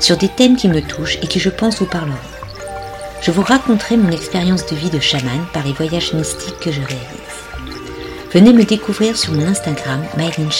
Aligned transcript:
sur 0.00 0.16
des 0.16 0.28
thèmes 0.28 0.56
qui 0.56 0.68
me 0.68 0.80
touchent 0.80 1.18
et 1.22 1.26
qui 1.26 1.38
je 1.38 1.50
pense 1.50 1.78
vous 1.78 1.86
parleront. 1.86 2.16
Je 3.22 3.30
vous 3.30 3.42
raconterai 3.42 3.96
mon 3.96 4.10
expérience 4.10 4.66
de 4.66 4.74
vie 4.74 4.90
de 4.90 4.98
chaman 4.98 5.46
par 5.52 5.64
les 5.64 5.72
voyages 5.72 6.14
mystiques 6.14 6.58
que 6.58 6.72
je 6.72 6.80
réalise. 6.80 7.30
Venez 8.32 8.52
me 8.52 8.64
découvrir 8.64 9.16
sur 9.16 9.32
mon 9.32 9.46
Instagram 9.46 10.02
Myline. 10.16 10.50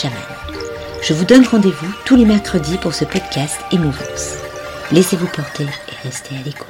Je 1.02 1.14
vous 1.14 1.24
donne 1.24 1.46
rendez-vous 1.46 1.92
tous 2.04 2.16
les 2.16 2.26
mercredis 2.26 2.76
pour 2.76 2.94
ce 2.94 3.04
podcast 3.06 3.58
Émouvance. 3.72 4.34
Laissez-vous 4.92 5.28
porter 5.28 5.64
et 5.64 6.06
restez 6.06 6.34
à 6.36 6.42
l'écoute. 6.44 6.66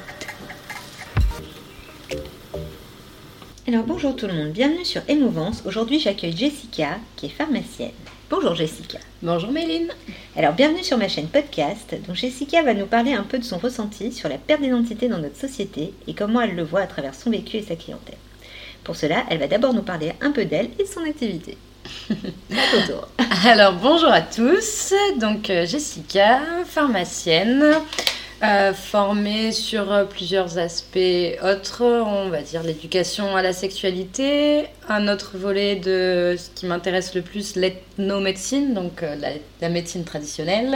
Alors 3.67 3.83
bonjour 3.83 4.15
tout 4.15 4.27
le 4.27 4.33
monde, 4.33 4.51
bienvenue 4.51 4.85
sur 4.85 5.01
Émouvance. 5.07 5.63
Aujourd'hui 5.65 5.99
j'accueille 5.99 6.35
Jessica 6.35 6.97
qui 7.15 7.25
est 7.25 7.29
pharmacienne. 7.29 7.91
Bonjour 8.31 8.55
Jessica. 8.55 8.97
Bonjour 9.21 9.51
Méline. 9.51 9.89
Alors 10.37 10.53
bienvenue 10.53 10.85
sur 10.85 10.97
ma 10.97 11.09
chaîne 11.09 11.27
podcast. 11.27 11.93
Donc 12.07 12.15
Jessica 12.15 12.63
va 12.63 12.73
nous 12.73 12.85
parler 12.85 13.11
un 13.11 13.23
peu 13.23 13.37
de 13.37 13.43
son 13.43 13.57
ressenti 13.57 14.13
sur 14.13 14.29
la 14.29 14.37
perte 14.37 14.61
d'identité 14.61 15.09
dans 15.09 15.17
notre 15.17 15.35
société 15.35 15.93
et 16.07 16.13
comment 16.13 16.39
elle 16.39 16.55
le 16.55 16.63
voit 16.63 16.79
à 16.79 16.87
travers 16.87 17.13
son 17.13 17.29
vécu 17.29 17.57
et 17.57 17.61
sa 17.61 17.75
clientèle. 17.75 18.15
Pour 18.85 18.95
cela, 18.95 19.25
elle 19.29 19.39
va 19.39 19.47
d'abord 19.47 19.73
nous 19.73 19.81
parler 19.81 20.13
un 20.21 20.31
peu 20.31 20.45
d'elle 20.45 20.69
et 20.79 20.83
de 20.83 20.87
son 20.87 21.03
activité. 21.03 21.57
Alors 23.45 23.73
bonjour 23.73 24.09
à 24.09 24.21
tous. 24.21 24.93
Donc 25.19 25.49
euh, 25.49 25.65
Jessica, 25.65 26.39
pharmacienne. 26.65 27.75
Euh, 28.43 28.73
formée 28.73 29.51
sur 29.51 29.91
euh, 29.91 30.03
plusieurs 30.03 30.57
aspects 30.57 30.97
autres, 31.43 31.83
on 31.83 32.29
va 32.29 32.41
dire 32.41 32.63
l'éducation 32.63 33.35
à 33.35 33.43
la 33.43 33.53
sexualité, 33.53 34.63
un 34.89 35.07
autre 35.09 35.33
volet 35.35 35.75
de 35.75 36.35
ce 36.39 36.49
qui 36.59 36.65
m'intéresse 36.65 37.13
le 37.13 37.21
plus, 37.21 37.55
l'ethnomédecine, 37.55 38.73
donc 38.73 39.03
euh, 39.03 39.15
la, 39.61 39.69
médecine 39.69 40.03
traditionnelle. 40.05 40.75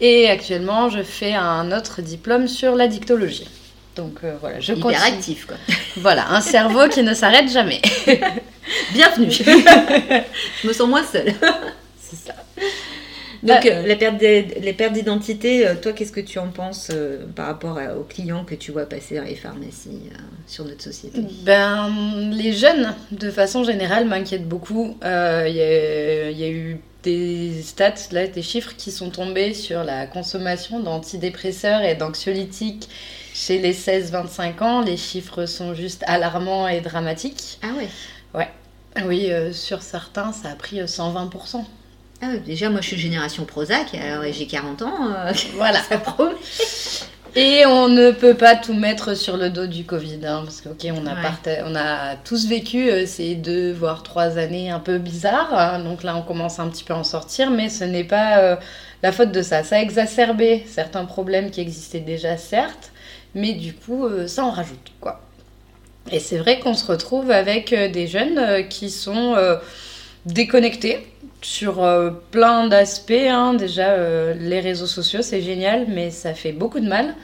Et 0.00 0.28
actuellement, 0.28 0.88
je 0.88 1.04
fais 1.04 1.32
un 1.32 1.70
autre 1.70 2.02
diplôme 2.02 2.48
sur 2.48 2.74
la 2.74 2.88
dictologie. 2.88 3.48
Donc 3.94 4.22
voilà, 4.40 4.58
je 4.58 4.72
Hyper 4.72 5.04
actif 5.04 5.46
quoi. 5.46 5.56
Voilà, 5.96 6.32
un 6.32 6.40
cerveau 6.40 6.88
qui 6.88 7.04
ne 7.04 7.14
s'arrête 7.14 7.48
jamais. 7.48 7.82
Bienvenue. 8.92 9.30
je 10.62 10.66
me 10.66 10.72
sens 10.72 10.88
moins 10.88 11.04
seule. 11.04 11.34
C'est 12.00 12.16
ça. 12.16 12.34
Donc, 13.42 13.64
euh, 13.66 13.86
les 13.86 14.72
pertes 14.72 14.92
d'identité, 14.92 15.66
euh, 15.66 15.74
toi, 15.74 15.92
qu'est-ce 15.92 16.12
que 16.12 16.20
tu 16.20 16.38
en 16.38 16.48
penses 16.48 16.88
euh, 16.92 17.24
par 17.34 17.46
rapport 17.46 17.78
aux 17.98 18.02
clients 18.02 18.44
que 18.44 18.54
tu 18.54 18.70
vois 18.70 18.86
passer 18.86 19.16
dans 19.16 19.24
les 19.24 19.34
pharmacies 19.34 20.10
sur 20.46 20.64
notre 20.64 20.82
société? 20.82 21.20
Ben, 21.44 21.90
les 22.32 22.52
jeunes, 22.52 22.94
de 23.12 23.30
façon 23.30 23.64
générale, 23.64 24.06
m'inquiètent 24.06 24.48
beaucoup. 24.48 24.96
Il 25.02 25.54
y, 25.54 25.62
a 25.62 26.50
eu 26.50 26.80
des 27.02 27.62
stats, 27.62 27.94
là, 28.12 28.26
des 28.26 28.42
chiffres 28.42 28.74
qui 28.76 28.90
sont 28.90 29.08
tombés 29.08 29.54
sur 29.54 29.84
la 29.84 30.06
consommation 30.06 30.80
d'antidépresseurs 30.80 31.82
et 31.82 31.94
d'anxiolytiques 31.94 32.88
chez 33.32 33.58
les 33.58 33.72
16-25 33.72 34.62
ans. 34.62 34.80
Les 34.82 34.98
chiffres 34.98 35.46
sont 35.46 35.74
juste 35.74 36.04
alarmants 36.06 36.68
et 36.68 36.80
dramatiques. 36.82 37.58
Ah 37.62 37.68
ouais? 37.78 37.88
Ouais. 38.34 38.48
Oui, 39.06 39.30
sur 39.52 39.82
certains, 39.82 40.32
ça 40.32 40.50
a 40.50 40.54
pris 40.56 40.80
120%. 40.80 41.64
Ah 42.22 42.36
déjà, 42.36 42.68
moi 42.68 42.82
je 42.82 42.88
suis 42.88 42.98
génération 42.98 43.46
Prozac, 43.46 43.94
alors 43.94 44.24
j'ai 44.30 44.46
40 44.46 44.82
ans, 44.82 45.10
euh, 45.10 45.32
voilà, 45.54 45.80
ça 45.82 45.96
promet. 45.96 46.34
Et 47.34 47.64
on 47.64 47.88
ne 47.88 48.10
peut 48.10 48.34
pas 48.34 48.56
tout 48.56 48.74
mettre 48.74 49.16
sur 49.16 49.38
le 49.38 49.48
dos 49.48 49.66
du 49.66 49.84
Covid, 49.84 50.18
hein, 50.26 50.42
parce 50.44 50.60
que 50.60 50.68
ok, 50.68 50.86
on 50.92 51.06
a, 51.06 51.64
on 51.64 51.74
a 51.76 52.16
tous 52.16 52.46
vécu 52.46 52.90
euh, 52.90 53.06
ces 53.06 53.36
deux 53.36 53.72
voire 53.72 54.02
trois 54.02 54.36
années 54.36 54.70
un 54.70 54.80
peu 54.80 54.98
bizarres, 54.98 55.54
hein, 55.54 55.78
donc 55.78 56.02
là 56.02 56.14
on 56.14 56.20
commence 56.20 56.58
un 56.58 56.68
petit 56.68 56.84
peu 56.84 56.92
à 56.92 56.98
en 56.98 57.04
sortir, 57.04 57.50
mais 57.50 57.70
ce 57.70 57.84
n'est 57.84 58.04
pas 58.04 58.40
euh, 58.40 58.56
la 59.02 59.12
faute 59.12 59.32
de 59.32 59.40
ça. 59.40 59.62
Ça 59.62 59.76
a 59.76 59.80
exacerbé 59.80 60.64
certains 60.66 61.06
problèmes 61.06 61.50
qui 61.50 61.62
existaient 61.62 62.00
déjà, 62.00 62.36
certes, 62.36 62.92
mais 63.34 63.52
du 63.52 63.72
coup 63.72 64.06
ça 64.26 64.44
en 64.44 64.50
rajoute 64.50 64.92
quoi. 65.00 65.22
Et 66.12 66.18
c'est 66.18 66.38
vrai 66.38 66.58
qu'on 66.60 66.74
se 66.74 66.84
retrouve 66.84 67.30
avec 67.30 67.72
des 67.72 68.08
jeunes 68.08 68.68
qui 68.68 68.90
sont 68.90 69.36
déconnectés 70.26 71.06
sur 71.42 71.82
euh, 71.82 72.10
plein 72.30 72.68
d'aspects. 72.68 73.12
Hein. 73.12 73.54
Déjà, 73.54 73.90
euh, 73.90 74.34
les 74.34 74.60
réseaux 74.60 74.86
sociaux, 74.86 75.22
c'est 75.22 75.42
génial, 75.42 75.86
mais 75.88 76.10
ça 76.10 76.34
fait 76.34 76.52
beaucoup 76.52 76.80
de 76.80 76.88
mal. 76.88 77.14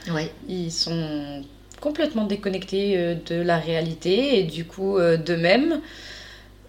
Ils 0.48 0.72
sont 0.72 1.42
complètement 1.80 2.24
déconnectés 2.24 2.94
euh, 2.96 3.14
de 3.26 3.36
la 3.36 3.58
réalité 3.58 4.40
et 4.40 4.44
du 4.44 4.64
coup 4.64 4.98
d'eux-mêmes. 4.98 5.80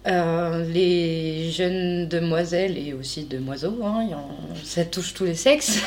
les 0.06 1.50
jeunes 1.50 2.08
demoiselles 2.08 2.78
et 2.78 2.94
aussi 2.94 3.24
demoiselles, 3.24 3.72
hein, 3.82 4.22
ça 4.64 4.84
touche 4.84 5.12
tous 5.12 5.24
les 5.24 5.34
sexes, 5.34 5.80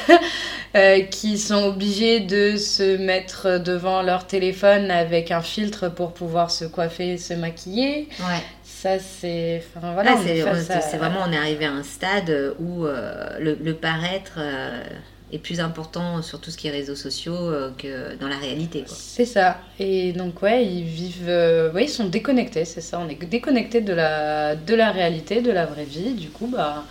qui 1.12 1.40
sont 1.40 1.64
obligés 1.64 2.20
de 2.20 2.56
se 2.56 2.98
mettre 2.98 3.58
devant 3.58 4.04
leur 4.04 4.28
téléphone 4.28 4.92
avec 4.92 5.32
un 5.32 5.42
filtre 5.42 5.90
pour 5.90 6.14
pouvoir 6.14 6.52
se 6.52 6.66
coiffer, 6.66 7.18
se 7.18 7.34
maquiller. 7.34 8.10
Ouais 8.20 8.44
ça 8.82 8.98
c'est 8.98 9.62
enfin, 9.78 9.94
voilà 9.94 10.18
c'est 10.18 10.98
vraiment 10.98 11.20
on 11.28 11.32
est 11.32 11.38
arrivé 11.38 11.66
à 11.66 11.72
un 11.72 11.84
stade 11.84 12.56
où 12.60 12.86
euh, 12.86 13.38
le, 13.40 13.74
paraître 13.74 14.40
euh, 14.40 14.84
est 15.32 15.38
plus 15.38 15.60
important 15.60 16.24
sur 16.24 16.42
tout 16.42 16.50
ce 16.50 16.58
qui 16.58 16.68
est 16.68 16.72
réseaux 16.72 16.96
sociaux 16.96 17.36
euh, 17.36 17.70
que 17.78 18.16
dans 18.16 18.28
la 18.28 18.38
réalité 18.38 18.84
c'est 18.88 19.26
ça. 19.26 19.60
Et 19.80 20.14
donc 20.14 20.42
ouais 20.42 20.66
ils 20.66 20.84
vivent 20.84 21.72
ouais 21.76 21.84
ils 21.84 21.90
sont 21.90 22.08
déconnectés 22.08 22.66
c'est 22.66 22.82
ça. 22.82 23.00
On 23.00 23.08
est 23.08 23.24
déconnectés 23.24 23.82
de 23.82 23.94
la 23.94 24.56
de 24.56 24.74
la 24.74 24.92
réalité 24.92 25.42
de 25.42 25.52
la 25.52 25.68
vraie 25.68 25.86
vie. 25.86 26.14
Du 26.14 26.30
coup 26.30 26.48
bah 26.48 26.84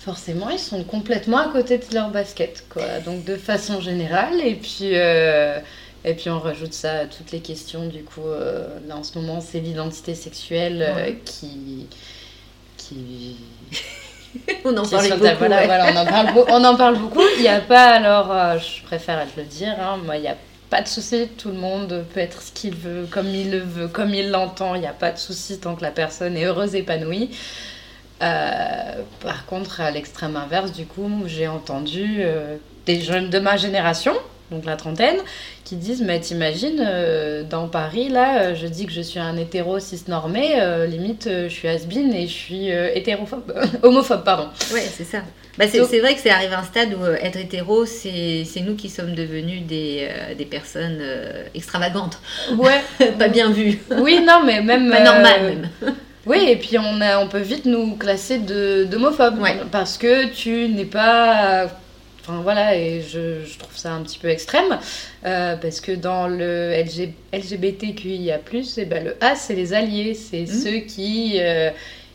forcément 0.00 0.50
ils 0.50 0.58
sont 0.58 0.84
complètement 0.84 1.38
à 1.38 1.48
côté 1.48 1.78
de 1.78 1.94
leur 1.94 2.10
basket 2.10 2.66
quoi. 2.68 3.00
Donc 3.06 3.24
de 3.24 3.36
façon 3.36 3.80
générale. 3.80 4.42
Et 4.42 4.56
puis 4.56 4.92
et 6.04 6.12
puis 6.14 6.28
on 6.28 6.38
rajoute 6.38 6.74
ça 6.74 6.98
à 6.98 7.06
toutes 7.06 7.32
les 7.32 7.40
questions, 7.40 7.86
du 7.86 8.04
coup, 8.04 8.26
euh, 8.26 8.66
là 8.86 8.96
en 8.96 9.02
ce 9.02 9.18
moment, 9.18 9.40
c'est 9.40 9.60
l'identité 9.60 10.14
sexuelle 10.14 10.84
euh, 10.86 11.12
qui. 11.24 11.86
qui... 12.76 13.36
on 14.66 14.76
en 14.76 14.86
parle 14.86 15.08
beaucoup. 15.08 15.24
Voilà, 15.38 15.92
on, 15.92 15.96
en 15.96 16.04
parle 16.04 16.44
on 16.48 16.64
en 16.64 16.76
parle 16.76 16.98
beaucoup. 16.98 17.22
Il 17.36 17.42
n'y 17.42 17.48
a 17.48 17.60
pas, 17.60 17.94
alors, 17.94 18.30
euh, 18.30 18.58
je 18.58 18.82
préfère 18.82 19.26
te 19.32 19.40
le 19.40 19.46
dire, 19.46 19.74
hein, 19.80 19.98
moi, 20.04 20.16
il 20.16 20.22
n'y 20.22 20.28
a 20.28 20.36
pas 20.68 20.82
de 20.82 20.88
souci. 20.88 21.26
Tout 21.38 21.48
le 21.48 21.56
monde 21.56 22.04
peut 22.12 22.20
être 22.20 22.42
ce 22.42 22.52
qu'il 22.52 22.74
veut, 22.74 23.06
comme 23.10 23.28
il 23.28 23.50
le 23.50 23.60
veut, 23.60 23.88
comme 23.88 24.12
il 24.12 24.30
l'entend. 24.30 24.74
Il 24.74 24.82
n'y 24.82 24.86
a 24.86 24.92
pas 24.92 25.10
de 25.10 25.18
souci 25.18 25.58
tant 25.58 25.74
que 25.74 25.82
la 25.82 25.90
personne 25.90 26.36
est 26.36 26.44
heureuse, 26.44 26.74
épanouie. 26.74 27.30
par 28.18 29.46
contre, 29.46 29.80
à 29.80 29.90
l'extrême 29.90 30.36
inverse, 30.36 30.70
du 30.72 30.84
coup, 30.84 31.10
j'ai 31.24 31.48
entendu 31.48 32.24
des 32.84 33.00
jeunes 33.00 33.30
de 33.30 33.38
ma 33.38 33.56
génération 33.56 34.12
donc 34.50 34.64
la 34.64 34.76
trentaine, 34.76 35.16
qui 35.64 35.76
disent 35.76 36.02
Mais 36.02 36.20
t'imagines, 36.20 36.84
euh, 36.86 37.42
dans 37.44 37.68
Paris, 37.68 38.08
là, 38.08 38.38
euh, 38.38 38.54
je 38.54 38.66
dis 38.66 38.86
que 38.86 38.92
je 38.92 39.00
suis 39.00 39.18
un 39.18 39.36
hétéro 39.36 39.78
cisnormé, 39.78 40.60
euh, 40.60 40.86
limite, 40.86 41.28
je 41.28 41.48
suis 41.48 41.68
has 41.68 41.86
et 41.88 42.26
je 42.26 42.32
suis 42.32 42.68
hétérophobe, 42.68 43.54
homophobe, 43.82 44.24
pardon. 44.24 44.48
Ouais, 44.72 44.82
c'est 44.90 45.04
ça. 45.04 45.18
Bah, 45.56 45.66
c'est, 45.68 46.00
vrai 46.00 46.14
que 46.14 46.20
c'est 46.20 46.30
arrivé 46.30 46.52
à 46.52 46.60
un 46.60 46.64
stade 46.64 46.94
où 46.94 47.06
être 47.06 47.38
hétéro, 47.38 47.86
c'est, 47.86 48.44
nous 48.66 48.74
qui 48.74 48.88
sommes 48.88 49.14
devenus 49.14 49.62
des, 49.62 50.08
des 50.36 50.46
personnes 50.46 51.00
extravagantes. 51.54 52.18
Ouais. 52.56 52.82
Pas 53.18 53.28
bien 53.28 53.50
vues. 53.50 53.78
Oui, 53.98 54.20
non, 54.26 54.42
mais 54.44 54.60
même. 54.62 54.90
Pas 54.90 55.04
normal, 55.04 55.42
même. 55.42 55.70
Oui, 56.26 56.38
et 56.48 56.56
puis 56.56 56.78
on, 56.78 57.02
a, 57.02 57.18
on 57.18 57.28
peut 57.28 57.40
vite 57.40 57.66
nous 57.66 57.96
classer 57.96 58.38
de, 58.38 58.84
d'homophobes. 58.84 59.38
Parce 59.70 59.98
que 59.98 60.24
tu 60.28 60.70
n'es 60.70 60.86
pas 60.86 61.68
Enfin 62.26 62.40
voilà, 62.40 62.74
et 62.74 63.02
je, 63.02 63.44
je, 63.44 63.58
trouve 63.58 63.76
ça 63.76 63.92
un 63.92 64.02
petit 64.02 64.18
peu 64.18 64.28
extrême, 64.28 64.78
euh, 65.26 65.56
parce 65.56 65.82
que 65.82 65.92
dans 65.92 66.26
le 66.26 66.72
LG, 66.72 67.12
LGBTQIA, 67.34 68.36
et 68.36 68.62
eh 68.78 68.84
ben 68.86 69.04
le 69.04 69.16
A, 69.20 69.34
c'est 69.34 69.54
les 69.54 69.74
alliés, 69.74 70.14
c'est 70.14 70.44
mmh. 70.44 70.46
ceux 70.46 70.78
qui, 70.78 71.34
euh, 71.38 71.70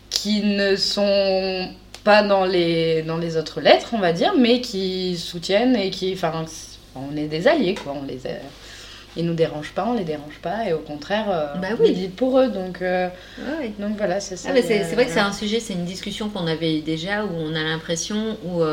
qui 0.09 0.41
ne 0.41 0.75
sont 0.75 1.69
pas 2.03 2.23
dans 2.23 2.45
les, 2.45 3.03
dans 3.03 3.17
les 3.17 3.38
autres 3.38 3.61
lettres, 3.61 3.89
on 3.94 4.00
va 4.00 4.11
dire, 4.11 4.33
mais 4.35 4.61
qui 4.61 5.15
soutiennent 5.15 5.75
et 5.75 5.91
qui. 5.91 6.12
Enfin, 6.13 6.44
on 6.95 7.15
est 7.15 7.27
des 7.27 7.47
alliés, 7.47 7.75
quoi. 7.75 7.94
On 7.95 8.03
les, 8.03 8.21
ils 9.15 9.25
nous 9.27 9.35
dérangent 9.35 9.73
pas, 9.73 9.85
on 9.88 9.94
les 9.94 10.05
dérange 10.05 10.39
pas, 10.41 10.67
et 10.67 10.73
au 10.73 10.79
contraire, 10.79 11.25
euh, 11.29 11.53
bah 11.62 11.67
oui. 11.79 12.07
on 12.07 12.09
pour 12.15 12.39
eux. 12.39 12.47
Donc, 12.47 12.81
donc 13.77 13.97
voilà, 13.97 14.19
c'est 14.19 14.38
ça. 14.38 14.50
Ah, 14.51 14.59
c'est 14.59 14.95
vrai 14.95 15.05
que 15.05 15.12
c'est 15.12 15.19
un 15.19 15.33
sujet, 15.33 15.59
c'est 15.59 15.73
une 15.73 15.85
discussion 15.85 16.29
qu'on 16.29 16.47
avait 16.47 16.79
déjà 16.81 17.25
où 17.25 17.29
on 17.31 17.53
a 17.53 17.62
l'impression 17.62 18.38
où 18.44 18.63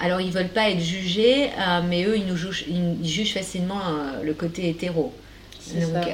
alors 0.00 0.20
ils 0.20 0.32
veulent 0.32 0.48
pas 0.48 0.70
être 0.70 0.80
jugés, 0.80 1.50
mais 1.88 2.04
eux, 2.04 2.16
ils 2.16 2.26
nous 2.26 2.36
jugent, 2.36 2.64
ils 2.68 3.08
jugent 3.08 3.34
facilement 3.34 3.80
le 4.22 4.34
côté 4.34 4.68
hétéro. 4.68 5.12
Donc 5.74 6.04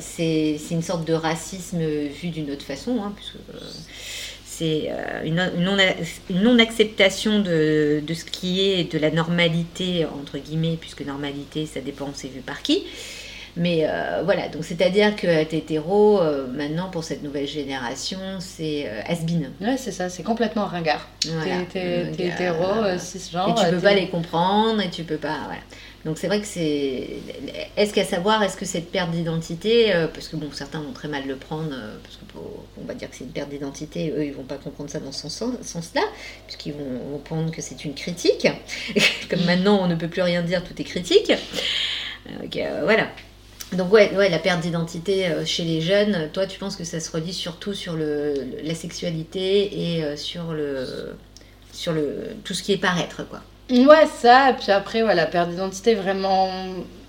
c'est 0.00 0.58
une 0.70 0.82
sorte 0.82 1.06
de 1.06 1.12
racisme 1.12 1.80
vu 1.80 2.28
d'une 2.28 2.50
autre 2.50 2.64
façon, 2.64 3.02
hein, 3.02 3.12
puisque 3.14 3.36
c'est 4.46 4.90
une, 5.24 5.50
non-acceptation 6.30 7.40
de, 7.40 8.02
de, 8.06 8.14
ce 8.14 8.24
qui 8.24 8.60
est 8.62 8.92
de 8.92 8.98
la 8.98 9.10
normalité, 9.10 10.06
entre 10.06 10.38
guillemets, 10.38 10.78
puisque 10.80 11.02
normalité, 11.02 11.66
ça 11.66 11.80
dépend, 11.80 12.10
c'est 12.14 12.28
vu 12.28 12.40
par 12.40 12.62
qui. 12.62 12.84
Mais 13.56 13.86
euh, 13.86 14.22
voilà, 14.24 14.48
donc 14.48 14.64
c'est-à-dire 14.64 15.14
que 15.14 15.28
être 15.28 15.54
hétéro, 15.54 16.20
euh, 16.20 16.46
maintenant, 16.48 16.90
pour 16.90 17.04
cette 17.04 17.22
nouvelle 17.22 17.46
génération, 17.46 18.18
c'est 18.40 18.86
euh, 18.86 19.00
has-been. 19.06 19.50
Ouais, 19.60 19.76
c'est 19.76 19.92
ça, 19.92 20.08
c'est 20.08 20.24
complètement 20.24 20.66
ringard. 20.66 21.08
Voilà. 21.24 21.62
T'es 21.72 22.10
hétéro, 22.18 22.98
cisgenre. 22.98 23.50
Et 23.50 23.64
tu 23.64 23.70
peux 23.70 23.80
pas 23.80 23.94
les 23.94 24.08
comprendre, 24.08 24.80
et 24.80 24.90
tu 24.90 25.04
peux 25.04 25.18
pas. 25.18 25.38
Voilà. 25.44 25.60
Donc 26.04 26.18
c'est 26.18 26.26
vrai 26.26 26.40
que 26.40 26.46
c'est. 26.46 27.08
Est-ce 27.76 27.94
qu'à 27.94 28.04
savoir, 28.04 28.42
est-ce 28.42 28.56
que 28.56 28.66
cette 28.66 28.90
perte 28.90 29.12
d'identité, 29.12 29.92
parce 30.12 30.26
que 30.26 30.34
bon, 30.36 30.48
certains 30.52 30.80
vont 30.80 30.92
très 30.92 31.08
mal 31.08 31.22
le 31.26 31.36
prendre, 31.36 31.70
parce 32.02 32.18
qu'on 32.18 32.84
va 32.84 32.94
dire 32.94 33.08
que 33.08 33.16
c'est 33.16 33.24
une 33.24 33.30
perte 33.30 33.50
d'identité, 33.50 34.12
eux, 34.16 34.24
ils 34.24 34.34
vont 34.34 34.42
pas 34.42 34.56
comprendre 34.56 34.90
ça 34.90 34.98
dans 34.98 35.12
ce 35.12 35.28
sens-là, 35.28 36.02
puisqu'ils 36.46 36.72
vont, 36.72 37.12
vont 37.12 37.18
prendre 37.18 37.52
que 37.52 37.62
c'est 37.62 37.84
une 37.84 37.94
critique. 37.94 38.48
Comme 39.30 39.44
maintenant, 39.44 39.78
on 39.80 39.86
ne 39.86 39.94
peut 39.94 40.08
plus 40.08 40.22
rien 40.22 40.42
dire, 40.42 40.64
tout 40.64 40.74
est 40.76 40.84
critique. 40.84 41.32
Donc, 42.40 42.58
voilà. 42.82 43.06
Donc 43.72 43.92
ouais, 43.92 44.14
ouais, 44.14 44.28
la 44.28 44.38
perte 44.38 44.60
d'identité 44.60 45.26
euh, 45.26 45.44
chez 45.44 45.64
les 45.64 45.80
jeunes, 45.80 46.28
toi 46.32 46.46
tu 46.46 46.58
penses 46.58 46.76
que 46.76 46.84
ça 46.84 47.00
se 47.00 47.10
redit 47.10 47.32
surtout 47.32 47.74
sur 47.74 47.94
le, 47.94 48.34
la 48.62 48.74
sexualité 48.74 49.96
et 49.96 50.04
euh, 50.04 50.16
sur, 50.16 50.52
le, 50.52 51.16
sur 51.72 51.92
le, 51.92 52.36
tout 52.44 52.54
ce 52.54 52.62
qui 52.62 52.72
est 52.72 52.78
paraître 52.78 53.26
quoi. 53.28 53.40
Ouais, 53.70 54.06
ça, 54.20 54.50
et 54.50 54.54
puis 54.54 54.70
après, 54.70 55.02
ouais, 55.02 55.14
la 55.14 55.24
perte 55.24 55.48
d'identité 55.48 55.94
vraiment 55.94 56.50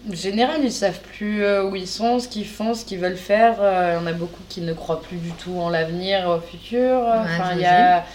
générale, 0.10 0.62
ils 0.64 0.72
savent 0.72 1.02
plus 1.02 1.44
euh, 1.44 1.66
où 1.66 1.76
ils 1.76 1.88
sont, 1.88 2.20
ce 2.20 2.30
qu'ils 2.30 2.48
font, 2.48 2.74
ce 2.74 2.86
qu'ils 2.86 3.00
veulent 3.00 3.18
faire. 3.18 3.56
Il 3.60 3.94
y 3.96 3.98
en 3.98 4.08
a 4.08 4.14
beaucoup 4.14 4.42
qui 4.48 4.62
ne 4.62 4.72
croient 4.72 5.02
plus 5.02 5.18
du 5.18 5.32
tout 5.32 5.60
en 5.60 5.70
l'avenir, 5.70 6.30
au 6.30 6.40
futur. 6.40 7.02
enfin, 7.08 7.56
il 7.56 7.62
y 7.62 7.66
a... 7.66 8.06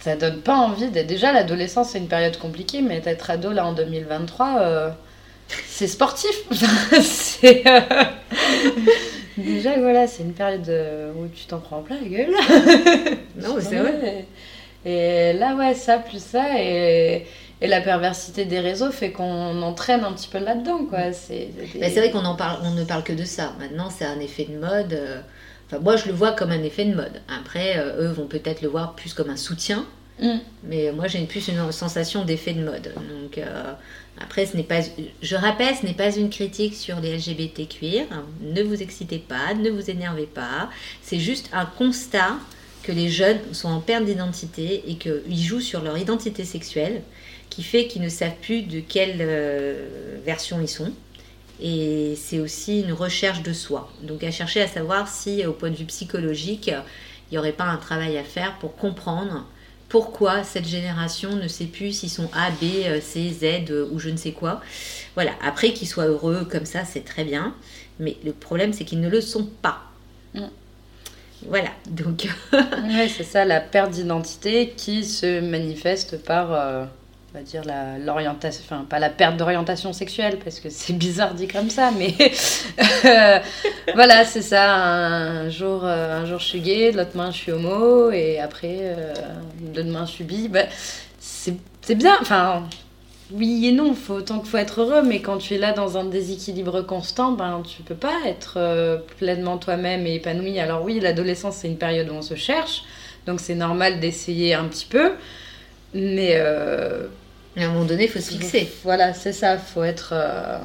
Ça 0.00 0.14
donne 0.14 0.40
pas 0.40 0.54
envie. 0.54 0.88
Déjà, 0.88 1.32
l'adolescence, 1.32 1.88
c'est 1.90 1.98
une 1.98 2.06
période 2.06 2.38
compliquée, 2.38 2.80
mais 2.80 3.02
être 3.04 3.30
ado 3.30 3.50
là 3.52 3.66
en 3.66 3.72
2023 3.72 4.94
c'est 5.68 5.86
sportif. 5.86 6.30
c'est 7.02 7.66
euh, 7.66 7.80
déjà 9.36 9.78
voilà, 9.78 10.06
c'est 10.06 10.22
une 10.22 10.32
période 10.32 10.68
euh, 10.68 11.12
où 11.12 11.28
tu 11.28 11.46
t'en 11.46 11.58
prends 11.58 11.82
plein 11.82 11.96
la 12.00 12.08
gueule. 12.08 12.30
non, 13.36 13.56
c'est 13.60 13.76
vrai. 13.76 14.26
Et 14.84 15.32
là 15.32 15.54
ouais, 15.56 15.74
ça 15.74 15.98
plus 15.98 16.22
ça 16.22 16.60
et 16.60 17.26
et 17.60 17.66
la 17.66 17.80
perversité 17.80 18.44
des 18.44 18.60
réseaux 18.60 18.92
fait 18.92 19.10
qu'on 19.10 19.62
entraîne 19.62 20.04
un 20.04 20.12
petit 20.12 20.28
peu 20.28 20.38
là-dedans 20.38 20.84
quoi. 20.84 21.12
C'est 21.12 21.50
vrai 21.72 22.10
qu'on 22.10 22.24
en 22.24 22.36
parle, 22.36 22.60
on 22.62 22.70
ne 22.72 22.84
parle 22.84 23.02
que 23.02 23.12
de 23.12 23.24
ça. 23.24 23.52
Maintenant, 23.58 23.90
c'est 23.90 24.04
un 24.04 24.20
effet 24.20 24.44
de 24.44 24.56
mode. 24.56 24.92
Euh, 24.92 25.20
enfin, 25.66 25.80
moi, 25.80 25.96
je 25.96 26.06
le 26.06 26.12
vois 26.12 26.32
comme 26.32 26.52
un 26.52 26.62
effet 26.62 26.84
de 26.84 26.94
mode. 26.94 27.20
Après, 27.40 27.84
eux 27.98 28.08
vont 28.08 28.26
peut-être 28.26 28.62
le 28.62 28.68
voir 28.68 28.94
plus 28.94 29.12
comme 29.12 29.28
un 29.28 29.36
soutien. 29.36 29.86
Mm. 30.20 30.38
Mais 30.64 30.92
moi, 30.92 31.08
j'ai 31.08 31.20
plus 31.24 31.48
une 31.48 31.72
sensation 31.72 32.24
d'effet 32.24 32.52
de 32.52 32.62
mode. 32.62 32.92
Donc, 32.94 33.40
après, 34.20 34.48
je 35.22 35.36
rappelle, 35.36 35.74
ce 35.76 35.86
n'est 35.86 35.94
pas 35.94 36.14
une 36.14 36.30
critique 36.30 36.74
sur 36.74 37.00
les 37.00 37.16
LGBT 37.16 37.68
queer. 37.68 38.06
Ne 38.42 38.62
vous 38.62 38.82
excitez 38.82 39.18
pas, 39.18 39.54
ne 39.54 39.70
vous 39.70 39.90
énervez 39.90 40.26
pas. 40.26 40.70
C'est 41.02 41.20
juste 41.20 41.48
un 41.52 41.66
constat 41.66 42.36
que 42.82 42.92
les 42.92 43.08
jeunes 43.08 43.38
sont 43.52 43.68
en 43.68 43.80
perte 43.80 44.04
d'identité 44.04 44.82
et 44.88 44.96
qu'ils 44.96 45.42
jouent 45.42 45.60
sur 45.60 45.82
leur 45.82 45.98
identité 45.98 46.44
sexuelle, 46.44 47.02
qui 47.50 47.62
fait 47.62 47.86
qu'ils 47.86 48.02
ne 48.02 48.08
savent 48.08 48.36
plus 48.40 48.62
de 48.62 48.80
quelle 48.80 49.18
euh, 49.20 50.18
version 50.24 50.60
ils 50.60 50.68
sont. 50.68 50.92
Et 51.60 52.14
c'est 52.16 52.38
aussi 52.38 52.80
une 52.80 52.92
recherche 52.92 53.42
de 53.42 53.52
soi. 53.52 53.92
Donc 54.02 54.22
à 54.24 54.30
chercher 54.30 54.62
à 54.62 54.68
savoir 54.68 55.08
si, 55.08 55.44
au 55.44 55.52
point 55.52 55.70
de 55.70 55.76
vue 55.76 55.86
psychologique, 55.86 56.68
il 56.68 57.32
n'y 57.32 57.38
aurait 57.38 57.52
pas 57.52 57.64
un 57.64 57.76
travail 57.76 58.16
à 58.16 58.24
faire 58.24 58.58
pour 58.58 58.76
comprendre 58.76 59.44
pourquoi 59.88 60.44
cette 60.44 60.66
génération 60.66 61.36
ne 61.36 61.48
sait 61.48 61.66
plus 61.66 61.92
s'ils 61.92 62.10
sont 62.10 62.30
A, 62.34 62.50
B, 62.50 62.64
euh, 62.84 63.00
C, 63.00 63.30
Z 63.30 63.70
euh, 63.70 63.88
ou 63.90 63.98
je 63.98 64.10
ne 64.10 64.16
sais 64.16 64.32
quoi. 64.32 64.60
Voilà, 65.14 65.32
après 65.42 65.72
qu'ils 65.72 65.88
soient 65.88 66.06
heureux 66.06 66.46
comme 66.50 66.66
ça, 66.66 66.84
c'est 66.84 67.04
très 67.04 67.24
bien. 67.24 67.54
Mais 67.98 68.16
le 68.24 68.32
problème, 68.32 68.72
c'est 68.72 68.84
qu'ils 68.84 69.00
ne 69.00 69.08
le 69.08 69.20
sont 69.20 69.48
pas. 69.62 69.82
Mm. 70.34 70.42
Voilà, 71.46 71.70
donc. 71.88 72.28
oui, 72.52 73.08
c'est 73.08 73.24
ça, 73.24 73.44
la 73.44 73.60
perte 73.60 73.92
d'identité 73.92 74.74
qui 74.76 75.04
se 75.04 75.40
manifeste 75.40 76.22
par. 76.22 76.52
Euh, 76.52 76.84
on 77.34 77.38
va 77.38 77.44
dire 77.44 77.62
l'orientation, 78.04 78.62
enfin 78.64 78.86
pas 78.88 78.98
la 78.98 79.10
perte 79.10 79.36
d'orientation 79.36 79.92
sexuelle 79.92 80.38
parce 80.42 80.60
que 80.60 80.70
c'est 80.70 80.92
bizarre 80.98 81.34
dit 81.34 81.48
comme 81.48 81.68
ça, 81.68 81.90
mais 81.96 82.14
euh, 83.04 83.38
voilà, 83.94 84.24
c'est 84.24 84.42
ça. 84.42 84.74
Un 84.74 85.50
jour, 85.50 85.84
euh, 85.84 86.22
un 86.22 86.26
jour 86.26 86.38
je 86.38 86.46
suis 86.46 86.60
gay, 86.60 86.92
l'autre 86.92 87.16
main 87.16 87.30
je 87.30 87.36
suis 87.36 87.52
homo, 87.52 88.10
et 88.10 88.38
après 88.38 88.78
euh, 88.80 89.12
de 89.60 89.76
l'autre 89.76 89.92
main 89.92 90.06
je 90.06 90.12
suis 90.12 90.24
bi. 90.24 90.48
Bah, 90.48 90.64
c'est 91.20 91.94
bien, 91.94 92.16
enfin 92.20 92.64
oui 93.30 93.66
et 93.66 93.72
non, 93.72 93.94
faut, 93.94 94.20
tant 94.20 94.40
qu'il 94.40 94.48
faut 94.48 94.56
être 94.56 94.80
heureux, 94.80 95.02
mais 95.02 95.20
quand 95.20 95.38
tu 95.38 95.54
es 95.54 95.58
là 95.58 95.72
dans 95.72 95.96
un 95.98 96.04
déséquilibre 96.04 96.82
constant, 96.82 97.32
ben 97.32 97.62
tu 97.62 97.82
peux 97.82 97.94
pas 97.94 98.16
être 98.26 99.02
pleinement 99.18 99.58
toi-même 99.58 100.06
et 100.06 100.16
épanoui. 100.16 100.58
Alors 100.58 100.82
oui, 100.82 100.98
l'adolescence 101.00 101.56
c'est 101.56 101.68
une 101.68 101.78
période 101.78 102.08
où 102.10 102.14
on 102.14 102.22
se 102.22 102.34
cherche, 102.34 102.84
donc 103.26 103.40
c'est 103.40 103.54
normal 103.54 104.00
d'essayer 104.00 104.54
un 104.54 104.64
petit 104.64 104.86
peu. 104.86 105.12
Mais 105.94 106.32
euh, 106.34 107.06
à 107.64 107.66
un 107.66 107.72
moment 107.72 107.84
donné, 107.84 108.04
il 108.04 108.10
faut 108.10 108.20
se 108.20 108.30
fixer. 108.30 108.70
Voilà, 108.84 109.14
c'est 109.14 109.32
ça. 109.32 109.54
Il 109.54 109.60
faut 109.60 109.84
être. 109.84 110.10
Euh, 110.12 110.58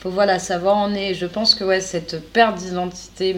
faut 0.00 0.10
voilà, 0.10 0.38
savoir 0.38 0.76
en 0.76 0.94
est. 0.94 1.14
Je 1.14 1.26
pense 1.26 1.54
que 1.54 1.64
ouais, 1.64 1.80
cette 1.80 2.20
perte 2.32 2.56
d'identité 2.56 3.34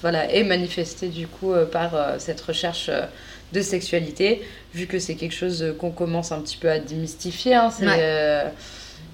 voilà, 0.00 0.32
est 0.32 0.44
manifestée 0.44 1.08
du 1.08 1.26
coup 1.26 1.52
euh, 1.52 1.66
par 1.66 2.18
cette 2.18 2.40
recherche 2.40 2.90
de 3.52 3.60
sexualité, 3.60 4.42
vu 4.74 4.86
que 4.86 4.98
c'est 4.98 5.14
quelque 5.14 5.34
chose 5.34 5.74
qu'on 5.78 5.90
commence 5.90 6.32
un 6.32 6.40
petit 6.40 6.56
peu 6.56 6.70
à 6.70 6.78
démystifier. 6.78 7.54
Hein, 7.54 7.70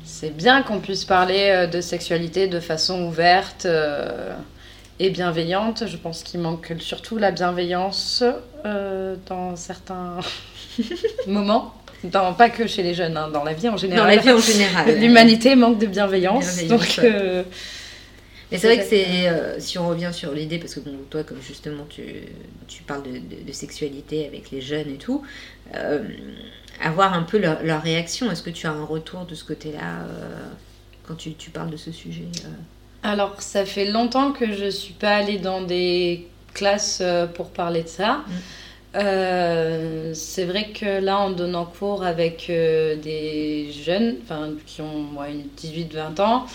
c'est 0.05 0.31
bien 0.31 0.63
qu'on 0.63 0.79
puisse 0.79 1.05
parler 1.05 1.69
de 1.71 1.81
sexualité 1.81 2.47
de 2.47 2.61
façon 2.61 3.03
ouverte 3.03 3.67
et 5.01 5.11
bienveillante. 5.11 5.89
Je 5.89 5.97
pense 5.97 6.23
qu'il 6.23 6.39
manque 6.39 6.73
surtout 6.79 7.19
la 7.19 7.33
bienveillance 7.33 8.23
dans 8.65 9.57
certains 9.57 10.21
moment. 11.27 11.75
Dans, 12.05 12.33
pas 12.35 12.49
que 12.49 12.67
chez 12.67 12.83
les 12.83 12.95
jeunes, 12.95 13.17
hein, 13.17 13.29
dans 13.29 13.43
la 13.43 13.53
vie 13.53 13.69
en 13.69 13.77
général. 13.77 14.05
Dans 14.05 14.17
la 14.17 14.23
vie 14.23 14.31
en 14.31 14.39
général. 14.39 14.99
L'humanité 15.01 15.57
manque 15.57 15.79
de 15.79 15.87
bienveillance. 15.87 16.65
donc, 16.67 17.01
euh, 17.03 17.43
Mais 18.53 18.59
c'est 18.59 18.69
vrai 18.69 18.79
que 18.79 18.89
c'est, 18.89 19.29
euh, 19.29 19.59
si 19.59 19.79
on 19.79 19.89
revient 19.89 20.11
sur 20.13 20.33
l'idée, 20.33 20.59
parce 20.59 20.75
que 20.75 20.81
bon, 20.81 20.95
toi, 21.11 21.25
comme 21.25 21.43
justement 21.43 21.85
tu, 21.89 22.05
tu 22.69 22.83
parles 22.85 23.03
de, 23.03 23.53
sexualité 23.53 24.27
avec 24.27 24.53
les 24.53 24.61
jeunes 24.61 24.91
et 24.91 24.99
tout, 24.99 25.25
euh, 25.75 26.05
avoir 26.81 27.15
un 27.15 27.23
peu 27.23 27.39
leur, 27.39 27.65
leur 27.65 27.83
réaction. 27.83 28.31
Est-ce 28.31 28.43
que 28.43 28.51
tu 28.51 28.69
as 28.69 28.73
un 28.73 28.85
retour 28.85 29.25
de 29.25 29.35
ce 29.35 29.45
côté-là 29.45 30.07
quand 31.07 31.17
tu, 31.17 31.35
tu, 31.35 31.51
parles 31.51 31.71
de 31.71 31.77
ce 31.77 31.91
sujet 31.91 32.27
Alors, 33.03 33.43
ça 33.43 33.65
fait 33.65 33.87
longtemps 33.87 34.31
que 34.31 34.53
je 34.53 34.71
suis 34.71 34.95
pas 34.95 35.17
allée 35.17 35.39
dans 35.39 35.63
des 35.63 36.29
classes 36.55 37.03
pour 37.35 37.51
parler 37.51 37.83
de 37.83 37.89
ça. 37.89 38.19
Mm. 38.19 38.33
Euh, 38.99 40.13
c'est 40.15 40.45
vrai 40.45 40.69
que 40.69 41.01
là, 41.01 41.19
en 41.19 41.31
donnant 41.31 41.67
cours 41.67 42.05
avec 42.05 42.47
euh, 42.51 42.97
des 42.97 43.71
jeunes, 43.73 44.17
enfin, 44.23 44.51
qui 44.67 44.81
ont 44.83 45.07
18-20 45.57 46.21
ans, 46.21 46.47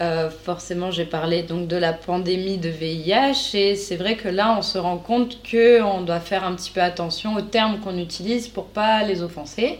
euh, 0.00 0.30
forcément, 0.30 0.90
j'ai 0.90 1.04
parlé 1.04 1.42
donc 1.42 1.68
de 1.68 1.76
la 1.76 1.92
pandémie 1.92 2.58
de 2.58 2.70
VIH 2.70 3.54
et 3.54 3.76
c'est 3.76 3.96
vrai 3.96 4.16
que 4.16 4.28
là, 4.28 4.56
on 4.58 4.62
se 4.62 4.78
rend 4.78 4.98
compte 4.98 5.42
que 5.42 5.82
on 5.82 6.02
doit 6.02 6.20
faire 6.20 6.44
un 6.44 6.54
petit 6.54 6.70
peu 6.70 6.80
attention 6.80 7.34
aux 7.34 7.42
termes 7.42 7.80
qu'on 7.80 7.98
utilise 7.98 8.48
pour 8.48 8.66
pas 8.66 9.02
les 9.02 9.22
offenser. 9.22 9.78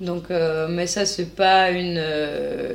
Donc, 0.00 0.30
mais 0.30 0.88
ça, 0.88 1.06
c'est 1.06 1.36
pas 1.36 1.70
une, 1.70 2.02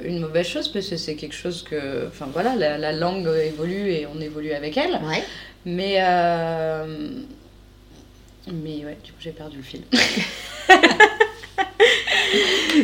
une, 0.05 0.19
mauvaise 0.19 0.47
chose 0.47 0.69
parce 0.69 0.87
que 0.87 0.95
c'est 0.95 1.15
quelque 1.15 1.35
chose 1.35 1.61
que, 1.61 2.07
enfin 2.07 2.27
voilà, 2.31 2.55
la, 2.55 2.77
la, 2.77 2.93
langue 2.93 3.27
évolue 3.27 3.91
et 3.91 4.07
on 4.07 4.21
évolue 4.21 4.53
avec 4.53 4.77
elle. 4.77 4.93
Ouais. 5.03 5.21
Mais 5.65 5.99
mais 8.53 8.85
ouais, 8.85 8.97
du 9.03 9.11
coup, 9.11 9.17
j'ai 9.19 9.31
perdu 9.31 9.57
le 9.57 9.63
fil. 9.63 9.81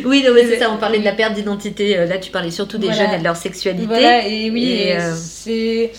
oui, 0.04 0.24
c'est 0.24 0.58
ça, 0.58 0.70
on 0.70 0.78
parlait 0.78 0.98
de 0.98 1.04
la 1.04 1.12
perte 1.12 1.34
d'identité. 1.34 1.98
Euh, 1.98 2.06
là, 2.06 2.18
tu 2.18 2.30
parlais 2.30 2.50
surtout 2.50 2.78
des 2.78 2.92
jeunes 2.92 3.12
et 3.12 3.18
de 3.18 3.24
leur 3.24 3.36
sexualité. 3.36 3.86
Voilà, 3.86 4.26
et 4.26 4.50
oui, 4.50 4.92
euh, 4.92 5.14
c'est. 5.16 5.92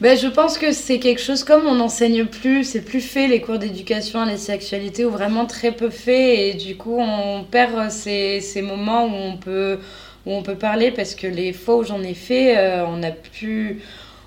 Ben, 0.00 0.16
je 0.16 0.28
pense 0.28 0.58
que 0.58 0.70
c'est 0.70 1.00
quelque 1.00 1.20
chose 1.20 1.42
comme 1.42 1.66
on 1.66 1.74
n'enseigne 1.74 2.24
plus, 2.24 2.62
c'est 2.62 2.82
plus 2.82 3.00
fait 3.00 3.26
les 3.26 3.40
cours 3.40 3.58
d'éducation 3.58 4.20
à 4.20 4.26
la 4.26 4.36
sexualité 4.36 5.04
ou 5.04 5.10
vraiment 5.10 5.44
très 5.44 5.72
peu 5.72 5.90
fait 5.90 6.50
et 6.50 6.54
du 6.54 6.76
coup 6.76 7.00
on 7.00 7.42
perd 7.42 7.90
ces, 7.90 8.40
ces 8.40 8.62
moments 8.62 9.06
où 9.06 9.12
on 9.12 9.36
peut 9.36 9.80
où 10.24 10.32
on 10.32 10.44
peut 10.44 10.54
parler 10.54 10.92
parce 10.92 11.16
que 11.16 11.26
les 11.26 11.52
fois 11.52 11.78
où 11.78 11.82
j'en 11.82 12.00
ai 12.02 12.14
fait, 12.14 12.56
euh, 12.56 12.84
on 12.86 13.02
a 13.02 13.10
pu 13.10 13.80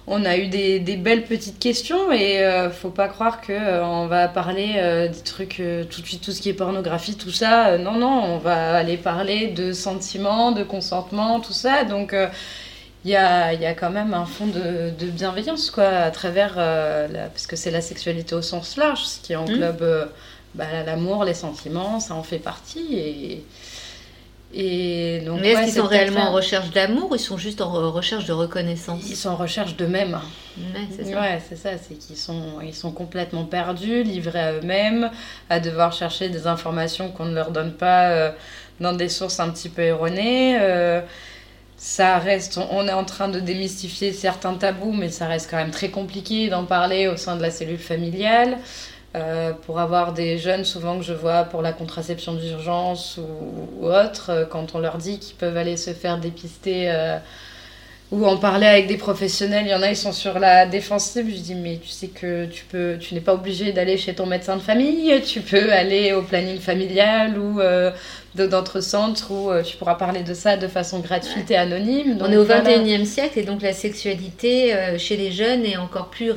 on 0.08 0.26
a 0.26 0.38
eu 0.38 0.48
des, 0.48 0.80
belles 0.80 1.26
petites 1.26 1.60
questions 1.60 2.12
et 2.12 2.42
ne 2.42 2.70
faut 2.70 2.90
pas 2.90 3.08
croire 3.08 3.40
que 3.40 3.82
on 3.84 4.08
va 4.08 4.28
parler 4.28 5.10
des 5.12 5.22
trucs 5.22 5.62
tout 5.90 6.02
de 6.02 6.06
suite 6.08 6.22
tout 6.22 6.32
ce 6.32 6.42
qui 6.42 6.50
est 6.50 6.54
pornographie 6.54 7.16
tout 7.16 7.32
ça 7.32 7.78
non 7.78 7.94
non 7.94 8.24
on 8.24 8.38
va 8.40 8.76
aller 8.76 8.98
parler 8.98 9.48
de 9.48 9.74
sentiments 9.74 10.52
de 10.52 10.64
consentement 10.64 11.40
tout 11.40 11.54
ça 11.54 11.84
donc 11.84 12.16
il 13.04 13.12
y 13.12 13.16
a, 13.16 13.54
y 13.54 13.66
a, 13.66 13.74
quand 13.74 13.90
même 13.90 14.14
un 14.14 14.26
fond 14.26 14.48
de, 14.48 14.92
de 14.92 15.10
bienveillance, 15.10 15.72
quoi, 15.72 15.88
à 15.88 16.12
travers. 16.12 16.54
Euh, 16.58 17.08
parce 17.30 17.48
que 17.48 17.56
c'est 17.56 17.72
la 17.72 17.82
sexualité 17.82 18.36
au 18.36 18.44
sens 18.44 18.78
large, 18.78 19.06
ce 19.06 19.20
qui 19.20 19.36
englobe 19.36 19.82
mmh. 19.82 19.86
euh, 19.86 20.06
bah, 20.54 20.84
l'amour, 20.86 21.24
les 21.24 21.34
sentiments, 21.34 22.00
ça 22.00 22.14
en 22.14 22.24
fait 22.24 22.38
partie. 22.38 22.96
Et, 22.96 23.44
et 24.54 25.22
donc, 25.26 25.40
Mais 25.42 25.50
est-ce 25.50 25.64
qu'ils 25.64 25.82
sont 25.82 25.88
réellement 25.88 26.30
en 26.30 26.34
recherche 26.34 26.72
d'amour 26.72 27.12
ou 27.12 27.16
ils 27.16 27.20
sont 27.20 27.38
juste 27.38 27.62
en 27.62 27.92
recherche 27.92 28.26
de 28.26 28.34
reconnaissance 28.34 29.10
Ils 29.10 29.16
sont 29.16 29.30
en 29.30 29.36
recherche 29.36 29.76
d'eux-mêmes. 29.76 30.20
Ouais, 30.58 30.88
c'est 30.96 31.06
ça. 31.06 31.22
Ouais, 31.22 31.42
c'est 31.48 31.56
ça. 31.56 31.70
C'est 31.78 31.96
qu'ils 31.96 32.18
sont, 32.18 32.60
ils 32.62 32.76
sont 32.76 32.92
complètement 32.92 33.46
perdus, 33.46 34.04
livrés 34.04 34.40
à 34.40 34.54
eux-mêmes, 34.54 35.10
à 35.50 35.60
devoir 35.60 35.94
chercher 35.94 36.30
des 36.30 36.48
informations 36.48 37.12
qu'on 37.12 37.26
ne 37.26 37.36
leur 37.36 37.52
donne 37.52 37.74
pas 37.74 38.10
euh, 38.10 38.32
dans 38.80 38.94
des 38.94 39.10
sources 39.10 39.40
un 39.40 39.50
petit 39.50 39.70
peu 39.70 39.84
erronées 39.84 40.58
ça 41.82 42.20
reste, 42.20 42.60
on 42.70 42.88
est 42.88 42.94
en 42.94 43.06
train 43.06 43.28
de 43.28 43.40
démystifier 43.40 44.14
certains 44.14 44.54
tabous, 44.54 44.94
mais 44.94 45.10
ça 45.10 45.26
reste 45.26 45.50
quand 45.50 45.58
même 45.58 45.72
très 45.72 45.90
compliqué 45.90 46.48
d'en 46.48 46.64
parler 46.64 47.08
au 47.08 47.18
sein 47.18 47.36
de 47.36 47.42
la 47.42 47.50
cellule 47.50 47.80
familiale. 47.80 48.60
Euh, 49.14 49.52
pour 49.66 49.80
avoir 49.80 50.14
des 50.14 50.38
jeunes, 50.38 50.64
souvent 50.64 50.98
que 50.98 51.04
je 51.04 51.12
vois 51.12 51.44
pour 51.44 51.62
la 51.62 51.74
contraception 51.74 52.34
d'urgence 52.34 53.20
ou, 53.20 53.86
autre, 53.86 54.30
euh, 54.30 54.46
quand 54.46 54.74
on 54.74 54.80
leur 54.80 54.98
dit 54.98 55.20
qu'ils 55.20 55.36
peuvent 55.36 55.58
aller 55.58 55.76
se 55.76 55.92
faire 55.92 56.18
dépister 56.18 56.90
euh, 56.90 57.18
ou 58.14 58.26
en 58.26 58.38
parler 58.38 58.68
avec 58.68 58.88
des 58.88 58.96
professionnels, 58.96 59.66
il 59.66 59.72
y 59.72 59.76
en 59.76 59.82
a, 59.82 59.90
ils 59.90 59.98
sont 59.98 60.14
sur 60.14 60.40
la 60.40 60.66
défensive. 60.66 61.26
Je 61.30 61.42
dis, 61.42 61.56
mais 61.56 61.78
tu 61.84 61.90
sais 61.90 62.08
que 62.08 62.46
tu 62.46 62.64
peux, 62.64 62.96
tu 63.02 63.14
n'es 63.14 63.20
pas 63.20 63.34
obligé 63.34 63.74
d'aller 63.74 63.98
chez 63.98 64.14
ton 64.14 64.26
médecin 64.26 64.56
de 64.56 64.62
famille, 64.62 65.22
tu 65.24 65.42
peux 65.42 65.74
aller 65.74 66.14
au 66.14 66.22
planning 66.22 66.60
familial 66.60 67.38
ou 67.38 67.60
euh, 67.60 67.92
d'autres 68.36 68.80
centres 68.80 69.32
où 69.32 69.52
tu 69.62 69.76
pourras 69.76 69.96
parler 69.96 70.24
de 70.24 70.34
ça 70.34 70.56
de 70.56 70.70
façon 70.70 71.00
gratuite 71.00 71.52
et 71.52 71.58
anonyme. 71.58 72.18
On 72.22 72.32
est 72.32 72.38
au 72.38 72.46
21e 72.46 73.04
siècle 73.04 73.40
et 73.40 73.44
donc 73.44 73.62
la 73.62 73.74
sexualité 73.74 74.74
chez 74.98 75.18
les 75.18 75.34
jeunes 75.34 75.66
est 75.66 75.76
encore 75.76 76.10
plus 76.10 76.32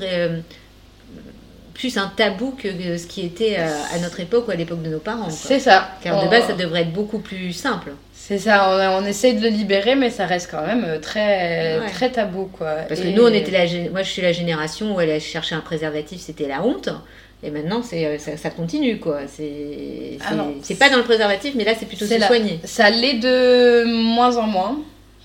plus 1.75 1.99
un 1.99 2.11
tabou 2.16 2.52
que 2.57 2.69
ce 2.97 3.07
qui 3.07 3.26
était 3.26 3.57
à 3.57 3.99
notre 4.00 4.21
époque 4.21 4.49
ou 4.49 4.50
à 4.52 4.54
l'époque 4.54 4.83
de 4.83 4.88
nos 4.88 5.00
parents. 5.00 5.28
C'est 5.31 5.59
ça. 5.59 5.90
Car 6.02 6.25
de 6.25 6.31
base, 6.31 6.47
ça 6.47 6.54
devrait 6.54 6.83
être 6.83 6.93
beaucoup 6.93 7.19
plus 7.19 7.52
simple. 7.52 7.93
C'est 8.26 8.38
ça, 8.38 8.90
on, 8.99 9.04
essaie 9.04 9.35
de 9.35 9.43
le 9.43 9.49
libérer, 9.49 9.97
mais 9.97 10.09
ça 10.09 10.25
reste 10.25 10.50
quand 10.50 10.66
même 10.66 10.83
euh, 10.87 10.99
très, 10.99 11.78
très 11.93 12.11
tabou. 12.11 12.49
Quoi. 12.57 12.76
Parce 12.88 13.00
que 13.00 13.09
nous, 13.09 13.23
on 13.23 13.33
était 13.33 13.50
la, 13.50 13.90
moi 13.90 14.02
je 14.02 14.09
suis 14.09 14.23
la 14.23 14.33
génération 14.33 14.97
où 14.97 15.00
elle 15.00 15.11
a 15.11 15.21
cherché 15.21 15.54
un 15.54 15.61
préservatif, 15.61 16.23
c'était 16.23 16.49
la 16.49 16.64
honte. 16.64 16.88
Et 17.43 17.50
maintenant, 17.50 17.83
c'est, 17.83 18.07
euh, 18.07 18.19
ça, 18.19 18.49
continue, 18.49 18.99
quoi. 18.99 19.19
C'est, 19.28 20.16
c'est, 20.62 20.78
pas 20.78 20.88
dans 20.88 20.97
le 20.97 21.02
préservatif, 21.02 21.52
mais 21.54 21.64
là, 21.64 21.73
c'est 21.78 21.85
plutôt 21.85 22.07
se 22.07 22.19
soigner. 22.19 22.61
Ça 22.64 22.88
l'est 22.88 23.19
de 23.19 23.85
moins 23.85 24.38
en 24.38 24.47
moins. 24.47 24.78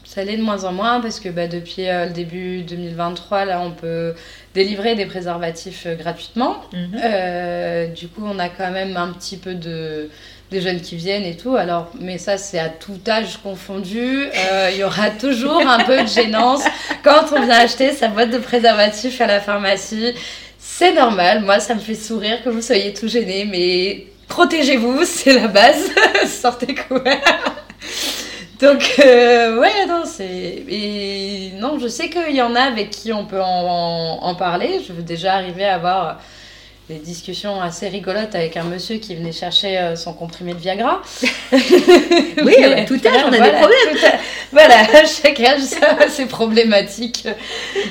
Ça 0.10 0.24
l'est 0.24 0.38
de 0.38 0.42
moins 0.42 0.63
en 0.63 0.74
moins 0.74 1.01
parce 1.01 1.20
que 1.20 1.30
bah, 1.30 1.48
depuis 1.48 1.88
euh, 1.88 2.08
le 2.08 2.12
début 2.12 2.63
2023, 2.63 3.46
là, 3.46 3.62
on 3.62 3.70
peut 3.70 4.16
délivrer 4.56 4.96
des 4.96 5.06
préservatifs 5.06 5.86
gratuitement. 6.00 6.62
Mhm. 6.74 7.94
du 7.94 8.08
coup, 8.08 8.24
on 8.25 8.39
a 8.39 8.50
quand 8.50 8.72
même 8.72 8.98
un 8.98 9.10
petit 9.10 9.38
peu 9.38 9.54
de 9.54 10.10
des 10.51 10.62
jeunes 10.62 10.82
qui 10.82 10.96
viennent 10.96 11.25
et 11.25 11.38
tout. 11.38 11.56
Alors, 11.56 11.92
mais 12.00 12.18
ça, 12.18 12.38
c'est 12.38 12.60
à 12.60 12.70
tout 12.70 13.00
âge 13.08 13.38
confondu. 13.38 14.25
Euh, 14.25 14.70
il 14.72 14.78
y 14.80 14.84
aura 14.84 15.12
toujours 15.12 15.62
un 15.68 15.84
peu 15.84 16.01
de 16.01 16.08
gênance 16.08 16.63
quand 17.04 17.25
on 17.32 17.42
vient 17.42 17.60
acheter 17.60 17.92
sa 17.94 18.08
boîte 18.08 18.32
de 18.32 18.39
préservatifs 18.39 19.22
à 19.22 19.28
la 19.28 19.39
pharmacie. 19.39 20.13
C'est 20.58 20.94
normal. 20.94 21.42
Moi, 21.42 21.60
ça 21.60 21.75
me 21.75 21.80
fait 21.80 21.96
sourire 21.96 22.44
que 22.44 22.50
vous 22.50 22.62
soyez 22.62 22.94
tout 22.94 23.08
gênés, 23.08 23.46
mais 23.46 24.08
protégez-vous, 24.28 25.06
c'est 25.06 25.34
la 25.34 25.48
base. 25.48 25.89
Sortez 26.25 26.75
couvert. 26.75 27.66
Donc, 28.60 28.96
euh, 29.00 29.58
ouais, 29.60 29.86
non, 29.88 30.04
c'est. 30.06 30.63
Et 30.68 31.51
non, 31.56 31.80
je 31.80 31.88
sais 31.88 32.10
qu'il 32.10 32.36
y 32.36 32.42
en 32.42 32.56
a 32.56 32.62
avec 32.62 32.89
qui 32.89 33.13
on 33.13 33.25
peut 33.25 33.42
en, 33.42 34.20
en 34.22 34.36
parler. 34.36 34.82
Je 34.86 34.92
veux 34.92 35.01
déjà 35.01 35.36
arriver 35.36 35.66
à 35.66 35.75
avoir 35.75 36.20
des 36.89 36.98
discussions 36.98 37.62
assez 37.62 37.88
rigolotes 37.88 38.34
avec 38.34 38.58
un 38.58 38.63
monsieur 38.63 38.98
qui 38.98 39.16
venait 39.16 39.32
chercher 39.32 39.78
euh, 39.78 39.96
son 39.96 40.12
comprimé 40.12 40.56
de 40.56 40.58
Viagra. 40.58 41.01
oui, 41.54 42.56
tout 42.88 42.96
âge, 43.08 43.24
on 43.25 43.32
a 43.32 43.39
des 43.39 43.51
problèmes. 43.51 44.20
voilà, 44.51 45.06
chaque 45.06 45.39
âge, 45.39 45.62
ça, 45.62 46.10
c'est 46.10 46.25
problématique 46.25 47.28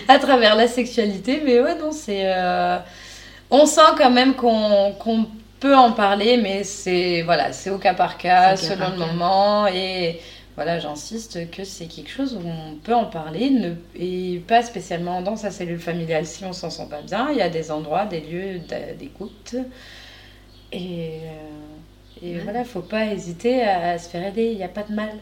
à 0.08 0.18
travers 0.18 0.56
la 0.56 0.66
sexualité. 0.66 1.40
Mais 1.44 1.60
ouais, 1.60 1.76
non, 1.76 1.92
c'est. 1.92 2.22
Euh, 2.24 2.78
on 3.50 3.66
sent 3.66 3.80
quand 3.96 4.10
même 4.10 4.34
qu'on 4.34 5.26
peut 5.60 5.76
en 5.76 5.92
parler, 5.92 6.36
mais 6.36 6.64
c'est 6.64 7.22
voilà, 7.22 7.52
c'est 7.52 7.70
au 7.70 7.78
cas 7.78 7.94
par 7.94 8.18
cas, 8.18 8.56
selon 8.56 8.90
le 8.90 8.96
moment. 8.96 9.68
Et 9.68 10.20
voilà, 10.58 10.80
j'insiste 10.80 11.52
que 11.52 11.62
c'est 11.62 11.86
quelque 11.86 12.10
chose 12.10 12.34
où 12.34 12.44
on 12.44 12.74
peut 12.82 12.92
en 12.92 13.04
parler, 13.04 13.48
ne, 13.48 13.74
et 13.94 14.42
pas 14.48 14.60
spécialement 14.64 15.22
dans 15.22 15.36
sa 15.36 15.52
cellule 15.52 15.78
familiale 15.78 16.26
si 16.26 16.44
on 16.44 16.52
s'en 16.52 16.68
sent 16.68 16.88
pas 16.90 17.00
bien. 17.00 17.28
Il 17.30 17.36
y 17.36 17.42
a 17.42 17.48
des 17.48 17.70
endroits, 17.70 18.06
des 18.06 18.18
lieux 18.18 18.60
d'écoute. 18.98 19.54
Et, 20.72 21.20
euh, 21.22 22.26
et 22.26 22.38
voilà, 22.40 22.64
faut 22.64 22.82
pas 22.82 23.04
hésiter 23.04 23.62
à, 23.62 23.96
se 24.00 24.08
faire 24.08 24.26
aider. 24.26 24.46
Il 24.46 24.56
n'y 24.56 24.64
a 24.64 24.68
pas 24.68 24.82
de 24.82 24.92
mal, 24.92 25.12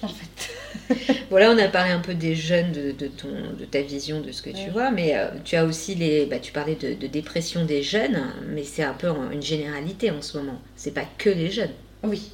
en 0.00 0.08
fait. 0.08 1.14
voilà, 1.28 1.50
on 1.50 1.58
a 1.58 1.68
parlé 1.68 1.90
un 1.90 2.00
peu 2.00 2.14
des 2.14 2.34
jeunes, 2.34 2.72
de, 2.72 2.92
de, 2.92 3.08
ton, 3.08 3.28
de 3.60 3.66
ta 3.66 3.82
vision, 3.82 4.22
de 4.22 4.32
ce 4.32 4.40
que 4.40 4.48
tu 4.48 4.70
vois, 4.70 4.90
mais 4.90 5.18
euh, 5.18 5.28
tu 5.44 5.56
as 5.56 5.66
aussi 5.66 5.96
les. 5.96 6.24
Bah, 6.24 6.38
tu 6.38 6.50
parlais 6.50 6.76
de, 6.76 6.94
de 6.94 7.06
dépression 7.08 7.66
des 7.66 7.82
jeunes, 7.82 8.24
mais 8.46 8.64
c'est 8.64 8.84
un 8.84 8.94
peu 8.94 9.08
une 9.34 9.42
généralité 9.42 10.10
en 10.10 10.22
ce 10.22 10.38
moment. 10.38 10.58
C'est 10.76 10.94
pas 10.94 11.04
que 11.18 11.28
les 11.28 11.50
jeunes. 11.50 11.74
Oui. 12.02 12.30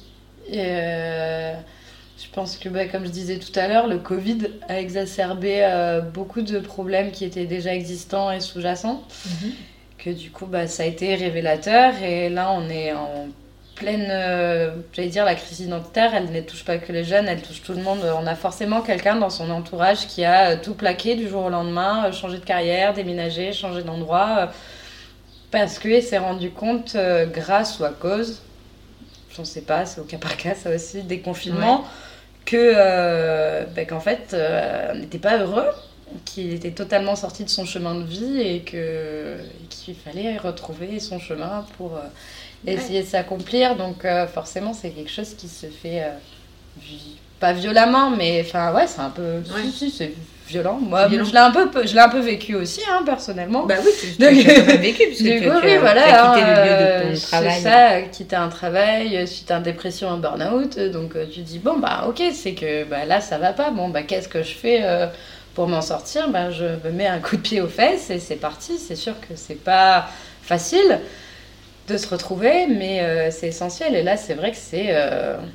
Euh, 0.53 1.53
je 2.17 2.27
pense 2.31 2.57
que, 2.57 2.69
bah, 2.69 2.85
comme 2.85 3.05
je 3.05 3.11
disais 3.11 3.39
tout 3.39 3.57
à 3.59 3.67
l'heure, 3.67 3.87
le 3.87 3.97
Covid 3.97 4.47
a 4.69 4.79
exacerbé 4.79 5.59
euh, 5.63 5.99
beaucoup 5.99 6.41
de 6.41 6.59
problèmes 6.59 7.11
qui 7.11 7.25
étaient 7.25 7.45
déjà 7.45 7.73
existants 7.73 8.31
et 8.31 8.39
sous-jacents. 8.39 9.03
Mhm. 9.25 9.51
Que 9.97 10.09
du 10.11 10.31
coup, 10.31 10.45
bah, 10.45 10.67
ça 10.67 10.83
a 10.83 10.85
été 10.85 11.15
révélateur. 11.15 11.93
Et 12.01 12.29
là, 12.29 12.51
on 12.51 12.69
est 12.69 12.93
en 12.93 13.27
pleine, 13.75 14.07
euh, 14.09 14.71
j'allais 14.93 15.09
dire, 15.09 15.25
la 15.25 15.35
crise 15.35 15.59
identitaire, 15.59 16.15
elle 16.15 16.31
ne 16.31 16.39
touche 16.39 16.63
pas 16.63 16.77
que 16.77 16.93
les 16.93 17.03
jeunes, 17.03 17.27
elle 17.27 17.41
touche 17.41 17.61
tout 17.61 17.73
le 17.73 17.81
monde. 17.81 17.99
On 18.17 18.25
a 18.25 18.35
forcément 18.35 18.81
quelqu'un 18.81 19.17
dans 19.17 19.29
son 19.29 19.49
entourage 19.49 20.07
qui 20.07 20.23
a 20.23 20.51
euh, 20.51 20.57
tout 20.61 20.73
plaqué 20.73 21.15
du 21.15 21.27
jour 21.27 21.43
au 21.43 21.49
lendemain, 21.49 22.09
changé 22.13 22.37
de 22.37 22.45
carrière, 22.45 22.93
déménagé, 22.93 23.51
changé 23.51 23.83
d'endroit, 23.83 24.51
parce 25.51 25.79
qu'il 25.79 26.01
s'est 26.01 26.17
rendu 26.17 26.51
compte, 26.51 26.95
grâce 27.33 27.79
ou 27.79 27.83
à 27.83 27.89
cause, 27.89 28.41
je 29.35 29.41
ne 29.41 29.45
sais 29.45 29.61
pas, 29.61 29.85
c'est 29.85 30.01
au 30.01 30.05
cas 30.05 30.17
par 30.17 30.37
cas 30.37 30.55
ça 30.55 30.73
aussi, 30.73 31.03
des 31.03 31.19
confinements, 31.19 31.85
que 32.45 32.55
euh, 32.57 33.65
ben, 33.75 33.85
qu'en 33.85 33.99
fait 33.99 34.33
euh, 34.33 34.91
on 34.93 34.99
n'était 34.99 35.19
pas 35.19 35.37
heureux, 35.37 35.69
qu'il 36.23 36.53
était 36.53 36.71
totalement 36.71 37.15
sorti 37.15 37.43
de 37.43 37.49
son 37.49 37.65
chemin 37.65 37.95
de 37.95 38.03
vie 38.03 38.39
et 38.39 38.61
que 38.61 39.37
qu'il 39.69 39.95
fallait 39.95 40.37
retrouver 40.37 40.99
son 40.99 41.19
chemin 41.19 41.65
pour 41.77 41.97
euh, 41.97 42.01
essayer 42.65 43.01
de 43.01 43.07
s'accomplir. 43.07 43.75
Donc 43.75 44.05
forcément 44.33 44.73
c'est 44.73 44.91
quelque 44.91 45.11
chose 45.11 45.33
qui 45.35 45.47
se 45.47 45.67
fait 45.67 46.03
pas 47.39 47.53
violemment, 47.53 48.09
mais 48.11 48.43
enfin 48.45 48.73
ouais 48.73 48.87
c'est 48.87 49.01
un 49.01 49.09
peu 49.09 49.41
si, 49.71 49.89
c'est 49.89 50.13
violent. 50.47 50.79
Moi, 50.79 51.07
je 51.09 51.31
l'ai 51.31 51.37
un 51.37 51.51
peu, 51.51 51.69
je 51.85 51.93
l'ai 51.93 51.99
un 51.99 52.09
peu 52.09 52.19
vécu 52.19 52.55
aussi, 52.55 52.81
hein, 52.89 53.01
personnellement. 53.05 53.65
Bah 53.65 53.75
oui, 53.83 53.91
tu, 53.99 54.21
l'as 54.21 54.29
vécu 54.77 55.03
puisque 55.07 55.23
tu, 55.23 55.49
oui, 55.49 55.77
voilà, 55.79 56.33
quitté 56.33 56.45
le 56.45 56.63
lieu 56.63 56.75
de 56.77 57.03
ton 57.03 57.15
euh, 57.15 57.27
travail. 57.27 57.53
C'est 57.55 57.69
ça, 57.69 58.01
quitter 58.11 58.35
un 58.35 58.49
travail 58.49 59.27
suite 59.27 59.51
à 59.51 59.57
une 59.57 59.63
dépression, 59.63 60.09
un 60.11 60.17
burn-out. 60.17 60.79
Donc 60.91 61.15
euh, 61.15 61.25
tu 61.31 61.41
dis 61.41 61.59
bon 61.59 61.77
bah 61.79 62.05
ok, 62.07 62.21
c'est 62.33 62.53
que 62.53 62.83
bah, 62.83 63.05
là 63.05 63.21
ça 63.21 63.37
va 63.37 63.53
pas. 63.53 63.71
Bon 63.71 63.89
bah 63.89 64.03
qu'est-ce 64.03 64.29
que 64.29 64.43
je 64.43 64.53
fais 64.53 64.81
euh, 64.83 65.07
pour 65.55 65.67
m'en 65.67 65.81
sortir? 65.81 66.29
Bah 66.29 66.51
je 66.51 66.65
me 66.65 66.91
mets 66.91 67.07
un 67.07 67.19
coup 67.19 67.37
de 67.37 67.41
pied 67.41 67.61
aux 67.61 67.67
fesses 67.67 68.09
et 68.09 68.19
c'est 68.19 68.35
parti. 68.35 68.77
C'est 68.77 68.95
sûr 68.95 69.19
que 69.19 69.35
c'est 69.35 69.61
pas 69.61 70.07
facile 70.43 70.99
de 71.87 71.97
se 71.97 72.07
retrouver, 72.07 72.67
mais 72.67 73.29
c'est 73.31 73.47
essentiel. 73.47 73.95
Et 73.95 74.03
là, 74.03 74.17
c'est 74.17 74.33
vrai 74.33 74.51
que 74.51 74.57
c'est, 74.57 74.93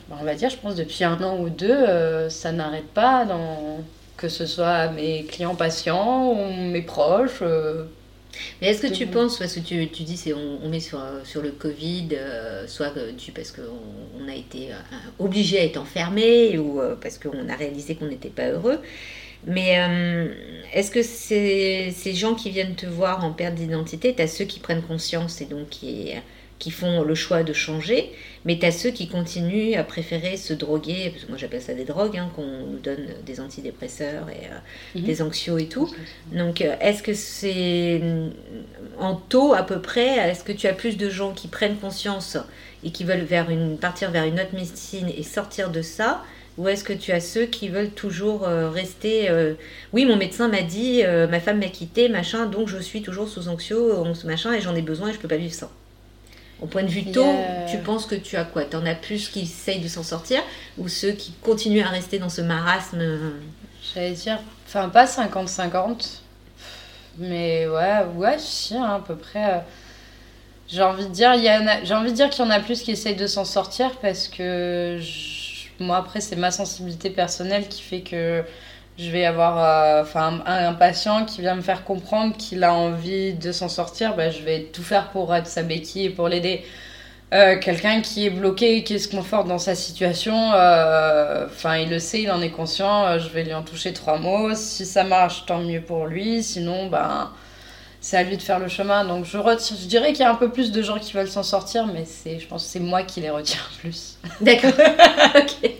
bah, 0.08 0.18
on 0.20 0.24
va 0.24 0.34
dire, 0.34 0.48
je 0.50 0.56
pense 0.56 0.76
depuis 0.76 1.04
un 1.04 1.20
an 1.22 1.38
ou 1.40 1.48
deux, 1.48 2.28
ça 2.28 2.52
n'arrête 2.52 2.86
pas 2.88 3.24
dans 3.24 3.80
que 4.20 4.28
ce 4.28 4.44
soit 4.44 4.88
mes 4.88 5.24
clients 5.24 5.54
patients 5.54 6.32
ou 6.32 6.52
mes 6.52 6.82
proches. 6.82 7.40
Euh, 7.40 7.84
mais 8.60 8.68
est-ce 8.68 8.82
que 8.82 8.92
tu 8.92 9.06
penses, 9.06 9.38
parce 9.38 9.54
que 9.54 9.60
tu, 9.60 9.88
tu 9.88 10.02
dis 10.02 10.16
c'est 10.16 10.34
on, 10.34 10.68
met 10.68 10.78
sur, 10.78 11.00
sur 11.24 11.42
le 11.42 11.50
Covid, 11.50 12.08
euh, 12.12 12.66
soit 12.68 12.92
tu, 13.16 13.32
parce 13.32 13.50
qu'on 13.50 13.62
on 14.22 14.28
a 14.28 14.34
été 14.34 14.72
euh, 14.72 14.96
obligé 15.18 15.58
à 15.58 15.64
être 15.64 15.78
enfermé 15.78 16.58
ou 16.58 16.80
parce 17.00 17.18
qu'on 17.18 17.48
a 17.48 17.56
réalisé 17.56 17.96
qu'on 17.96 18.06
n'était 18.06 18.28
pas 18.28 18.48
heureux, 18.50 18.78
mais 19.46 19.78
est-ce 20.72 20.90
que 20.90 21.02
c'est 21.02 21.92
ces 21.96 22.14
gens 22.14 22.34
qui 22.34 22.50
viennent 22.50 22.74
te 22.74 22.86
voir 22.86 23.24
en 23.24 23.32
perte 23.32 23.54
d'identité, 23.54 24.14
tu 24.14 24.22
as 24.22 24.28
ceux 24.28 24.44
qui 24.44 24.60
prennent 24.60 24.82
conscience 24.82 25.40
et 25.40 25.46
donc 25.46 25.68
qui, 25.68 26.12
qui 26.60 26.70
font 26.70 27.02
le 27.02 27.14
choix 27.16 27.42
de 27.42 27.52
changer, 27.52 28.12
mais 28.44 28.58
tu 28.58 28.66
as 28.66 28.70
ceux 28.70 28.90
qui 28.90 29.08
continuent 29.08 29.76
à 29.76 29.82
préférer 29.82 30.36
se 30.36 30.52
droguer, 30.52 31.10
parce 31.10 31.24
que 31.24 31.28
moi 31.30 31.38
j'appelle 31.38 31.62
ça 31.62 31.74
des 31.74 31.86
drogues, 31.86 32.18
hein, 32.18 32.30
qu'on 32.36 32.66
nous 32.66 32.78
donne 32.78 33.08
des 33.24 33.40
antidépresseurs 33.40 34.28
et 34.28 34.46
euh, 34.46 35.00
mhm. 35.00 35.02
des 35.02 35.22
anxios 35.22 35.58
et 35.58 35.66
tout. 35.66 35.92
Donc 36.32 36.60
euh, 36.60 36.76
est-ce 36.80 37.02
que 37.02 37.14
c'est 37.14 38.00
en 38.98 39.16
taux 39.16 39.54
à 39.54 39.64
peu 39.64 39.80
près, 39.80 40.18
est-ce 40.18 40.44
que 40.44 40.52
tu 40.52 40.68
as 40.68 40.74
plus 40.74 40.96
de 40.96 41.08
gens 41.08 41.32
qui 41.32 41.48
prennent 41.48 41.76
conscience 41.76 42.36
et 42.84 42.90
qui 42.90 43.04
veulent 43.04 43.24
vers 43.24 43.50
une, 43.50 43.78
partir 43.78 44.10
vers 44.10 44.24
une 44.24 44.38
autre 44.38 44.54
médecine 44.54 45.08
et 45.08 45.22
sortir 45.22 45.70
de 45.70 45.82
ça 45.82 46.22
ou 46.58 46.68
est-ce 46.68 46.84
que 46.84 46.92
tu 46.92 47.12
as 47.12 47.20
ceux 47.20 47.46
qui 47.46 47.68
veulent 47.68 47.90
toujours 47.90 48.46
euh, 48.46 48.70
rester 48.70 49.30
Oui, 49.92 50.04
mon 50.04 50.16
médecin 50.16 50.48
m'a 50.48 50.62
dit, 50.62 51.02
ma 51.04 51.40
femme 51.40 51.58
m'a 51.58 51.68
quitté, 51.68 52.08
machin, 52.08 52.46
donc 52.46 52.68
je 52.68 52.78
suis 52.78 53.02
toujours 53.02 53.28
sous 53.28 53.48
anxio, 53.48 54.04
machin, 54.24 54.52
et 54.52 54.60
j'en 54.60 54.74
ai 54.74 54.82
besoin 54.82 55.08
et 55.08 55.12
je 55.12 55.18
peux 55.18 55.28
pas 55.28 55.36
vivre 55.36 55.54
sans. 55.54 55.70
Au 56.60 56.66
point 56.66 56.82
de 56.82 56.88
vue 56.88 57.10
taux, 57.10 57.32
tu 57.70 57.78
penses 57.78 58.04
que 58.04 58.14
tu 58.14 58.36
as 58.36 58.44
quoi? 58.44 58.64
Tu 58.64 58.76
en 58.76 58.84
as 58.84 58.94
plus 58.94 59.28
qui 59.28 59.42
essayent 59.42 59.80
de 59.80 59.88
s'en 59.88 60.02
sortir? 60.02 60.42
Ou 60.76 60.88
ceux 60.88 61.12
qui 61.12 61.32
continuent 61.42 61.84
à 61.84 61.88
rester 61.88 62.18
dans 62.18 62.28
ce 62.28 62.42
marasme 62.42 63.02
J'allais 63.94 64.12
dire, 64.12 64.38
enfin 64.66 64.88
pas 64.88 65.06
50-50, 65.06 66.20
mais 67.18 67.66
ouais, 67.66 68.04
ouais, 68.14 68.38
si, 68.38 68.76
hein, 68.76 68.96
à 68.96 69.00
peu 69.00 69.16
près. 69.16 69.54
Euh, 69.54 69.58
j'ai 70.68 70.82
envie 70.82 71.06
de 71.06 71.12
dire, 71.12 71.32
j'ai 71.82 71.94
envie 71.94 72.10
de 72.10 72.16
dire 72.16 72.30
qu'il 72.30 72.44
y 72.44 72.46
en 72.46 72.50
a 72.50 72.60
plus 72.60 72.82
qui 72.82 72.92
essayent 72.92 73.16
de 73.16 73.26
s'en 73.26 73.44
sortir 73.44 73.90
parce 74.00 74.28
que 74.28 75.00
moi 75.80 75.96
après 75.96 76.20
c'est 76.20 76.36
ma 76.36 76.50
sensibilité 76.50 77.10
personnelle 77.10 77.68
qui 77.68 77.82
fait 77.82 78.00
que 78.02 78.44
je 78.98 79.10
vais 79.10 79.24
avoir 79.24 79.58
euh, 79.58 80.02
enfin 80.02 80.42
un, 80.46 80.74
patient 80.74 81.24
qui 81.24 81.40
vient 81.40 81.54
me 81.54 81.62
faire 81.62 81.84
comprendre 81.84 82.36
qu'il 82.36 82.62
a 82.64 82.74
envie 82.74 83.32
de 83.32 83.52
s'en 83.52 83.68
sortir, 83.68 84.14
bah, 84.14 84.30
je 84.30 84.42
vais 84.42 84.64
tout 84.72 84.82
faire 84.82 85.08
pour 85.10 85.34
être 85.34 85.46
sa 85.46 85.62
béquille 85.62 86.06
et 86.06 86.10
pour 86.10 86.28
l'aider. 86.28 86.64
Euh, 87.32 87.58
quelqu'un 87.58 88.00
qui 88.00 88.26
est 88.26 88.30
bloqué, 88.30 88.82
qui 88.82 88.98
se 88.98 89.08
conforte 89.08 89.46
dans 89.46 89.58
sa 89.58 89.74
situation, 89.76 90.52
euh, 90.52 91.46
enfin 91.46 91.76
il 91.76 91.88
le 91.88 92.00
sait, 92.00 92.22
il 92.22 92.30
en 92.30 92.42
est 92.42 92.50
conscient, 92.50 93.18
je 93.18 93.28
vais 93.28 93.44
lui 93.44 93.54
en 93.54 93.62
toucher 93.62 93.92
trois 93.92 94.18
mots. 94.18 94.54
Si 94.54 94.84
ça 94.84 95.04
marche, 95.04 95.46
tant 95.46 95.60
mieux 95.60 95.80
pour 95.80 96.06
lui. 96.06 96.42
Sinon, 96.42 96.88
ben 96.88 97.30
c'est 98.00 98.16
à 98.16 98.22
lui 98.22 98.36
de 98.36 98.42
faire 98.42 98.58
le 98.58 98.68
chemin. 98.68 99.04
Donc 99.04 99.24
je, 99.24 99.38
je 99.38 99.86
dirais 99.86 100.12
qu'il 100.12 100.22
y 100.22 100.24
a 100.24 100.30
un 100.30 100.36
peu 100.36 100.50
plus 100.50 100.72
de 100.72 100.82
gens 100.82 100.98
qui 100.98 101.12
veulent 101.12 101.28
s'en 101.28 101.42
sortir, 101.42 101.86
mais 101.86 102.04
c'est, 102.04 102.40
je 102.40 102.46
pense 102.46 102.64
que 102.64 102.70
c'est 102.70 102.80
moi 102.80 103.02
qui 103.02 103.20
les 103.20 103.30
retiens 103.30 103.60
plus. 103.80 104.18
D'accord. 104.40 104.72
ok. 105.36 105.70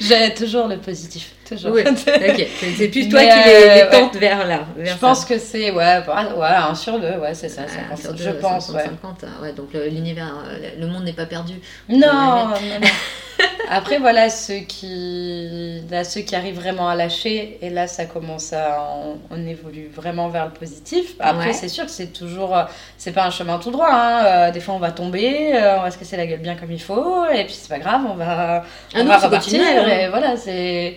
J'ai 0.00 0.34
toujours 0.34 0.66
le 0.68 0.78
positif. 0.78 1.35
Toujours. 1.48 1.72
Oui, 1.72 1.82
ok. 1.86 2.46
C'est 2.76 2.88
plus 2.88 3.08
toi 3.08 3.20
qui 3.20 3.48
les, 3.48 3.82
euh, 3.82 3.90
tente 3.90 4.16
vers 4.16 4.46
là. 4.46 4.60
je 4.78 4.94
pense 4.94 5.24
que 5.24 5.38
c'est, 5.38 5.70
ouais, 5.70 6.02
bah, 6.04 6.34
ouais, 6.36 6.46
un 6.46 6.74
sur 6.74 6.98
deux, 6.98 7.18
ouais, 7.18 7.34
c'est 7.34 7.48
ça. 7.48 7.62
Ah, 7.90 7.96
sur 7.96 8.12
deux, 8.12 8.24
je 8.24 8.30
pense, 8.30 8.66
50, 8.66 8.76
ouais. 8.76 8.84
50, 8.84 9.24
hein. 9.24 9.42
ouais. 9.42 9.52
Donc 9.52 9.68
l'univers, 9.72 10.34
euh, 10.48 10.70
le 10.78 10.86
monde 10.88 11.04
n'est 11.04 11.12
pas 11.12 11.26
perdu. 11.26 11.54
Non, 11.88 11.98
non, 11.98 12.48
non. 12.48 12.88
Après, 13.70 13.98
voilà, 13.98 14.30
ceux 14.30 14.60
qui, 14.60 15.82
là, 15.90 16.04
ceux 16.04 16.22
qui 16.22 16.34
arrivent 16.34 16.58
vraiment 16.58 16.88
à 16.88 16.94
lâcher, 16.94 17.58
et 17.60 17.70
là, 17.70 17.86
ça 17.86 18.06
commence 18.06 18.52
à. 18.52 18.88
On, 19.30 19.46
évolue 19.46 19.88
vraiment 19.94 20.28
vers 20.28 20.46
le 20.46 20.52
positif. 20.52 21.14
Après, 21.20 21.52
c'est 21.52 21.68
sûr 21.68 21.84
que 21.84 21.90
c'est 21.90 22.12
toujours. 22.12 22.56
C'est 22.98 23.12
pas 23.12 23.24
un 23.24 23.30
chemin 23.30 23.58
tout 23.58 23.70
droit. 23.70 23.90
Hein. 23.90 24.24
Euh, 24.24 24.50
des 24.50 24.60
fois, 24.60 24.74
on 24.74 24.78
va 24.80 24.90
tomber, 24.90 25.52
on 25.78 25.82
va 25.82 25.90
se 25.92 25.98
casser 25.98 26.16
la 26.16 26.26
gueule 26.26 26.40
bien 26.40 26.56
comme 26.56 26.72
il 26.72 26.82
faut, 26.82 27.24
et 27.26 27.44
puis 27.44 27.54
c'est 27.54 27.68
pas 27.68 27.78
grave, 27.78 28.02
on 28.10 28.14
va, 28.14 28.64
on 28.94 29.00
ah 29.00 29.04
va 29.04 29.18
repartir. 29.18 29.60
Hein. 29.60 29.86
Et 29.86 30.08
voilà, 30.08 30.36
c'est. 30.36 30.96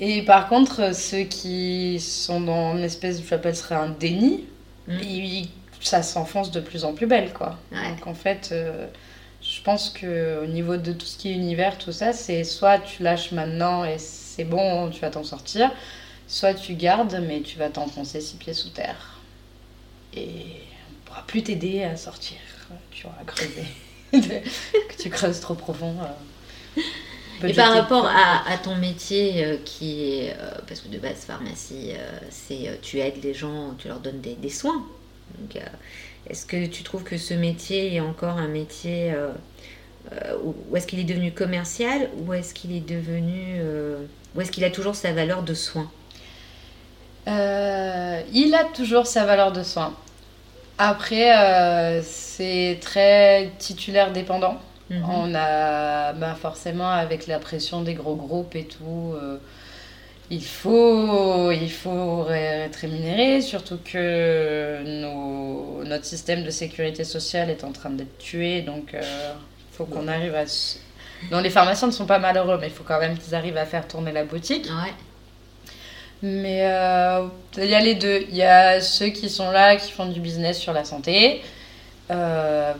Et 0.00 0.22
par 0.22 0.48
contre, 0.48 0.94
ceux 0.94 1.24
qui 1.24 2.00
sont 2.00 2.40
dans 2.40 2.76
une 2.76 2.82
espèce, 2.82 3.22
j'appellerais 3.22 3.74
un 3.74 3.90
déni, 3.90 4.46
mmh. 4.88 4.94
ça 5.80 6.02
s'enfonce 6.02 6.50
de 6.50 6.60
plus 6.60 6.84
en 6.84 6.94
plus 6.94 7.06
belle, 7.06 7.34
quoi. 7.34 7.58
Donc 7.70 8.06
en 8.06 8.14
fait, 8.14 8.48
euh, 8.52 8.86
je 9.42 9.60
pense 9.60 9.90
que 9.90 10.42
au 10.42 10.46
niveau 10.46 10.78
de 10.78 10.92
tout 10.92 11.04
ce 11.04 11.18
qui 11.18 11.30
est 11.30 11.34
univers, 11.34 11.76
tout 11.76 11.92
ça, 11.92 12.14
c'est 12.14 12.44
soit 12.44 12.78
tu 12.78 13.02
lâches 13.02 13.32
maintenant 13.32 13.84
et 13.84 13.98
c'est 13.98 14.44
bon, 14.44 14.88
tu 14.88 15.00
vas 15.00 15.10
t'en 15.10 15.22
sortir, 15.22 15.70
soit 16.26 16.54
tu 16.54 16.74
gardes, 16.74 17.22
mais 17.28 17.42
tu 17.42 17.58
vas 17.58 17.68
t'enfoncer 17.68 18.22
six 18.22 18.36
pieds 18.36 18.54
sous 18.54 18.70
terre. 18.70 19.20
Et 20.16 20.30
on 20.88 21.04
pourra 21.04 21.26
plus 21.26 21.42
t'aider 21.42 21.84
à 21.84 21.96
sortir. 21.96 22.38
Tu 22.90 23.06
auras 23.06 23.24
creusé. 23.26 23.64
que 24.12 25.02
tu 25.02 25.10
creuses 25.10 25.40
trop 25.40 25.54
profond. 25.54 25.94
Euh. 26.00 26.80
Et 27.46 27.54
par 27.54 27.72
rapport 27.72 28.06
à, 28.06 28.56
ton 28.58 28.76
métier 28.76 29.44
euh, 29.44 29.56
qui 29.64 30.02
est, 30.02 30.36
euh, 30.38 30.50
parce 30.66 30.80
que 30.80 30.88
de 30.88 30.98
base 30.98 31.24
pharmacie, 31.24 31.92
euh, 31.92 32.18
c'est 32.30 32.78
tu 32.82 32.98
aides 32.98 33.22
les 33.22 33.34
gens, 33.34 33.74
tu 33.78 33.88
leur 33.88 34.00
donnes 34.00 34.20
des, 34.20 34.50
soins. 34.50 34.84
est-ce 36.28 36.46
que 36.46 36.66
tu 36.66 36.82
trouves 36.82 37.04
que 37.04 37.16
ce 37.16 37.34
métier 37.34 37.94
est 37.94 38.00
encore 38.00 38.36
un 38.38 38.48
métier 38.48 39.14
ou 40.42 40.76
est-ce 40.76 40.86
qu'il 40.86 40.98
est 40.98 41.04
devenu 41.04 41.32
commercial 41.32 42.10
ou 42.18 42.32
est-ce 42.32 42.52
qu'il 42.52 42.72
est 42.72 42.86
devenu 42.86 43.60
ou 44.34 44.40
est-ce 44.40 44.50
qu'il 44.50 44.64
a 44.64 44.70
toujours 44.70 44.94
sa 44.94 45.12
valeur 45.12 45.42
de 45.42 45.54
soin? 45.54 45.90
Il 47.26 48.54
a 48.58 48.64
toujours 48.74 49.06
sa 49.06 49.24
valeur 49.24 49.52
de 49.52 49.62
soin. 49.62 49.94
Après, 50.78 52.02
c'est 52.02 52.78
très 52.80 53.50
titulaire 53.58 54.12
dépendant. 54.12 54.60
Mhm. 54.90 55.04
On 55.08 55.34
a 55.34 56.12
ben 56.12 56.34
forcément 56.34 56.90
avec 56.90 57.26
la 57.26 57.38
pression 57.38 57.82
des 57.82 57.94
gros 57.94 58.16
groupes 58.16 58.56
et 58.56 58.64
tout, 58.64 59.14
euh, 59.14 59.38
il, 60.30 60.44
faut, 60.44 61.50
il 61.52 61.70
faut 61.70 62.26
être 62.28 62.76
rémunéré, 62.76 63.40
surtout 63.40 63.78
que 63.84 64.82
notre 65.84 66.04
système 66.04 66.42
de 66.44 66.50
sécurité 66.50 67.04
sociale 67.04 67.50
est 67.50 67.64
en 67.64 67.72
train 67.72 67.90
d'être 67.90 68.18
tué, 68.18 68.62
donc 68.62 68.90
il 68.92 68.98
euh, 68.98 69.32
faut 69.72 69.84
qu'on 69.84 70.08
arrive 70.08 70.34
à... 70.34 70.44
Non, 71.30 71.40
les 71.40 71.50
pharmaciens 71.50 71.88
ne 71.88 71.92
sont 71.92 72.06
pas 72.06 72.18
malheureux, 72.18 72.58
mais 72.60 72.68
il 72.68 72.72
faut 72.72 72.84
quand 72.84 72.98
même 72.98 73.16
qu'ils 73.16 73.34
arrivent 73.34 73.58
à 73.58 73.66
faire 73.66 73.86
tourner 73.86 74.10
la 74.10 74.24
boutique. 74.24 74.66
Mais 76.22 76.66
euh, 76.66 77.26
il 77.56 77.66
y 77.66 77.74
a 77.74 77.80
les 77.80 77.94
deux. 77.94 78.24
Il 78.28 78.36
y 78.36 78.42
a 78.42 78.80
ceux 78.80 79.08
qui 79.08 79.28
sont 79.28 79.50
là, 79.50 79.76
qui 79.76 79.90
font 79.90 80.06
du 80.06 80.20
business 80.20 80.58
sur 80.58 80.72
la 80.72 80.84
santé. 80.84 81.42
Euh, 82.10 82.72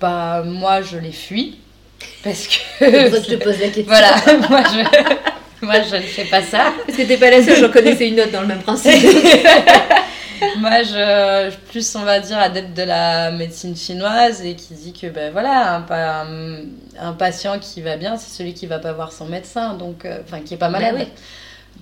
bah, 0.00 0.42
moi, 0.44 0.82
je 0.82 0.98
les 0.98 1.12
fuis. 1.12 1.58
Parce 2.22 2.46
que. 2.46 2.56
je 2.80 3.34
te 3.34 3.42
pose 3.42 3.58
la 3.60 3.68
question. 3.68 3.84
Voilà, 3.86 4.14
moi, 4.50 4.62
je. 4.64 5.26
Moi, 5.62 5.76
je 5.90 5.96
ne 5.96 6.02
fais 6.02 6.24
pas 6.24 6.42
ça. 6.42 6.72
Parce 6.86 6.98
que 6.98 7.02
t'es 7.02 7.16
pas 7.16 7.30
la 7.30 7.42
seule, 7.42 7.58
j'en 7.58 7.70
connaissais 7.70 8.08
une 8.08 8.20
autre 8.20 8.32
dans 8.32 8.42
le 8.42 8.46
même 8.46 8.62
principe. 8.62 8.92
Moi, 10.58 10.82
je, 10.82 11.54
plus, 11.70 11.96
on 11.96 12.02
va 12.02 12.20
dire, 12.20 12.38
adepte 12.38 12.76
de 12.76 12.82
la 12.82 13.30
médecine 13.30 13.74
chinoise 13.74 14.44
et 14.44 14.54
qui 14.54 14.74
dit 14.74 14.92
que, 14.92 15.06
ben 15.06 15.32
voilà, 15.32 15.76
un, 15.88 16.58
un, 16.98 17.12
patient 17.12 17.58
qui 17.58 17.80
va 17.80 17.96
bien, 17.96 18.18
c'est 18.18 18.36
celui 18.36 18.52
qui 18.52 18.66
va 18.66 18.78
pas 18.78 18.92
voir 18.92 19.12
son 19.12 19.24
médecin, 19.24 19.74
donc, 19.74 20.04
euh, 20.04 20.18
enfin, 20.22 20.40
qui 20.40 20.52
est 20.52 20.58
pas 20.58 20.68
malade. 20.68 20.96
Ben 20.98 21.06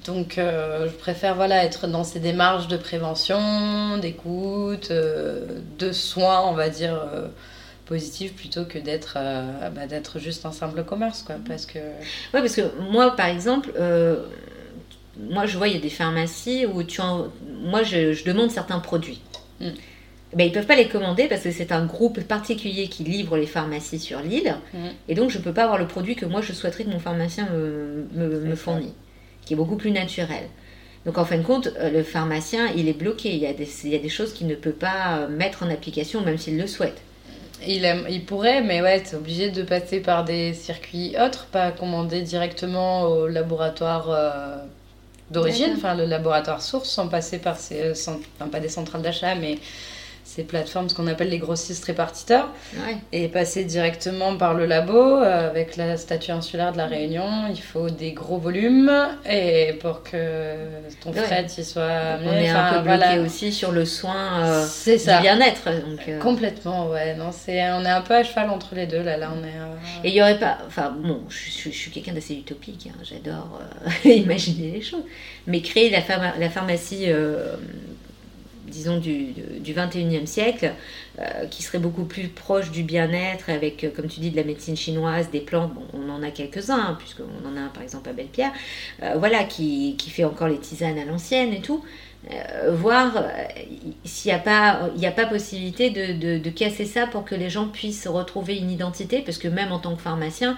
donc, 0.07 0.38
euh, 0.38 0.87
je 0.88 0.92
préfère, 0.92 1.35
voilà, 1.35 1.64
être 1.64 1.87
dans 1.87 2.05
ces 2.05 2.20
démarches 2.20 2.68
de 2.68 2.77
prévention, 2.77 3.98
d'écoute, 3.98 4.88
euh, 4.90 5.46
de 5.79 5.92
soins, 5.92 6.42
on 6.46 6.53
va 6.53 6.68
dire 6.68 7.00
positif 7.85 8.35
plutôt 8.35 8.64
que 8.64 8.79
d'être 8.79 9.14
euh, 9.16 9.70
bah, 9.70 9.87
d'être 9.87 10.18
juste 10.18 10.47
un 10.47 10.53
simple 10.53 10.83
commerce 10.85 11.23
quoi 11.23 11.37
parce 11.47 11.66
que 11.66 11.79
ouais 11.79 12.40
parce 12.40 12.57
que 12.57 12.62
moi 12.90 13.14
par 13.14 13.27
exemple 13.27 13.73
euh, 13.79 14.25
moi 15.18 15.47
je 15.47 15.57
vois 15.57 15.68
il 15.68 15.75
y 15.75 15.77
a 15.77 15.81
des 15.81 15.90
pharmacies 15.90 16.66
où 16.66 16.83
tu 16.83 17.01
en... 17.01 17.29
moi 17.62 17.83
je, 17.83 18.25
demande 18.25 18.51
certains 18.51 18.81
produits 18.81 19.20
mm. 19.61 19.68
ben, 20.35 20.44
ils 20.44 20.53
peuvent 20.53 20.66
pas 20.66 20.77
les 20.77 20.88
commander 20.88 21.29
parce 21.29 21.42
que 21.42 21.51
c'est 21.51 21.73
un 21.73 21.85
groupe 21.85 22.20
particulier 22.23 22.88
qui 22.88 23.05
livre 23.05 23.37
les 23.37 23.47
pharmacies 23.47 24.01
sur 24.01 24.20
l'île 24.20 24.57
mm. 24.73 24.79
et 25.09 25.14
donc 25.14 25.31
je 25.31 25.38
peux 25.38 25.53
pas 25.53 25.64
avoir 25.64 25.79
le 25.79 25.87
produit 25.87 26.16
que 26.16 26.27
moi 26.27 26.40
je 26.40 26.53
souhaiterais 26.53 26.85
que 26.85 26.90
mon 26.90 27.01
pharmacien 27.01 27.49
me, 27.51 28.07
me, 28.14 28.55
fournit 28.57 28.94
qui 29.44 29.53
est 29.53 29.57
beaucoup 29.57 29.77
plus 29.77 29.90
naturel 29.90 30.44
donc 31.05 31.18
en 31.18 31.27
fin 31.27 31.37
de 31.37 31.42
compte, 31.42 31.68
euh, 31.79 31.90
le 31.90 32.03
pharmacien, 32.03 32.68
il 32.75 32.88
est 32.88 32.94
bloqué. 32.94 33.29
Il 33.35 33.38
y 33.38 33.47
a 33.47 33.53
des, 33.53 33.68
il 33.85 33.90
y 33.90 33.94
a 33.94 33.99
des 33.99 34.09
choses 34.09 34.33
qu'il 34.33 34.47
ne 34.47 34.55
peut 34.55 34.73
pas 34.73 35.27
mettre 35.29 35.62
en 35.62 35.68
application, 35.68 36.23
même 36.23 36.38
s'il 36.38 36.57
le 36.57 36.66
souhaite. 36.66 37.03
Il, 37.67 37.85
aime, 37.85 38.07
il 38.11 38.25
pourrait, 38.25 38.62
mais 38.62 38.83
ouais, 38.83 38.99
es 38.99 39.14
obligé 39.14 39.51
de 39.51 39.62
passer 39.62 40.01
par 40.01 40.25
des 40.25 40.55
circuits 40.55 41.14
autres, 41.19 41.47
pas 41.47 41.71
commander 41.71 42.23
directement 42.23 43.03
au 43.05 43.27
laboratoire 43.29 44.11
euh, 44.11 44.57
d'origine, 45.31 45.75
enfin 45.77 45.95
le 45.95 46.05
laboratoire 46.05 46.61
source, 46.62 46.90
sans 46.90 47.09
passer 47.09 47.38
par 47.38 47.57
ces, 47.57 47.93
enfin 47.93 48.49
pas 48.51 48.61
des 48.61 48.69
centrales 48.69 49.03
d'achat, 49.03 49.35
mais 49.35 49.59
ces 50.35 50.42
plateformes, 50.42 50.88
ce 50.88 50.94
qu'on 50.94 51.07
appelle 51.07 51.29
les 51.29 51.38
grossistes 51.38 51.85
répartiteurs, 51.85 52.49
et 53.12 53.29
passer 53.29 53.64
directement 53.64 54.37
par 54.37 54.55
le 54.55 54.66
labo 54.66 54.97
euh, 54.97 55.49
avec 55.49 55.77
la 55.77 55.97
statue 55.97 56.33
insulaire 56.33 56.73
de 56.73 56.79
la 56.79 56.87
Réunion. 56.87 57.47
Il 57.49 57.61
faut 57.61 57.88
des 57.88 58.12
gros 58.12 58.38
volumes 58.38 58.90
et 59.31 59.75
pour 59.81 60.03
que 60.03 60.57
ton 61.01 61.12
fret 61.12 61.47
il 61.57 61.64
soit 61.64 62.18
On 62.25 62.33
est 62.33 62.49
un 62.49 62.75
peu 62.75 62.81
bloqué 62.81 63.18
aussi 63.20 63.53
sur 63.53 63.70
le 63.70 63.85
soin 63.85 64.42
euh, 64.42 64.66
du 64.87 65.23
bien-être. 65.23 65.68
Euh. 65.68 66.18
Complètement, 66.18 66.88
ouais. 66.88 67.14
Non, 67.14 67.31
c'est 67.31 67.62
on 67.70 67.85
est 67.85 67.88
un 67.88 68.01
peu 68.01 68.14
à 68.14 68.25
cheval 68.25 68.51
entre 68.51 68.75
les 68.75 68.87
deux 68.87 69.03
là. 69.03 69.16
Là, 69.16 69.31
on 69.33 69.44
est. 69.44 69.53
Et 70.03 70.11
il 70.11 70.14
y 70.14 70.20
aurait 70.20 70.38
pas, 70.38 70.59
enfin 70.66 70.97
bon, 71.01 71.20
je, 71.29 71.70
suis 71.70 71.90
quelqu'un 71.92 72.12
d'assez 72.12 72.35
utopique. 72.35 72.88
Hein. 72.90 72.99
J'adore 73.05 73.61
imaginer 74.05 74.73
les 74.73 74.83
choses, 74.83 75.05
mais 75.47 75.61
créer 75.61 75.90
la, 75.90 76.01
la 76.38 76.51
pharmacie 76.51 77.07
disons, 78.75 78.99
du, 78.99 79.33
du 79.61 79.75
21e 79.75 80.27
siècle, 80.27 80.73
qui 81.51 81.63
serait 81.63 81.79
beaucoup 81.79 82.05
plus 82.05 82.29
proche 82.29 82.71
du 82.71 82.83
bien-être, 82.83 83.49
avec, 83.49 83.87
comme 83.95 84.09
tu 84.09 84.21
dis, 84.21 84.31
de 84.31 84.37
la 84.37 84.43
médecine 84.43 84.77
chinoise, 84.77 85.31
des 85.31 85.41
plantes, 85.41 85.73
bon, 85.73 85.83
on 85.93 86.11
en 86.11 86.23
a 86.23 86.31
quelques-uns, 86.31 86.79
hein, 86.79 86.97
puisqu'on 86.99 87.49
en 87.49 87.57
a 87.57 87.61
un 87.61 87.69
par 87.69 87.83
exemple 87.83 88.09
à 88.09 88.13
Belle-Pierre, 88.13 88.53
voilà, 89.17 89.45
qui, 89.45 89.95
qui, 89.97 90.11
fait 90.11 90.25
encore 90.25 90.49
les 90.49 90.59
tisanes 90.59 90.99
à 90.99 91.05
l'ancienne 91.05 91.53
et 91.53 91.61
tout. 91.61 91.85
voir 92.73 93.25
s'il 94.05 94.33
n'y 94.33 94.37
a, 94.37 94.41
pas, 94.41 94.91
a 95.03 95.11
pas 95.13 95.27
possibilité 95.27 95.91
de, 95.91 96.39
de, 96.39 96.51
casser 96.51 96.85
ça 96.85 97.07
pour 97.07 97.25
que 97.25 97.37
les 97.37 97.51
gens 97.51 97.69
puissent 97.69 98.09
retrouver 98.09 98.57
une 98.57 98.71
identité, 98.71 99.21
parce 99.21 99.39
que 99.39 99.49
même 99.49 99.71
en 99.71 99.79
tant 99.79 99.95
que 99.95 100.03
pharmacien, 100.03 100.53
euh, 100.53 100.57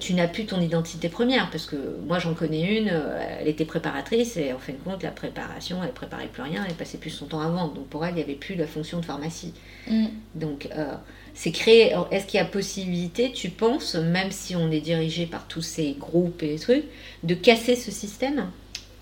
tu 0.00 0.14
n'as 0.14 0.28
plus 0.28 0.46
ton 0.46 0.60
identité 0.60 1.08
première, 1.08 1.50
parce 1.50 1.66
que 1.66 1.76
moi 2.06 2.20
j'en 2.20 2.34
connais 2.34 2.78
une, 2.78 2.88
euh, 2.88 3.38
elle 3.40 3.48
était 3.48 3.64
préparatrice 3.64 4.36
et 4.36 4.52
en 4.52 4.58
fin 4.58 4.72
de 4.72 4.78
compte 4.78 5.02
la 5.02 5.10
préparation, 5.10 5.82
elle 5.82 5.90
préparait 5.90 6.28
plus 6.28 6.42
rien, 6.42 6.64
elle 6.68 6.74
passait 6.74 6.98
plus 6.98 7.10
son 7.10 7.26
temps 7.26 7.40
à 7.40 7.48
vendre, 7.48 7.74
donc 7.74 7.88
pour 7.88 8.04
elle 8.04 8.12
il 8.12 8.16
n'y 8.16 8.22
avait 8.22 8.34
plus 8.34 8.54
la 8.54 8.66
fonction 8.66 9.00
de 9.00 9.04
pharmacie. 9.04 9.54
Mm. 9.88 10.06
Donc 10.36 10.68
euh, 10.76 10.94
c'est 11.34 11.50
créé, 11.50 11.94
est-ce 12.12 12.26
qu'il 12.26 12.38
y 12.38 12.40
a 12.40 12.44
possibilité, 12.44 13.32
tu 13.32 13.50
penses, 13.50 13.96
même 13.96 14.30
si 14.30 14.54
on 14.54 14.70
est 14.70 14.80
dirigé 14.80 15.26
par 15.26 15.48
tous 15.48 15.62
ces 15.62 15.96
groupes 15.98 16.44
et 16.44 16.56
trucs, 16.56 16.84
de 17.24 17.34
casser 17.34 17.74
ce 17.74 17.90
système? 17.90 18.50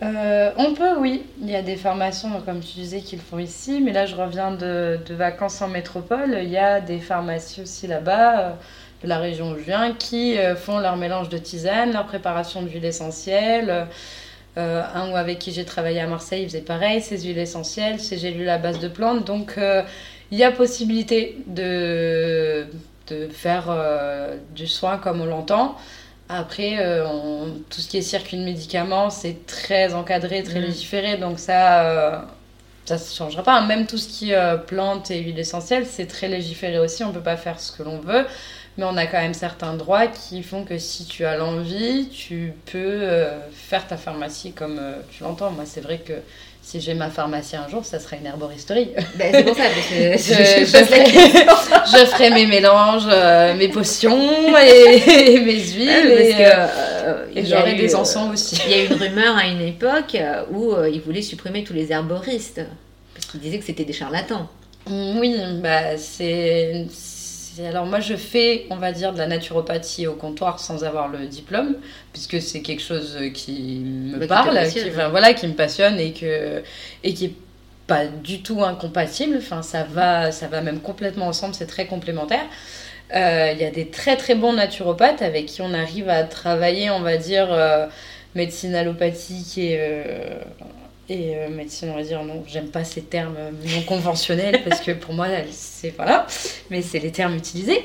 On 0.02 0.72
peut, 0.74 0.98
oui. 0.98 1.24
Il 1.42 1.50
y 1.50 1.54
a 1.54 1.60
des 1.60 1.76
formations, 1.76 2.40
comme 2.40 2.60
tu 2.60 2.72
disais, 2.76 3.00
qu'ils 3.00 3.20
font 3.20 3.38
ici. 3.38 3.82
Mais 3.82 3.92
là, 3.92 4.06
je 4.06 4.16
reviens 4.16 4.50
de, 4.50 4.98
de, 5.04 5.14
vacances 5.14 5.60
en 5.60 5.68
métropole. 5.68 6.38
Il 6.42 6.48
y 6.48 6.56
a 6.56 6.80
des 6.80 7.00
pharmacies 7.00 7.60
aussi 7.60 7.86
là-bas 7.86 8.56
de 9.02 9.08
la 9.08 9.18
région 9.18 9.52
où 9.52 9.58
je 9.58 9.64
viens 9.64 9.94
qui 9.94 10.38
euh, 10.38 10.54
font 10.56 10.78
leur 10.78 10.96
mélange 10.96 11.28
de 11.28 11.38
tisane, 11.38 11.92
leur 11.92 12.06
préparation 12.06 12.62
d'huile 12.62 12.84
essentielle. 12.84 13.86
Euh, 14.58 14.82
un 14.94 15.12
ou 15.12 15.16
avec 15.16 15.38
qui 15.38 15.52
j'ai 15.52 15.64
travaillé 15.64 16.00
à 16.00 16.08
Marseille, 16.08 16.42
il 16.42 16.48
faisait 16.48 16.60
pareil, 16.60 17.00
ces 17.00 17.20
huiles 17.20 17.38
essentielles, 17.38 18.00
ces 18.00 18.18
gélules 18.18 18.48
à 18.48 18.58
base 18.58 18.80
de 18.80 18.88
plantes. 18.88 19.24
Donc 19.24 19.54
euh, 19.56 19.82
il 20.32 20.38
y 20.38 20.44
a 20.44 20.50
possibilité 20.50 21.38
de, 21.46 22.66
de 23.08 23.28
faire 23.28 23.74
du 24.54 24.66
soin 24.66 24.98
comme 24.98 25.20
on 25.20 25.26
l'entend. 25.26 25.76
Après, 26.28 26.76
tout 27.68 27.80
ce 27.80 27.88
qui 27.88 27.96
est 27.96 28.02
circuit 28.02 28.36
de 28.36 28.44
médicaments, 28.44 29.10
c'est 29.10 29.44
très 29.46 29.92
encadré, 29.92 30.44
très 30.44 30.60
mmh. 30.60 30.64
légiféré, 30.64 31.16
donc 31.16 31.40
ça, 31.40 32.28
ça 32.84 32.94
ne 32.94 33.00
changera 33.00 33.42
pas. 33.42 33.60
Même 33.62 33.88
tout 33.88 33.98
ce 33.98 34.06
qui 34.08 34.30
est 34.30 34.58
plantes 34.68 35.10
et 35.10 35.18
huiles 35.18 35.40
essentielles, 35.40 35.84
c'est 35.84 36.06
très 36.06 36.28
légiféré 36.28 36.78
aussi, 36.78 37.02
on 37.02 37.08
ne 37.08 37.14
peut 37.14 37.18
pas 37.18 37.36
faire 37.36 37.58
ce 37.58 37.72
que 37.72 37.82
l'on 37.82 37.98
veut 37.98 38.24
mais 38.80 38.86
on 38.86 38.96
a 38.96 39.04
quand 39.04 39.20
même 39.20 39.34
certains 39.34 39.74
droits 39.74 40.06
qui 40.06 40.42
font 40.42 40.64
que 40.64 40.78
si 40.78 41.04
tu 41.04 41.26
as 41.26 41.36
l'envie, 41.36 42.08
tu 42.08 42.54
peux 42.64 42.78
euh, 42.78 43.38
faire 43.52 43.86
ta 43.86 43.98
pharmacie 43.98 44.52
comme 44.52 44.78
euh, 44.80 44.94
tu 45.10 45.22
l'entends. 45.22 45.50
Moi, 45.50 45.64
c'est 45.66 45.82
vrai 45.82 45.98
que 45.98 46.14
si 46.62 46.80
j'ai 46.80 46.94
ma 46.94 47.10
pharmacie 47.10 47.56
un 47.56 47.68
jour, 47.68 47.84
ça 47.84 47.98
sera 47.98 48.16
une 48.16 48.24
herboristerie. 48.24 48.92
Ben, 49.16 49.32
c'est 49.34 49.44
pour 49.44 49.54
ça 49.54 49.64
que 49.66 49.74
je, 49.82 50.64
je, 51.98 52.06
ferai 52.06 52.30
mes 52.30 52.46
mélanges, 52.46 53.06
euh, 53.06 53.54
mes 53.54 53.68
potions 53.68 54.56
et, 54.56 55.40
mes 55.40 55.60
huiles. 55.60 56.34
et, 57.36 57.44
j'aurai 57.44 57.74
des 57.74 57.94
encens 57.94 58.32
aussi. 58.32 58.58
Il 58.64 58.70
y 58.70 58.80
a 58.80 58.84
une 58.84 58.94
rumeur 58.98 59.36
à 59.36 59.46
une 59.46 59.60
époque 59.60 60.16
où 60.52 60.72
ils 60.90 61.02
voulaient 61.02 61.20
supprimer 61.20 61.64
tous 61.64 61.74
les 61.74 61.92
herboristes. 61.92 62.62
Parce 63.12 63.26
qu'ils 63.26 63.40
disaient 63.40 63.58
que 63.58 63.66
c'était 63.66 63.84
des 63.84 63.92
charlatans. 63.92 64.48
Oui, 64.88 65.36
bah 65.62 65.98
c'est 65.98 66.86
alors 67.66 67.86
moi 67.86 68.00
je 68.00 68.14
fais, 68.14 68.66
on 68.70 68.76
va 68.76 68.92
dire, 68.92 69.12
de 69.12 69.18
la 69.18 69.26
naturopathie 69.26 70.06
au 70.06 70.14
comptoir 70.14 70.60
sans 70.60 70.84
avoir 70.84 71.08
le 71.08 71.26
diplôme, 71.26 71.76
puisque 72.12 72.40
c'est 72.40 72.62
quelque 72.62 72.82
chose 72.82 73.18
qui 73.34 73.82
me 73.84 74.18
bah, 74.18 74.26
parle, 74.26 74.68
qui, 74.68 74.80
voilà, 74.90 75.34
qui 75.34 75.46
me 75.46 75.54
passionne 75.54 75.98
et, 75.98 76.12
que, 76.12 76.62
et 77.02 77.14
qui 77.14 77.24
est 77.26 77.34
pas 77.86 78.06
du 78.06 78.40
tout 78.42 78.62
incompatible. 78.62 79.36
Enfin, 79.38 79.62
ça 79.62 79.82
va, 79.82 80.30
ça 80.30 80.46
va 80.46 80.60
même 80.60 80.80
complètement 80.80 81.26
ensemble, 81.26 81.54
c'est 81.54 81.66
très 81.66 81.86
complémentaire. 81.86 82.44
Euh, 83.14 83.50
il 83.52 83.60
y 83.60 83.64
a 83.64 83.70
des 83.70 83.88
très 83.88 84.16
très 84.16 84.36
bons 84.36 84.52
naturopathes 84.52 85.22
avec 85.22 85.46
qui 85.46 85.62
on 85.62 85.74
arrive 85.74 86.08
à 86.08 86.22
travailler, 86.22 86.90
on 86.90 87.00
va 87.00 87.16
dire, 87.16 87.52
euh, 87.52 87.86
médecine 88.36 88.74
allopathique 88.76 89.58
et 89.58 89.76
euh, 89.80 90.38
et 91.10 91.34
euh, 91.34 91.48
médecine, 91.48 91.90
on 91.90 91.96
va 91.96 92.04
dire, 92.04 92.22
non, 92.22 92.44
j'aime 92.46 92.68
pas 92.68 92.84
ces 92.84 93.02
termes 93.02 93.34
non 93.66 93.82
conventionnels 93.82 94.62
parce 94.68 94.80
que 94.80 94.92
pour 94.92 95.12
moi, 95.12 95.26
c'est 95.50 95.92
voilà, 95.96 96.26
mais 96.70 96.82
c'est 96.82 97.00
les 97.00 97.10
termes 97.10 97.34
utilisés. 97.34 97.82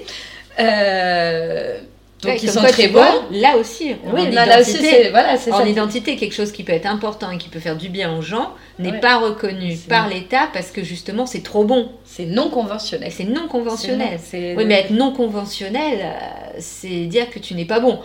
Euh, 0.59 1.79
donc 2.21 2.41
ils 2.43 2.49
sont 2.49 2.61
très 2.61 2.88
bons. 2.88 3.01
Là 3.31 3.57
aussi, 3.57 3.95
oui, 4.13 4.31
là, 4.31 4.59
aussi, 4.59 4.77
c'est 4.77 5.09
voilà, 5.09 5.33
en 5.33 5.38
ça. 5.38 5.67
identité, 5.67 6.15
quelque 6.15 6.33
chose 6.33 6.51
qui 6.51 6.63
peut 6.63 6.71
être 6.71 6.85
important 6.85 7.31
et 7.31 7.38
qui 7.38 7.49
peut 7.49 7.59
faire 7.59 7.75
du 7.75 7.89
bien 7.89 8.15
aux 8.15 8.21
gens 8.21 8.53
n'est 8.79 8.99
pas 8.99 9.17
reconnu 9.17 9.75
par 9.89 10.07
l'État 10.07 10.49
parce 10.53 10.71
que 10.71 10.83
justement 10.83 11.25
c'est 11.25 11.43
trop 11.43 11.65
bon. 11.65 11.89
C'est 12.05 12.25
non 12.25 12.49
conventionnel. 12.49 13.11
C'est 13.11 13.25
non 13.25 13.47
conventionnel. 13.47 14.19
Oui, 14.33 14.65
mais 14.65 14.81
être 14.81 14.91
non 14.91 15.11
conventionnel, 15.11 15.99
euh, 16.01 16.57
c'est 16.59 17.05
dire 17.05 17.29
que 17.29 17.39
tu 17.39 17.55
n'es 17.55 17.65
pas 17.65 17.79
bon. 17.79 17.99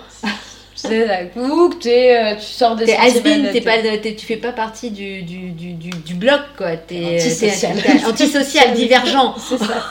C'est 0.83 1.07
la 1.07 1.25
boucle, 1.25 1.89
euh, 1.89 2.35
tu 2.37 2.47
sors 2.47 2.75
des 2.75 2.87
T'es 2.87 2.97
has 2.97 3.21
pas, 3.63 3.99
tu 3.99 4.27
fais 4.27 4.37
pas 4.37 4.53
partie 4.53 4.91
du, 4.91 5.23
du, 5.23 5.51
du, 5.51 5.75
du, 5.75 6.15
bloc, 6.15 6.41
quoi. 6.57 6.77
T'es 6.77 7.17
antisocial. 7.17 7.77
antisocial, 8.07 8.73
divergent. 8.75 9.35
C'est 9.39 9.59
ça. 9.59 9.85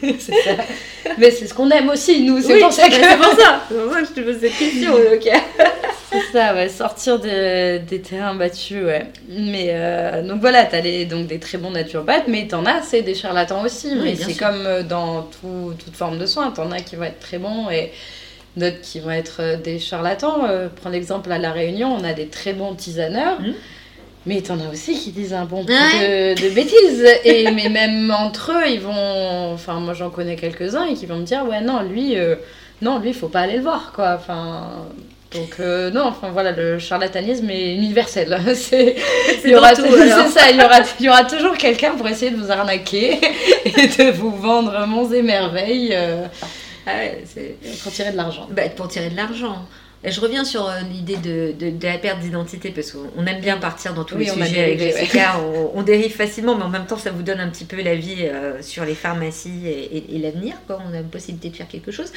c'est 0.00 0.32
ça. 0.32 0.62
Mais 1.18 1.30
c'est 1.30 1.46
ce 1.46 1.54
qu'on 1.54 1.70
aime 1.70 1.90
aussi, 1.90 2.22
nous. 2.22 2.40
C'est 2.40 2.58
pour 2.60 2.72
ça 2.72 2.86
que. 2.88 2.94
C'est 2.94 3.16
pour 3.16 3.38
ça. 3.38 3.60
C'est 3.68 3.76
pour 3.76 3.92
ça 3.92 4.00
que 4.00 4.06
je 4.06 4.12
te 4.12 4.20
pose 4.20 4.40
cette 4.40 4.56
question, 4.56 4.94
ok. 4.94 5.42
c'est 6.10 6.32
ça, 6.32 6.54
ouais. 6.54 6.68
Sortir 6.68 7.18
des, 7.18 7.80
des 7.80 8.00
terrains 8.00 8.34
battus, 8.34 8.82
ouais. 8.84 9.06
Mais 9.28 9.66
euh, 9.70 10.22
donc 10.22 10.40
voilà, 10.40 10.64
t'as 10.64 10.80
les, 10.80 11.04
donc 11.04 11.26
des 11.26 11.38
très 11.38 11.58
bons 11.58 11.72
naturopathes, 11.72 12.28
mais 12.28 12.46
t'en 12.46 12.64
as, 12.64 12.82
c'est 12.82 13.02
des 13.02 13.14
charlatans 13.14 13.62
aussi. 13.62 13.94
mais 14.02 14.16
c'est 14.16 14.34
comme 14.34 14.64
euh, 14.64 14.82
dans 14.82 15.22
tout, 15.22 15.74
toute 15.84 15.94
forme 15.94 16.18
de 16.18 16.26
soins. 16.26 16.50
T'en 16.52 16.70
as 16.72 16.80
qui 16.80 16.96
vont 16.96 17.04
être 17.04 17.20
très 17.20 17.38
bons 17.38 17.68
et 17.70 17.92
d'autres 18.56 18.80
qui 18.80 19.00
vont 19.00 19.10
être 19.10 19.38
euh, 19.40 19.56
des 19.56 19.78
charlatans. 19.78 20.44
Euh, 20.48 20.68
prends 20.74 20.90
l'exemple 20.90 21.30
à 21.32 21.38
La 21.38 21.52
Réunion, 21.52 21.94
on 21.94 22.04
a 22.04 22.12
des 22.12 22.26
très 22.26 22.52
bons 22.52 22.74
tisaneurs. 22.74 23.40
Mmh. 23.40 23.52
Mais 24.26 24.42
t'en 24.42 24.60
as 24.60 24.70
aussi 24.70 25.00
qui 25.00 25.12
disent 25.12 25.32
un 25.32 25.46
bon 25.46 25.64
peu 25.64 25.72
de, 25.72 26.54
bêtises. 26.54 27.06
Et, 27.24 27.50
mais 27.54 27.70
même 27.70 28.10
entre 28.10 28.52
eux, 28.52 28.68
ils 28.68 28.80
vont. 28.80 29.52
Enfin, 29.52 29.80
moi 29.80 29.94
j'en 29.94 30.10
connais 30.10 30.36
quelques-uns 30.36 30.84
et 30.86 30.94
qui 30.94 31.06
vont 31.06 31.16
me 31.16 31.24
dire 31.24 31.46
Ouais, 31.48 31.62
non, 31.62 31.82
lui, 31.82 32.18
euh, 32.18 32.34
non, 32.82 32.98
lui, 32.98 33.10
il 33.10 33.14
faut 33.14 33.28
pas 33.28 33.40
aller 33.40 33.56
le 33.56 33.62
voir, 33.62 33.92
quoi. 33.94 34.16
Enfin. 34.18 34.86
Donc, 35.32 35.60
non, 35.60 36.06
enfin 36.06 36.30
voilà, 36.32 36.50
le 36.50 36.80
charlatanisme 36.80 37.48
est 37.50 37.76
universel. 37.76 38.36
C'est 38.56 38.96
il 39.44 39.50
y 39.50 39.54
aura 39.54 39.74
ça, 39.76 40.50
il 40.50 40.56
y 40.56 40.64
aura, 40.64 40.80
il 40.98 41.06
y 41.06 41.08
aura 41.08 41.22
toujours 41.22 41.56
quelqu'un 41.56 41.92
pour 41.92 42.08
essayer 42.08 42.32
de 42.32 42.36
vous 42.36 42.50
arnaquer 42.50 43.20
et 43.64 43.86
de 43.86 44.10
vous 44.10 44.32
vendre 44.32 44.86
monts 44.88 45.12
et 45.12 45.22
merveilles. 45.22 45.96
Ah 46.86 47.00
pour 47.82 47.92
tirer 47.92 48.12
de 48.12 48.16
l'argent. 48.16 48.48
Bah, 48.50 48.68
pour 48.70 48.88
tirer 48.88 49.10
de 49.10 49.16
l'argent. 49.16 49.66
Je 50.02 50.18
reviens 50.18 50.44
sur 50.44 50.66
euh, 50.66 50.80
l'idée 50.90 51.18
de, 51.18 51.52
de, 51.58 51.86
la 51.86 51.98
perte 51.98 52.20
d'identité 52.20 52.70
parce 52.70 52.92
qu'on 52.92 53.26
aime 53.26 53.40
bien 53.42 53.58
partir 53.58 53.92
dans 53.92 54.04
tous 54.04 54.16
les 54.16 54.28
sujets 54.28 54.64
avec 54.64 54.78
Jessica. 54.78 55.38
On, 55.74 55.82
dérive 55.82 56.14
facilement, 56.14 56.56
mais 56.56 56.64
en 56.64 56.70
même 56.70 56.86
temps, 56.86 56.96
ça 56.96 57.10
vous 57.10 57.22
donne 57.22 57.38
un 57.38 57.50
petit 57.50 57.66
peu 57.66 57.82
la 57.82 57.94
vie 57.94 58.16
euh, 58.20 58.62
sur 58.62 58.86
les 58.86 58.94
pharmacies 58.94 59.66
et, 59.66 60.16
et 60.16 60.18
l'avenir. 60.18 60.56
On 60.70 60.88
a 60.88 60.92
la 60.92 61.02
possibilité 61.02 61.50
de 61.50 61.56
faire 61.56 61.68
quelque 61.68 61.92
chose. 61.92 62.10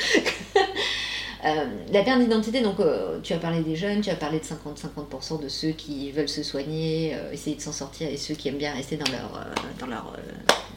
Euh, 1.46 1.66
la 1.92 2.04
perte 2.04 2.22
d'identité, 2.22 2.62
donc 2.62 2.80
euh, 2.80 3.20
tu 3.22 3.34
as 3.34 3.38
parlé 3.38 3.62
des 3.62 3.76
jeunes, 3.76 4.00
tu 4.00 4.10
as 4.10 4.16
parlé 4.16 4.40
de 4.40 4.46
50-50% 4.46 5.44
de 5.44 5.50
ceux 5.50 5.72
qui 5.72 6.10
veulent 6.12 6.30
se 6.30 6.42
soigner, 6.42 7.16
euh, 7.16 7.34
essayer 7.34 7.58
de 7.58 7.62
s'en 7.62 7.74
sortir 7.74 8.08
et 8.08 8.16
ceux 8.16 8.34
qui 8.34 8.48
aiment 8.48 8.58
bien 8.58 8.74
rester 8.74 8.96
dans 8.96 9.12
leur, 9.12 9.46
dans 9.80 9.88
leur 9.88 10.14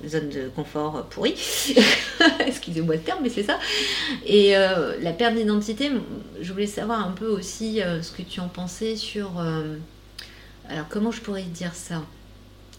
zone 0.04 0.28
de 0.28 0.48
confort 0.48 1.04
pourri. 1.04 1.34
Excusez-moi 2.46 2.96
le 2.96 3.00
terme, 3.00 3.20
mais 3.22 3.28
c'est 3.28 3.44
ça. 3.44 3.60
Et 4.26 4.52
la 4.52 5.12
perte 5.12 5.34
d'identité, 5.34 5.90
je 6.40 6.52
voulais 6.52 6.66
savoir 6.66 7.06
un 7.06 7.12
peu 7.12 7.28
aussi 7.28 7.80
ce 8.02 8.10
que 8.10 8.22
tu 8.22 8.40
en 8.40 8.48
pensais 8.48 8.96
sur... 8.96 9.40
alors 10.68 10.86
comment 10.88 11.12
je 11.12 11.20
pourrais 11.20 11.42
dire 11.42 11.74
ça? 11.74 12.02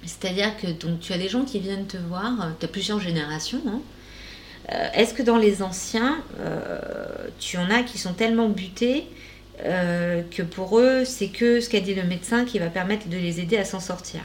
C'est-à-dire 0.05 0.55
que 0.57 0.67
donc, 0.67 0.99
tu 0.99 1.13
as 1.13 1.17
des 1.17 1.29
gens 1.29 1.43
qui 1.43 1.59
viennent 1.59 1.87
te 1.87 1.97
voir, 1.97 2.51
tu 2.59 2.65
as 2.65 2.69
plusieurs 2.69 2.99
générations, 2.99 3.61
hein, 3.67 3.81
euh, 4.71 4.89
est-ce 4.93 5.13
que 5.13 5.23
dans 5.23 5.37
les 5.37 5.61
anciens, 5.61 6.21
euh, 6.39 6.79
tu 7.39 7.57
en 7.57 7.69
as 7.69 7.83
qui 7.83 7.97
sont 7.97 8.13
tellement 8.13 8.49
butés 8.49 9.05
euh, 9.63 10.21
que 10.29 10.41
pour 10.43 10.79
eux, 10.79 11.05
c'est 11.05 11.29
que 11.29 11.61
ce 11.61 11.69
qu'a 11.69 11.79
dit 11.79 11.95
le 11.95 12.03
médecin 12.03 12.43
qui 12.43 12.59
va 12.59 12.67
permettre 12.67 13.07
de 13.07 13.17
les 13.17 13.39
aider 13.39 13.57
à 13.57 13.65
s'en 13.65 13.79
sortir? 13.79 14.21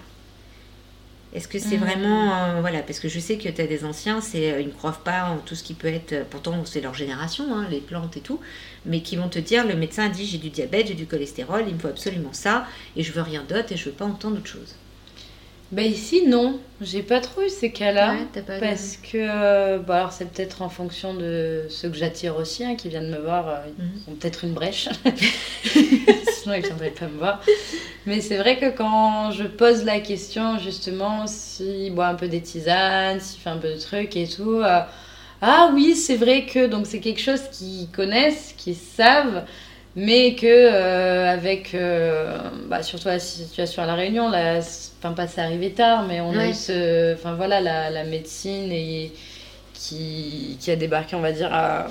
Est-ce 1.32 1.48
que 1.48 1.58
c'est 1.58 1.78
mmh. 1.78 1.80
vraiment. 1.80 2.60
voilà, 2.60 2.82
parce 2.82 3.00
que 3.00 3.08
je 3.08 3.18
sais 3.18 3.38
que 3.38 3.48
tu 3.48 3.60
as 3.62 3.66
des 3.66 3.86
anciens, 3.86 4.20
c'est, 4.20 4.60
ils 4.60 4.66
ne 4.66 4.72
croient 4.72 5.00
pas 5.02 5.30
en 5.30 5.38
tout 5.38 5.54
ce 5.54 5.62
qui 5.62 5.72
peut 5.72 5.88
être. 5.88 6.26
Pourtant, 6.28 6.62
c'est 6.66 6.82
leur 6.82 6.92
génération, 6.92 7.54
hein, 7.54 7.66
les 7.70 7.80
plantes 7.80 8.18
et 8.18 8.20
tout, 8.20 8.38
mais 8.84 9.00
qui 9.00 9.16
vont 9.16 9.30
te 9.30 9.38
dire 9.38 9.66
le 9.66 9.74
médecin 9.74 10.06
a 10.06 10.08
dit 10.10 10.26
j'ai 10.26 10.36
du 10.36 10.50
diabète, 10.50 10.88
j'ai 10.88 10.94
du 10.94 11.06
cholestérol, 11.06 11.64
il 11.66 11.74
me 11.74 11.78
faut 11.78 11.88
absolument 11.88 12.34
ça, 12.34 12.66
et 12.96 13.02
je 13.02 13.12
veux 13.12 13.22
rien 13.22 13.44
d'autre, 13.48 13.72
et 13.72 13.78
je 13.78 13.86
veux 13.86 13.94
pas 13.94 14.04
entendre 14.04 14.36
autre 14.36 14.46
chose. 14.46 14.74
Bah 15.72 15.82
ici 15.82 16.26
non, 16.26 16.60
j'ai 16.82 17.02
pas 17.02 17.20
trop 17.20 17.40
eu 17.40 17.48
ces 17.48 17.72
cas-là 17.72 18.14
parce 18.60 18.98
que 18.98 19.16
euh, 19.16 19.78
bah 19.78 19.96
alors 19.96 20.12
c'est 20.12 20.30
peut-être 20.30 20.60
en 20.60 20.68
fonction 20.68 21.14
de 21.14 21.64
ceux 21.70 21.88
que 21.88 21.96
j'attire 21.96 22.36
aussi 22.36 22.62
hein, 22.62 22.74
qui 22.76 22.90
viennent 22.90 23.10
me 23.10 23.18
voir, 23.18 23.48
euh, 23.48 23.56
ils 23.78 23.84
mhm. 23.84 23.90
ont 24.08 24.14
peut-être 24.16 24.44
une 24.44 24.52
brèche. 24.52 24.90
sinon 25.64 26.56
ils 26.56 26.62
viendraient 26.62 26.90
pas 26.90 27.06
me 27.06 27.16
voir. 27.16 27.40
Mais 28.04 28.20
c'est 28.20 28.36
vrai 28.36 28.58
que 28.58 28.68
quand 28.76 29.30
je 29.30 29.44
pose 29.44 29.84
la 29.84 30.00
question, 30.00 30.58
justement, 30.58 31.26
s'il 31.26 31.94
boit 31.94 32.08
un 32.08 32.16
peu 32.16 32.28
des 32.28 32.42
tisanes, 32.42 33.20
s'il 33.20 33.40
fait 33.40 33.50
un 33.50 33.56
peu 33.56 33.72
de 33.72 33.78
trucs 33.78 34.16
et 34.16 34.28
tout, 34.28 34.60
euh, 34.60 34.80
ah 35.40 35.70
oui, 35.72 35.94
c'est 35.94 36.16
vrai 36.16 36.46
que 36.46 36.66
donc 36.66 36.86
c'est 36.86 37.00
quelque 37.00 37.20
chose 37.20 37.42
qu'ils 37.50 37.88
connaissent, 37.90 38.54
qu'ils 38.56 38.76
savent, 38.76 39.44
mais 39.94 40.34
que 40.34 40.46
euh, 40.46 41.30
avec 41.30 41.74
euh, 41.74 42.38
bah, 42.68 42.82
surtout 42.82 43.08
la 43.08 43.18
situation 43.18 43.82
à 43.82 43.86
la 43.86 43.94
Réunion, 43.94 44.30
la, 44.30 44.58
enfin 44.58 45.12
pas 45.12 45.26
c'est 45.26 45.40
arrivé 45.40 45.72
tard, 45.72 46.06
mais 46.06 46.20
on 46.20 46.36
a 46.36 46.48
eu 46.48 46.54
ce, 46.54 47.14
enfin 47.14 47.34
voilà 47.34 47.60
la, 47.60 47.90
la 47.90 48.04
médecine 48.04 48.72
et 48.72 49.12
qui, 49.82 50.56
qui, 50.60 50.70
a 50.70 50.76
débarqué, 50.76 51.16
on 51.16 51.20
va 51.20 51.32
dire, 51.32 51.52
à, 51.52 51.86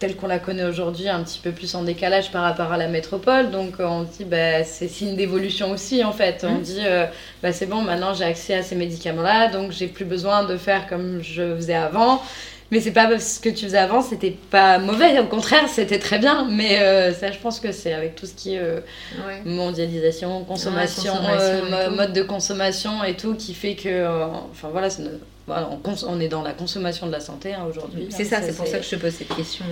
telle 0.00 0.16
qu'on 0.16 0.26
la 0.26 0.40
connaît 0.40 0.64
aujourd'hui, 0.64 1.08
un 1.08 1.22
petit 1.22 1.38
peu 1.38 1.52
plus 1.52 1.72
en 1.76 1.84
décalage 1.84 2.32
par 2.32 2.42
rapport 2.42 2.72
à 2.72 2.76
la 2.76 2.88
métropole. 2.88 3.50
Donc 3.50 3.74
on 3.78 4.02
dit, 4.02 4.24
bah, 4.24 4.64
c'est 4.64 4.88
signe 4.88 5.14
d'évolution 5.14 5.70
aussi, 5.70 6.02
en 6.02 6.12
fait. 6.12 6.44
On 6.46 6.56
mmh. 6.56 6.62
dit, 6.62 6.80
euh, 6.84 7.06
bah, 7.42 7.52
c'est 7.52 7.66
bon, 7.66 7.82
maintenant 7.82 8.12
j'ai 8.12 8.24
accès 8.24 8.54
à 8.54 8.62
ces 8.62 8.74
médicaments-là, 8.74 9.48
donc 9.48 9.70
j'ai 9.70 9.86
plus 9.86 10.04
besoin 10.04 10.44
de 10.44 10.56
faire 10.56 10.88
comme 10.88 11.22
je 11.22 11.54
faisais 11.56 11.74
avant. 11.74 12.20
Mais 12.70 12.80
c'est 12.80 12.92
pas 12.92 13.18
ce 13.18 13.40
que 13.40 13.48
tu 13.48 13.64
faisais 13.64 13.78
avant, 13.78 14.02
c'était 14.02 14.36
pas 14.50 14.78
mauvais, 14.78 15.18
au 15.20 15.26
contraire, 15.26 15.68
c'était 15.68 15.98
très 15.98 16.18
bien. 16.18 16.46
Mais 16.50 16.80
euh, 16.80 17.14
ça, 17.14 17.32
je 17.32 17.38
pense 17.38 17.60
que 17.60 17.72
c'est 17.72 17.94
avec 17.94 18.14
tout 18.14 18.26
ce 18.26 18.34
qui 18.34 18.54
est 18.54 18.58
euh, 18.58 18.80
mondialisation, 19.44 20.44
consommation, 20.44 21.14
mode 21.96 22.12
de 22.12 22.22
consommation 22.22 23.02
et 23.04 23.16
tout, 23.16 23.34
qui 23.34 23.54
fait 23.54 23.74
que, 23.74 24.06
enfin 24.50 24.68
voilà, 24.70 24.90
c'est 24.90 25.04
on, 26.06 26.20
est 26.20 26.28
dans 26.28 26.42
la 26.42 26.52
consommation 26.52 27.06
de 27.06 27.12
la 27.12 27.20
santé 27.20 27.54
hein, 27.54 27.64
aujourd'hui. 27.68 28.08
C'est 28.10 28.24
ça, 28.24 28.42
c'est 28.42 28.56
pour 28.56 28.66
ça 28.66 28.78
que 28.78 28.84
je 28.84 28.90
te 28.90 28.96
pose 28.96 29.14
cette 29.14 29.34
question. 29.34 29.64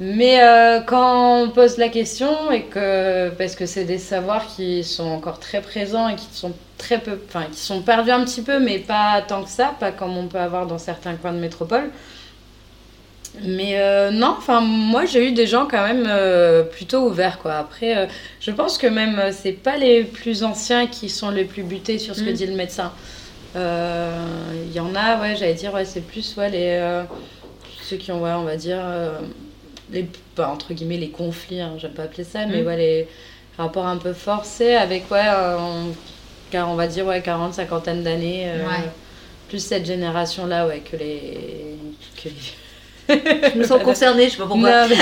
Mais 0.00 0.42
euh, 0.42 0.80
quand 0.80 1.42
on 1.42 1.50
pose 1.50 1.76
la 1.76 1.88
question, 1.88 2.50
et 2.50 2.62
que, 2.62 3.30
parce 3.30 3.54
que 3.54 3.66
c'est 3.66 3.84
des 3.84 3.98
savoirs 3.98 4.46
qui 4.46 4.84
sont 4.84 5.04
encore 5.04 5.38
très 5.38 5.60
présents 5.60 6.08
et 6.08 6.16
qui 6.16 6.26
sont 6.32 6.52
très 6.78 6.98
peu, 6.98 7.18
enfin, 7.28 7.44
qui 7.52 7.60
sont 7.60 7.82
perdus 7.82 8.10
un 8.10 8.24
petit 8.24 8.42
peu, 8.42 8.58
mais 8.58 8.78
pas 8.78 9.22
tant 9.26 9.44
que 9.44 9.50
ça, 9.50 9.74
pas 9.78 9.92
comme 9.92 10.16
on 10.16 10.26
peut 10.26 10.40
avoir 10.40 10.66
dans 10.66 10.78
certains 10.78 11.14
coins 11.14 11.32
de 11.32 11.38
métropole. 11.38 11.90
Mais 13.42 13.80
euh, 13.80 14.10
non, 14.10 14.34
enfin 14.36 14.60
moi 14.60 15.06
j'ai 15.06 15.28
eu 15.28 15.32
des 15.32 15.46
gens 15.46 15.66
quand 15.66 15.86
même 15.86 16.04
euh, 16.06 16.64
plutôt 16.64 17.06
ouverts 17.06 17.38
quoi. 17.38 17.54
Après, 17.54 18.06
je 18.40 18.50
pense 18.50 18.76
que 18.76 18.86
même 18.86 19.32
c'est 19.32 19.52
pas 19.52 19.78
les 19.78 20.04
plus 20.04 20.44
anciens 20.44 20.86
qui 20.86 21.08
sont 21.08 21.30
les 21.30 21.44
plus 21.44 21.62
butés 21.62 21.98
sur 21.98 22.14
ce 22.14 22.22
que 22.22 22.30
mm. 22.30 22.34
dit 22.34 22.46
le 22.46 22.56
médecin. 22.56 22.92
Il 23.54 24.72
y 24.72 24.80
en 24.80 24.94
a, 24.94 25.20
ouais, 25.20 25.36
j'allais 25.36 25.54
dire, 25.54 25.72
ouais, 25.72 25.84
c'est 25.84 26.00
plus 26.00 26.36
ouais, 26.36 26.50
les, 26.50 27.02
ceux 27.82 27.96
qui 27.96 28.10
ont, 28.12 28.20
ouais, 28.22 28.32
on 28.32 28.44
va 28.44 28.56
dire, 28.56 28.82
les, 29.92 30.08
bah, 30.36 30.50
entre 30.50 30.72
guillemets, 30.72 30.96
les 30.96 31.10
conflits, 31.10 31.60
hein, 31.60 31.74
j'aime 31.78 31.92
pas 31.92 32.04
appeler 32.04 32.24
ça, 32.24 32.46
mais 32.46 32.62
mm. 32.62 32.66
ouais, 32.66 32.76
les 32.76 33.08
rapports 33.58 33.86
un 33.86 33.98
peu 33.98 34.12
forcés 34.12 34.74
avec, 34.74 35.10
ouais, 35.10 35.26
car 36.50 36.68
on 36.68 36.74
va 36.74 36.86
dire, 36.86 37.06
ouais, 37.06 37.22
40, 37.22 37.54
cinquantaine 37.54 38.02
d'années. 38.02 38.50
Plus 39.48 39.64
cette 39.64 39.84
génération-là, 39.84 40.66
ouais, 40.66 40.80
que 40.80 40.96
les. 40.96 41.76
Que 42.22 42.30
je 43.08 43.58
me 43.58 43.64
sens 43.64 43.82
concernée, 43.84 44.26
je 44.26 44.30
sais 44.30 44.36
pas 44.38 44.46
pourquoi. 44.46 44.88
Non, 44.88 44.94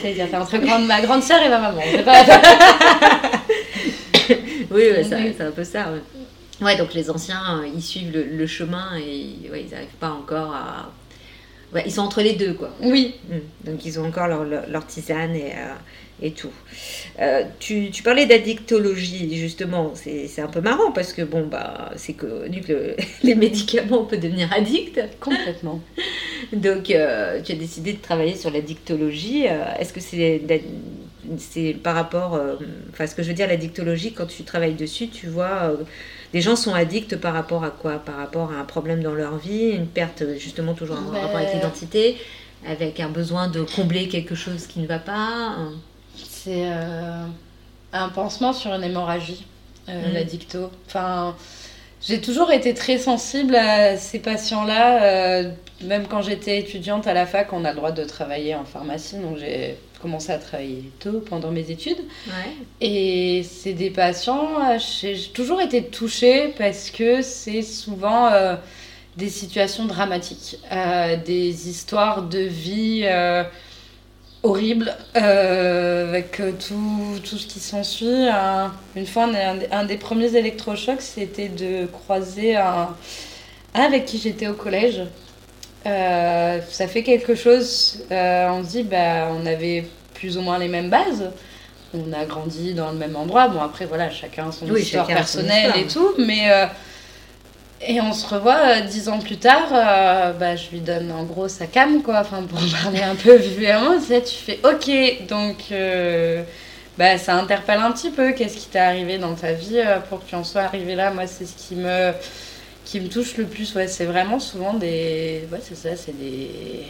C'est-à-dire, 0.00 0.40
entre 0.40 0.58
grande, 0.58 0.86
ma 0.86 1.00
grande 1.00 1.22
sœur 1.22 1.42
et 1.42 1.48
ma 1.48 1.58
maman. 1.58 1.80
oui, 4.70 4.82
c'est 5.08 5.40
un 5.40 5.50
peu 5.50 5.64
ça. 5.64 5.86
Ouais. 6.60 6.76
donc 6.76 6.94
les 6.94 7.10
anciens, 7.10 7.60
euh, 7.60 7.66
ils 7.74 7.82
suivent 7.82 8.12
le, 8.12 8.46
chemin 8.46 8.96
et 8.98 9.10
ils 9.10 9.50
n'arrivent 9.70 9.88
pas 10.00 10.10
encore 10.10 10.54
à. 10.54 10.92
Ils 11.84 11.92
sont 11.92 12.02
entre 12.02 12.22
les 12.22 12.34
deux, 12.34 12.54
quoi. 12.54 12.70
Oui. 12.80 13.14
Mm. 13.28 13.70
Donc 13.70 13.84
ils 13.84 13.98
ont 13.98 14.06
encore 14.06 14.28
leur, 14.28 14.44
leur, 14.44 14.86
tisane 14.86 15.34
et, 15.34 15.52
euh, 15.52 15.74
et 16.22 16.30
tout. 16.30 16.52
Euh, 17.20 17.44
tu, 17.58 17.90
tu, 17.90 18.02
parlais 18.02 18.26
d'addictologie, 18.26 19.36
justement. 19.36 19.92
C'est 19.94 20.40
un 20.40 20.48
peu 20.48 20.60
marrant 20.60 20.92
parce 20.92 21.12
que, 21.12 21.22
bon, 21.22 21.46
bah, 21.46 21.90
c'est 21.96 22.14
connu 22.14 22.60
que 22.60 22.96
les 23.22 23.34
médicaments 23.34 24.04
peuvent 24.04 24.20
devenir 24.20 24.52
addict. 24.52 25.00
Complètement. 25.20 25.80
Donc, 26.52 26.84
tu 26.84 26.94
as 26.94 27.40
décidé 27.40 27.92
de 27.94 28.00
travailler 28.00 28.36
sur 28.36 28.50
l'addictologie. 28.50 29.44
Est-ce 29.78 29.92
que 29.92 30.00
c'est 30.00 30.40
c'est 31.38 31.74
par 31.74 31.94
rapport, 31.94 32.34
euh, 32.34 32.56
enfin 32.90 33.06
ce 33.06 33.14
que 33.14 33.22
je 33.22 33.28
veux 33.28 33.34
dire, 33.34 33.48
la 33.48 33.56
dictologie, 33.56 34.12
quand 34.12 34.26
tu 34.26 34.44
travailles 34.44 34.74
dessus, 34.74 35.08
tu 35.08 35.26
vois, 35.26 35.74
euh, 36.26 36.32
les 36.34 36.40
gens 36.40 36.56
sont 36.56 36.74
addicts 36.74 37.16
par 37.16 37.34
rapport 37.34 37.64
à 37.64 37.70
quoi? 37.70 37.98
Par 37.98 38.16
rapport 38.16 38.52
à 38.52 38.56
un 38.56 38.64
problème 38.64 39.02
dans 39.02 39.14
leur 39.14 39.36
vie, 39.36 39.70
une 39.70 39.86
perte 39.86 40.22
justement 40.38 40.74
toujours 40.74 40.98
en 40.98 41.10
rapport 41.10 41.36
avec 41.36 41.54
l'identité, 41.54 42.18
avec 42.66 43.00
un 43.00 43.08
besoin 43.08 43.48
de 43.48 43.62
combler 43.62 44.08
quelque 44.08 44.34
chose 44.34 44.66
qui 44.66 44.80
ne 44.80 44.86
va 44.86 44.98
pas. 44.98 45.56
C'est 46.16 46.70
euh, 46.70 47.24
un 47.92 48.08
pansement 48.08 48.52
sur 48.52 48.72
une 48.72 48.84
hémorragie, 48.84 49.44
mmh. 49.88 49.92
la 50.12 50.24
dicto. 50.24 50.70
Enfin, 50.86 51.36
j'ai 52.00 52.20
toujours 52.20 52.52
été 52.52 52.74
très 52.74 52.98
sensible 52.98 53.54
à 53.56 53.96
ces 53.96 54.18
patients-là. 54.18 55.50
même 55.82 56.06
quand 56.06 56.22
j'étais 56.22 56.58
étudiante 56.58 57.06
à 57.06 57.14
la 57.14 57.26
fac, 57.26 57.52
on 57.52 57.64
a 57.64 57.70
le 57.70 57.76
droit 57.76 57.92
de 57.92 58.04
travailler 58.04 58.54
en 58.54 58.64
pharmacie, 58.64 59.16
donc 59.16 59.38
j'ai 59.38 59.76
commencé 60.06 60.30
à 60.30 60.38
travailler 60.38 60.84
tôt 61.00 61.20
pendant 61.28 61.50
mes 61.50 61.68
études. 61.68 61.98
Et 62.80 63.42
c'est 63.42 63.72
des 63.72 63.90
patients, 63.90 64.50
euh, 64.60 64.78
j'ai 64.78 65.18
toujours 65.34 65.60
été 65.60 65.82
touchée 65.82 66.54
parce 66.56 66.90
que 66.90 67.22
c'est 67.22 67.62
souvent 67.62 68.28
euh, 68.28 68.54
des 69.16 69.28
situations 69.28 69.84
dramatiques, 69.86 70.58
euh, 70.70 71.16
des 71.16 71.68
histoires 71.68 72.22
de 72.22 72.38
vie 72.38 73.04
horribles, 74.44 74.94
avec 75.14 76.40
tout, 76.68 77.18
tout, 77.24 77.36
ce 77.36 77.46
qui 77.48 77.58
s'ensuit. 77.58 78.28
une 78.94 79.06
fois, 79.06 79.28
un, 79.72 79.84
des 79.84 79.96
premiers 79.96 80.36
électrochocs, 80.36 81.00
c'était 81.00 81.48
de 81.48 81.86
croiser 81.86 82.54
un, 82.54 82.94
avec 83.74 84.04
qui 84.04 84.18
j'étais 84.18 84.46
au 84.46 84.54
collège. 84.54 85.02
Ça 85.86 86.88
fait 86.88 87.02
quelque 87.02 87.34
chose. 87.34 88.04
on 88.10 88.64
se 88.64 88.68
dit, 88.68 88.82
bah, 88.82 89.28
on 89.30 89.46
avait 89.46 89.86
plus 90.16 90.36
ou 90.36 90.40
moins 90.40 90.58
les 90.58 90.68
mêmes 90.68 90.90
bases. 90.90 91.30
On 91.94 92.12
a 92.12 92.24
grandi 92.24 92.74
dans 92.74 92.90
le 92.90 92.98
même 92.98 93.16
endroit. 93.16 93.48
Bon, 93.48 93.60
après, 93.60 93.86
voilà, 93.86 94.10
chacun 94.10 94.50
son 94.52 94.74
histoire 94.74 95.06
personnelle 95.06 95.72
et 95.76 95.86
tout. 95.86 96.14
Mais. 96.18 96.50
Euh, 96.50 96.66
et 97.86 98.00
on 98.00 98.14
se 98.14 98.26
revoit 98.26 98.56
euh, 98.56 98.80
dix 98.80 99.08
ans 99.08 99.18
plus 99.18 99.36
tard. 99.36 99.68
Euh, 99.70 100.32
bah, 100.32 100.56
je 100.56 100.70
lui 100.70 100.80
donne 100.80 101.12
en 101.12 101.24
gros 101.24 101.46
sa 101.46 101.66
cam, 101.66 102.02
quoi. 102.02 102.20
Enfin, 102.20 102.42
pour 102.42 102.58
parler 102.82 103.02
un 103.02 103.14
peu 103.14 103.36
vivement, 103.36 103.98
tu, 103.98 104.20
tu 104.22 104.34
fais 104.34 104.58
OK. 104.64 105.26
Donc. 105.28 105.72
bah, 106.98 107.18
ça 107.18 107.34
interpelle 107.34 107.80
un 107.80 107.92
petit 107.92 108.10
peu. 108.10 108.32
Qu'est-ce 108.32 108.56
qui 108.56 108.66
t'est 108.66 108.78
arrivé 108.78 109.18
dans 109.18 109.34
ta 109.34 109.52
vie 109.52 109.80
pour 110.08 110.24
que 110.24 110.28
tu 110.28 110.34
en 110.34 110.44
sois 110.44 110.62
arrivé 110.62 110.94
là? 110.94 111.10
Moi, 111.10 111.26
c'est 111.26 111.46
ce 111.46 111.54
qui 111.56 111.76
me 111.76 112.12
qui 112.86 113.00
me 113.00 113.08
touche 113.08 113.36
le 113.38 113.46
plus. 113.46 113.74
Ouais, 113.76 113.88
c'est 113.88 114.06
vraiment 114.06 114.40
souvent 114.40 114.74
des. 114.74 115.42
Ouais, 115.52 115.60
c'est 115.62 115.76
ça, 115.76 115.96
c'est 115.96 116.18
des 116.18 116.86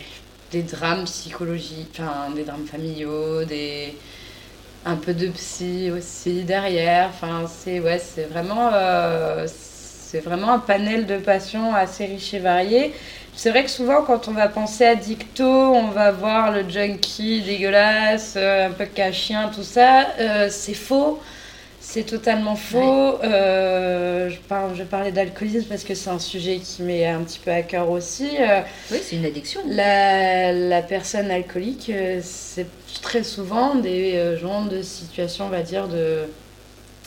des 0.53 0.63
drames 0.63 1.05
psychologiques, 1.07 1.99
enfin 2.01 2.31
des 2.35 2.45
drames 2.45 2.67
familiaux, 2.67 3.45
des 3.45 3.97
un 4.85 4.97
peu 4.97 5.15
de 5.15 5.29
psy 5.29 5.91
aussi 5.91 6.45
derrière. 6.45 7.09
Enfin, 7.11 7.47
c'est 7.49 7.81
ouais, 7.81 7.99
c'est 7.99 8.25
vraiment 8.27 8.71
euh, 8.73 9.47
c'est 9.49 10.21
vraiment 10.21 10.53
un 10.53 10.59
panel 10.61 11.07
de 11.07 11.19
passions 11.19 11.75
assez 11.75 12.07
riche 12.07 12.35
et 12.35 12.39
varié. 12.41 12.95
C'est 13.35 13.51
vrai 13.51 13.65
que 13.65 13.71
souvent, 13.71 14.03
quand 14.03 14.29
on 14.29 14.33
va 14.33 14.49
penser 14.49 14.85
à 14.87 14.95
Dicto, 14.97 15.45
on 15.45 15.89
va 15.91 16.11
voir 16.13 16.53
le 16.53 16.69
junkie 16.69 17.43
dégueulasse, 17.43 18.35
euh, 18.37 18.69
un 18.69 18.73
peu 18.73 18.87
cachien, 18.87 19.51
tout 19.55 19.63
ça. 19.65 20.09
Euh, 20.21 20.49
c'est 20.51 20.75
faux. 20.75 21.21
C'est 21.97 22.03
totalement 22.03 22.57
faux. 22.57 23.23
Euh, 23.25 24.29
je, 24.29 24.37
parle, 24.41 24.77
je 24.77 24.83
parlais 24.83 25.13
d'alcoolisme 25.13 25.67
parce 25.67 25.83
que 25.83 25.95
c'est 25.95 26.11
un 26.11 26.19
sujet 26.19 26.59
qui 26.59 26.83
m'est 26.83 27.07
un 27.07 27.23
petit 27.23 27.39
peu 27.39 27.51
à 27.51 27.63
cœur 27.63 27.89
aussi. 27.89 28.29
Euh, 28.39 28.61
oui, 28.93 28.99
c'est 29.03 29.17
une 29.17 29.25
addiction. 29.25 29.63
La, 29.67 30.53
la 30.53 30.83
personne 30.83 31.31
alcoolique, 31.31 31.89
euh, 31.89 32.21
c'est 32.23 32.67
très 33.01 33.23
souvent 33.23 33.77
des 33.77 34.37
gens 34.37 34.67
de 34.67 34.83
situation, 34.83 35.47
on 35.47 35.49
va 35.49 35.63
dire, 35.63 35.89
de 35.89 36.25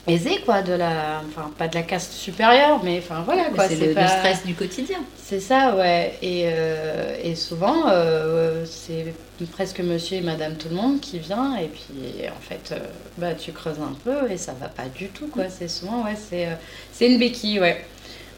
aisé 0.07 0.39
quoi 0.45 0.61
de 0.61 0.73
la 0.73 1.21
enfin 1.27 1.51
pas 1.57 1.67
de 1.67 1.75
la 1.75 1.83
caste 1.83 2.13
supérieure 2.13 2.81
mais 2.83 2.99
enfin 2.99 3.21
voilà 3.25 3.45
quoi 3.45 3.67
c'est 3.67 3.75
le, 3.75 3.91
stress 3.91 4.45
du 4.45 4.53
quotidien. 4.53 4.99
C'est 5.17 5.39
ça 5.39 5.75
ouais. 5.75 6.17
Et, 6.21 6.43
euh, 6.45 7.15
et 7.23 7.35
souvent 7.35 7.89
euh, 7.89 8.65
c'est 8.65 9.13
presque 9.51 9.79
monsieur 9.79 10.17
et 10.17 10.21
madame 10.21 10.55
tout 10.55 10.69
le 10.69 10.75
monde 10.75 10.99
qui 10.99 11.19
vient 11.19 11.55
et 11.57 11.67
puis 11.67 12.27
en 12.27 12.41
fait 12.41 12.71
euh, 12.71 12.79
bah 13.17 13.33
tu 13.33 13.51
creuses 13.51 13.79
un 13.79 13.95
peu 14.03 14.31
et 14.31 14.37
ça 14.37 14.53
va 14.59 14.67
pas 14.67 14.87
du 14.87 15.09
tout 15.09 15.27
quoi. 15.27 15.45
C'est 15.49 15.67
souvent 15.67 16.03
ouais 16.03 16.15
c'est 16.17 16.47
c'est 16.91 17.07
une 17.07 17.19
béquille 17.19 17.59
ouais 17.59 17.85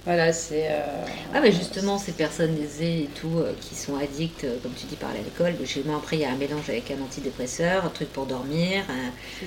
voilà, 0.06 0.34
c'est. 0.34 0.68
Euh, 0.68 1.06
ah, 1.34 1.42
mais 1.42 1.52
justement, 1.52 2.00
ces 2.00 2.14
personnes 2.14 2.58
aisées 2.58 3.04
et 3.04 3.10
tout, 3.20 3.38
euh, 3.38 3.54
qui 3.62 3.76
sont 3.76 3.96
addictes, 3.98 4.46
euh, 4.46 4.58
comme 4.64 4.74
tu 4.74 4.88
dis, 4.88 4.96
par 4.96 5.12
l'alcool, 5.14 5.54
chez 5.66 5.84
moi, 5.84 5.98
après, 5.98 6.18
il 6.18 6.22
y 6.22 6.26
a 6.26 6.32
un 6.32 6.38
mélange 6.38 6.70
avec 6.70 6.90
un 6.90 7.02
antidépresseur, 7.04 7.86
un 7.86 7.90
truc 7.90 8.12
pour 8.12 8.26
dormir. 8.26 8.84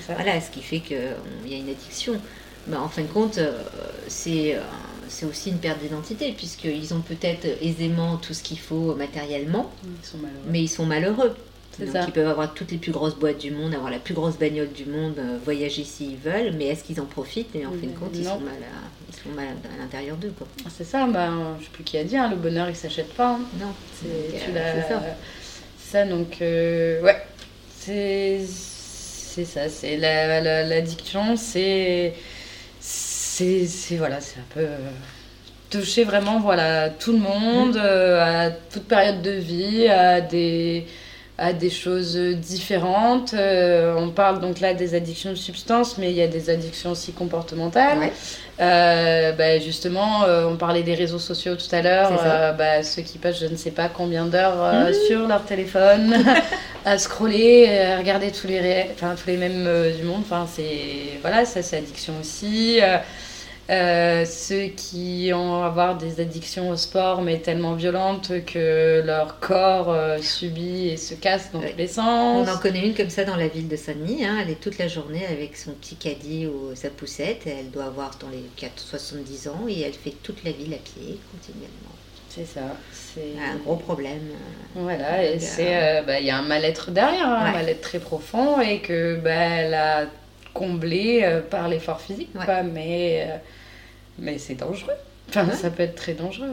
voilà, 0.07 0.39
ce 0.39 0.49
qui 0.49 0.61
fait 0.61 0.79
qu'il 0.79 0.97
y 1.45 1.53
a 1.53 1.57
une 1.57 1.69
addiction. 1.69 2.13
Mais 2.67 2.77
en 2.77 2.87
fin 2.87 3.01
de 3.01 3.07
compte, 3.07 3.39
c'est 4.07 4.57
c'est 5.07 5.27
aussi 5.27 5.51
une 5.51 5.59
perte 5.59 5.79
d'identité, 5.81 6.33
puisqu'ils 6.35 6.93
ont 6.95 7.01
peut-être 7.01 7.45
aisément 7.61 8.17
tout 8.17 8.33
ce 8.33 8.41
qu'il 8.41 8.57
faut 8.57 8.95
matériellement, 8.95 9.71
mais 10.49 10.63
ils 10.63 10.67
sont 10.67 10.85
malheureux. 10.85 11.35
Donc 11.79 11.95
ils 12.07 12.11
peuvent 12.11 12.27
avoir 12.27 12.53
toutes 12.53 12.71
les 12.71 12.77
plus 12.77 12.91
grosses 12.91 13.15
boîtes 13.15 13.37
du 13.37 13.51
monde, 13.51 13.73
avoir 13.73 13.91
la 13.91 13.99
plus 13.99 14.13
grosse 14.13 14.37
bagnole 14.37 14.71
du 14.71 14.85
monde, 14.85 15.15
euh, 15.17 15.37
voyager 15.43 15.83
s'ils 15.83 16.17
veulent, 16.17 16.53
mais 16.57 16.67
est-ce 16.67 16.83
qu'ils 16.83 17.01
en 17.01 17.05
profitent? 17.05 17.55
Et 17.55 17.65
en 17.65 17.71
fin 17.71 17.87
de 17.87 17.97
compte, 17.97 18.11
ils 18.13 18.23
sont, 18.23 18.39
mal 18.39 18.53
à, 18.53 19.09
ils 19.09 19.15
sont 19.15 19.29
mal 19.35 19.47
à, 19.47 19.81
l'intérieur 19.81 20.17
d'eux. 20.17 20.33
Ah, 20.65 20.69
c'est 20.75 20.83
ça, 20.83 21.05
bah, 21.07 21.29
je 21.59 21.65
sais 21.65 21.71
plus 21.71 21.83
qui 21.83 21.97
a 21.97 22.03
dit, 22.03 22.17
hein, 22.17 22.29
le 22.29 22.37
bonheur 22.37 22.69
il 22.69 22.75
s'achète 22.75 23.13
pas. 23.13 23.31
Hein. 23.31 23.41
Non, 23.59 23.73
c'est 24.01 24.39
ça. 24.87 25.03
ça. 25.79 26.05
donc 26.05 26.37
ouais, 26.39 27.25
c'est 27.77 28.39
ça, 29.43 29.67
c'est 29.69 29.97
l'addiction, 29.97 31.31
la, 31.31 31.37
c'est 31.37 32.13
c'est 32.79 33.97
voilà, 33.97 34.21
c'est 34.21 34.39
un 34.39 34.53
peu 34.53 34.61
euh, 34.61 34.77
toucher 35.69 36.03
vraiment 36.03 36.39
voilà 36.39 36.89
tout 36.89 37.11
le 37.11 37.19
monde 37.19 37.75
mm. 37.75 37.81
euh, 37.83 38.47
à 38.47 38.51
toute 38.51 38.85
période 38.85 39.21
de 39.21 39.31
vie, 39.31 39.87
à 39.87 40.21
des 40.21 40.85
à 41.37 41.53
des 41.53 41.69
choses 41.69 42.15
différentes. 42.17 43.33
Euh, 43.33 43.95
on 43.97 44.09
parle 44.09 44.39
donc 44.39 44.59
là 44.59 44.73
des 44.73 44.95
addictions 44.95 45.31
de 45.31 45.35
substances, 45.35 45.97
mais 45.97 46.09
il 46.11 46.15
y 46.15 46.21
a 46.21 46.27
des 46.27 46.49
addictions 46.49 46.91
aussi 46.91 47.11
comportementales. 47.11 48.11
Bah, 48.57 49.59
justement, 49.59 50.23
on 50.49 50.55
parlait 50.55 50.83
des 50.83 50.95
réseaux 50.95 51.19
sociaux 51.19 51.55
tout 51.55 51.73
à 51.75 51.81
l'heure. 51.81 52.11
Bah, 52.57 52.83
ceux 52.83 53.01
qui 53.01 53.17
passent 53.17 53.39
je 53.39 53.47
ne 53.47 53.57
sais 53.57 53.71
pas 53.71 53.89
combien 53.89 54.25
d'heures 54.25 54.89
mm. 54.89 54.93
sur 55.07 55.27
leur 55.27 55.43
téléphone 55.43 56.15
à 56.85 56.97
scroller, 56.97 57.79
à 57.79 57.97
regarder 57.97 58.31
tous 58.31 58.47
les, 58.47 58.85
enfin, 58.93 59.15
tous 59.21 59.27
les 59.27 59.37
mêmes 59.37 59.67
du 59.97 60.03
monde. 60.03 60.21
Enfin, 60.21 60.47
c'est 60.49 61.19
voilà, 61.21 61.43
ça 61.45 61.61
c'est 61.61 61.77
addiction 61.77 62.13
aussi. 62.21 62.79
Euh, 63.67 64.25
ceux 64.25 64.67
qui 64.67 65.31
ont 65.33 65.63
avoir 65.63 65.97
des 65.97 66.21
addictions 66.21 66.69
au 66.69 66.75
sport, 66.75 67.23
mais 67.23 67.39
tellement 67.39 67.73
violentes 67.73 68.31
que 68.45 69.01
leur 69.03 69.39
corps 69.39 69.89
euh, 69.89 70.19
subit 70.21 70.89
et 70.89 70.97
se 70.97 71.15
casse 71.15 71.51
dans 71.51 71.61
tous 71.61 71.77
les 71.77 71.87
sens. 71.87 72.47
On 72.47 72.51
en 72.51 72.57
connaît 72.59 72.85
une 72.85 72.93
comme 72.93 73.09
ça 73.09 73.23
dans 73.23 73.35
la 73.35 73.47
ville 73.47 73.67
de 73.67 73.75
Saint-Denis. 73.75 74.23
Hein. 74.23 74.37
Elle 74.43 74.51
est 74.51 74.61
toute 74.61 74.77
la 74.77 74.87
journée 74.87 75.25
avec 75.25 75.57
son 75.57 75.71
petit 75.71 75.95
caddie 75.95 76.45
ou 76.45 76.75
sa 76.75 76.89
poussette. 76.91 77.47
Elle 77.47 77.71
doit 77.71 77.85
avoir 77.85 78.11
dans 78.21 78.29
les 78.29 78.43
4, 78.55 78.79
70 78.79 79.47
ans 79.47 79.65
et 79.67 79.81
elle 79.81 79.93
fait 79.93 80.13
toute 80.21 80.43
la 80.43 80.51
ville 80.51 80.73
à 80.73 80.77
pied 80.77 81.19
continuellement. 81.31 81.95
C'est 82.29 82.45
ça. 82.45 82.61
C'est 82.91 83.33
un 83.41 83.55
gros 83.55 83.77
problème. 83.77 84.29
Voilà, 84.75 85.25
et 85.25 85.39
c'est, 85.39 85.75
euh, 85.75 86.01
bah, 86.03 86.19
il 86.19 86.27
y 86.27 86.29
a 86.29 86.37
un 86.37 86.43
mal-être 86.43 86.91
derrière, 86.91 87.29
hein, 87.29 87.45
un 87.45 87.51
mal-être 87.53 87.81
très 87.81 87.99
profond 87.99 88.61
et 88.61 88.79
que 88.79 89.15
bah, 89.15 89.31
elle 89.31 89.73
a 89.73 90.05
comblé 90.53 91.41
par 91.49 91.67
l'effort 91.67 91.99
physique, 91.99 92.29
mais 92.73 93.27
mais 94.19 94.37
c'est 94.37 94.55
dangereux. 94.55 94.93
Enfin, 95.29 95.51
ça 95.51 95.69
peut 95.69 95.83
être 95.83 95.95
très 95.95 96.13
dangereux. 96.13 96.47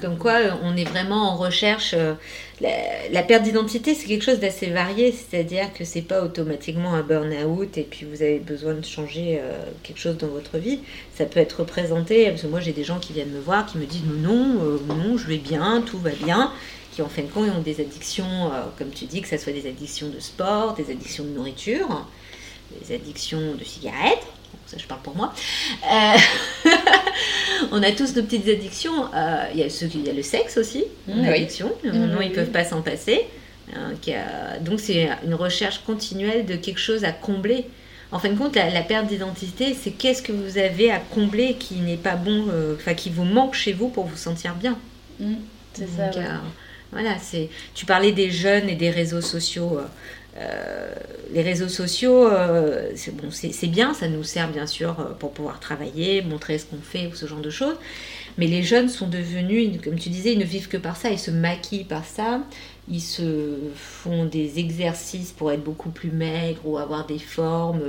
comme 0.00 0.18
quoi, 0.18 0.38
on 0.62 0.76
est 0.76 0.84
vraiment 0.84 1.32
en 1.32 1.36
recherche. 1.36 1.94
Euh, 1.96 2.14
la, 2.60 3.22
perte 3.22 3.42
d'identité, 3.42 3.94
c'est 3.94 4.06
quelque 4.06 4.24
chose 4.24 4.38
d'assez 4.38 4.66
varié, 4.66 5.12
c'est-à-dire 5.12 5.72
que 5.72 5.84
c'est 5.84 6.02
pas 6.02 6.22
automatiquement 6.22 6.94
un 6.94 7.02
burn-out 7.02 7.78
et 7.78 7.82
puis 7.82 8.06
vous 8.06 8.22
avez 8.22 8.38
besoin 8.38 8.74
de 8.74 8.84
changer 8.84 9.40
euh, 9.40 9.58
quelque 9.82 9.98
chose 9.98 10.18
dans 10.18 10.28
votre 10.28 10.58
vie. 10.58 10.80
Ça 11.14 11.24
peut 11.24 11.40
être 11.40 11.60
représenté, 11.60 12.28
parce 12.28 12.42
que 12.42 12.46
moi 12.46 12.60
j'ai 12.60 12.72
des 12.72 12.84
gens 12.84 12.98
qui 12.98 13.12
viennent 13.12 13.32
me 13.32 13.40
voir 13.40 13.66
qui 13.66 13.78
me 13.78 13.86
disent 13.86 14.04
non, 14.04 14.58
euh, 14.62 14.78
non, 14.86 15.16
je 15.16 15.26
vais 15.26 15.38
bien, 15.38 15.82
tout 15.84 15.98
va 15.98 16.10
bien, 16.10 16.52
qui 16.92 17.02
en 17.02 17.08
fin 17.08 17.22
de 17.22 17.28
compte 17.28 17.48
ont 17.48 17.62
des 17.62 17.80
addictions, 17.80 18.52
comme 18.78 18.90
tu 18.90 19.06
dis, 19.06 19.22
que 19.22 19.28
ce 19.28 19.38
soit 19.38 19.52
des 19.52 19.66
addictions 19.66 20.10
de 20.10 20.20
sport, 20.20 20.74
des 20.74 20.90
addictions 20.90 21.24
de 21.24 21.30
nourriture, 21.30 22.06
des 22.82 22.94
addictions 22.94 23.54
de 23.58 23.64
cigarettes 23.64 24.26
ça 24.70 24.78
je 24.78 24.86
parle 24.86 25.00
pour 25.02 25.16
moi. 25.16 25.34
Euh, 25.90 26.70
on 27.72 27.82
a 27.82 27.90
tous 27.92 28.14
nos 28.14 28.22
petites 28.22 28.48
addictions. 28.48 29.06
Euh, 29.14 29.44
il 29.52 29.58
y, 29.58 29.62
a 29.62 29.66
il 29.66 30.06
y 30.06 30.10
a 30.10 30.12
le 30.12 30.22
sexe 30.22 30.56
aussi, 30.56 30.84
une 31.08 31.26
addiction. 31.26 31.72
Non, 31.84 32.20
ils 32.20 32.30
ne 32.30 32.34
peuvent 32.34 32.50
pas 32.50 32.64
s'en 32.64 32.82
passer. 32.82 33.26
Donc 34.62 34.80
c'est 34.80 35.08
une 35.24 35.34
recherche 35.34 35.80
continuelle 35.84 36.46
de 36.46 36.56
quelque 36.56 36.80
chose 36.80 37.04
à 37.04 37.12
combler. 37.12 37.66
En 38.12 38.18
fin 38.18 38.28
de 38.30 38.36
compte, 38.36 38.56
la, 38.56 38.82
perte 38.82 39.06
d'identité, 39.06 39.74
c'est 39.80 39.92
qu'est-ce 39.92 40.22
que 40.22 40.32
vous 40.32 40.58
avez 40.58 40.90
à 40.90 40.98
combler 40.98 41.54
qui 41.54 41.76
n'est 41.76 41.96
pas 41.96 42.16
bon, 42.16 42.46
euh, 42.50 42.74
enfin 42.74 42.94
qui 42.94 43.08
vous 43.08 43.24
manque 43.24 43.54
chez 43.54 43.72
vous 43.72 43.88
pour 43.88 44.04
vous 44.06 44.16
sentir 44.16 44.54
bien. 44.54 44.76
Mmh, 45.20 45.34
c'est 45.74 45.88
ça. 45.88 46.10
Voilà, 46.92 47.18
c'est. 47.18 47.48
Tu 47.74 47.86
parlais 47.86 48.12
des 48.12 48.30
jeunes 48.30 48.68
et 48.68 48.74
des 48.74 48.90
réseaux 48.90 49.20
sociaux. 49.20 49.78
Euh, 50.36 50.92
les 51.32 51.42
réseaux 51.42 51.68
sociaux, 51.68 52.26
euh, 52.26 52.90
c'est 52.94 53.14
bon, 53.14 53.28
bien, 53.68 53.94
ça 53.94 54.08
nous 54.08 54.22
sert 54.22 54.50
bien 54.50 54.66
sûr 54.66 54.98
euh, 55.00 55.12
pour 55.18 55.32
pouvoir 55.32 55.58
travailler, 55.58 56.22
montrer 56.22 56.58
ce 56.58 56.66
qu'on 56.66 56.80
fait 56.80 57.08
ou 57.08 57.14
ce 57.14 57.26
genre 57.26 57.40
de 57.40 57.50
choses. 57.50 57.76
Mais 58.38 58.46
les 58.46 58.62
jeunes 58.62 58.88
sont 58.88 59.08
devenus, 59.08 59.80
comme 59.82 59.98
tu 59.98 60.08
disais, 60.08 60.32
ils 60.32 60.38
ne 60.38 60.44
vivent 60.44 60.68
que 60.68 60.76
par 60.76 60.96
ça, 60.96 61.10
ils 61.10 61.18
se 61.18 61.32
maquillent 61.32 61.84
par 61.84 62.04
ça, 62.04 62.42
ils 62.88 63.00
se 63.00 63.58
font 63.74 64.24
des 64.24 64.58
exercices 64.58 65.32
pour 65.32 65.50
être 65.50 65.62
beaucoup 65.62 65.90
plus 65.90 66.10
maigres 66.10 66.60
ou 66.64 66.78
avoir 66.78 67.06
des 67.06 67.18
formes, 67.18 67.82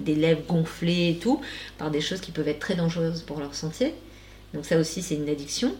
des 0.00 0.14
lèvres 0.14 0.42
gonflées 0.48 1.10
et 1.10 1.16
tout, 1.16 1.40
par 1.78 1.90
des 1.90 2.00
choses 2.00 2.20
qui 2.20 2.32
peuvent 2.32 2.48
être 2.48 2.58
très 2.58 2.74
dangereuses 2.74 3.22
pour 3.22 3.38
leur 3.38 3.54
santé. 3.54 3.92
Donc 4.54 4.64
ça 4.64 4.78
aussi, 4.78 5.02
c'est 5.02 5.14
une 5.14 5.28
addiction. 5.28 5.74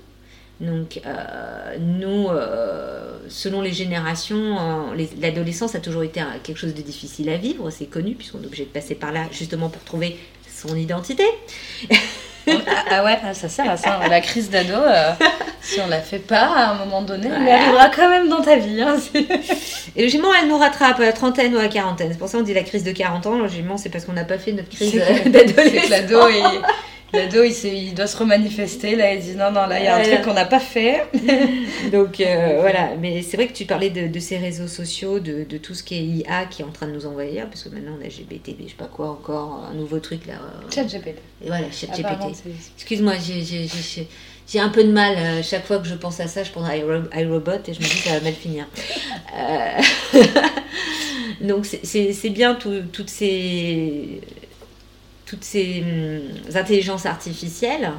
Donc, 0.63 1.01
euh, 1.05 1.77
nous, 1.81 2.29
euh, 2.29 3.19
selon 3.29 3.63
les 3.63 3.73
générations, 3.73 4.93
euh, 4.97 5.07
l'adolescence 5.21 5.75
a 5.75 5.81
toujours 5.81 6.05
été 6.05 6.23
quelque 6.45 6.57
chose 6.57 6.73
de 6.73 6.83
difficile 6.83 7.29
à 7.31 7.37
vivre, 7.37 7.69
c'est 7.71 7.87
connu, 7.87 8.15
puisqu'on 8.15 8.41
est 8.41 8.47
obligé 8.47 8.65
de 8.65 8.71
passer 8.71 8.95
par 8.95 9.11
là 9.11 9.25
justement 9.33 9.69
pour 9.69 9.83
trouver 9.83 10.17
son 10.49 10.77
identité. 10.77 11.25
ah, 11.91 12.55
ah 12.91 13.05
ouais, 13.05 13.19
ah, 13.25 13.35
ça 13.35 13.49
sert 13.49 13.69
à 13.69 13.77
ça. 13.77 14.03
La 14.09 14.21
crise 14.21 14.51
d'ado, 14.51 14.79
si 15.61 15.81
on 15.81 15.89
la 15.89 16.01
fait 16.01 16.21
pas 16.21 16.47
à 16.47 16.71
un 16.71 16.75
moment 16.75 17.03
donné, 17.03 17.27
elle 17.27 17.49
arrivera 17.49 17.89
quand 17.89 18.09
même 18.09 18.29
dans 18.29 18.41
ta 18.41 18.55
vie. 18.55 18.81
Hein, 18.81 18.99
et 19.97 20.03
logiquement, 20.03 20.33
elle 20.41 20.49
nous 20.49 20.59
rattrape 20.59 21.01
à 21.01 21.03
la 21.03 21.13
trentaine 21.13 21.57
ou 21.57 21.59
à 21.59 21.63
la 21.63 21.69
quarantaine. 21.69 22.13
C'est 22.13 22.19
pour 22.19 22.29
ça 22.29 22.39
qu'on 22.39 22.45
dit 22.45 22.55
la 22.55 22.63
crise 22.63 22.85
de 22.85 22.93
40 22.93 23.27
ans. 23.27 23.39
Logiquement, 23.39 23.79
c'est 23.79 23.89
parce 23.89 24.05
qu'on 24.05 24.13
n'a 24.13 24.25
pas 24.25 24.39
fait 24.39 24.53
notre 24.53 24.69
crise 24.69 25.03
d'adolescence. 25.27 25.89
L'ado 25.89 26.21
L'ado, 27.13 27.43
il, 27.43 27.53
il, 27.67 27.95
doit 27.95 28.07
se 28.07 28.17
remanifester. 28.17 28.97
Là, 28.97 29.13
il 29.13 29.21
dit 29.21 29.35
non, 29.35 29.53
non, 29.53 29.67
là, 29.67 29.79
il 29.79 29.85
y 29.85 29.89
a 29.89 29.97
un 29.97 30.03
truc 30.03 30.23
qu'on 30.23 30.33
n'a 30.33 30.47
pas 30.47 30.61
fait. 30.61 31.07
Donc, 31.93 32.21
euh, 32.21 32.59
voilà. 32.61 32.97
Mais 32.99 33.21
c'est 33.21 33.37
vrai 33.37 33.49
que 33.49 33.53
tu 33.53 33.67
parlais 33.67 33.91
de, 33.91 34.19
ces 34.19 34.39
réseaux 34.39 34.69
sociaux, 34.69 35.21
de, 35.21 35.45
tout 35.59 35.75
ce 35.75 35.83
qui 35.83 35.97
est 35.97 36.03
IA 36.03 36.47
qui 36.47 36.63
est 36.63 36.65
en 36.65 36.71
train 36.71 36.87
de 36.87 36.93
nous 36.93 37.07
envahir. 37.07 37.49
Parce 37.49 37.65
que 37.65 37.69
maintenant, 37.69 37.99
on 38.01 38.05
a 38.05 38.09
GPT, 38.09 38.57
je 38.65 38.71
sais 38.71 38.77
pas 38.79 38.87
quoi 38.87 39.11
encore, 39.11 39.69
un 39.71 39.75
nouveau 39.75 39.99
truc 39.99 40.27
là. 40.27 40.35
Chat 40.75 40.85
GPT. 40.85 41.19
Et 41.45 41.49
voilà, 41.49 41.71
chat 41.71 41.89
GPT. 41.89 42.35
Excuse-moi, 42.77 43.15
j'ai 44.49 44.61
un 44.61 44.71
peu 44.71 44.83
de 44.83 44.93
mal. 44.93 45.15
Euh, 45.19 45.43
chaque 45.43 45.67
fois 45.67 45.79
que 45.81 45.89
je 45.89 45.95
pense 45.95 46.19
à 46.19 46.29
ça, 46.29 46.45
je 46.45 46.51
pense 46.51 46.67
à 46.67 46.77
iRobot 46.77 47.51
et 47.67 47.75
je 47.75 47.79
me 47.79 47.85
dis 47.85 47.91
que 47.91 48.09
ça 48.09 48.15
va 48.15 48.21
mal 48.21 48.33
finir. 48.33 48.67
Euh, 49.37 50.19
donc, 51.47 51.67
c'est 51.67 52.31
bien 52.31 52.55
toutes 52.55 53.11
ces 53.11 54.23
toutes 55.33 55.45
ces 55.45 55.83
hum, 55.83 56.57
intelligences 56.57 57.07
artificielles, 57.07 57.91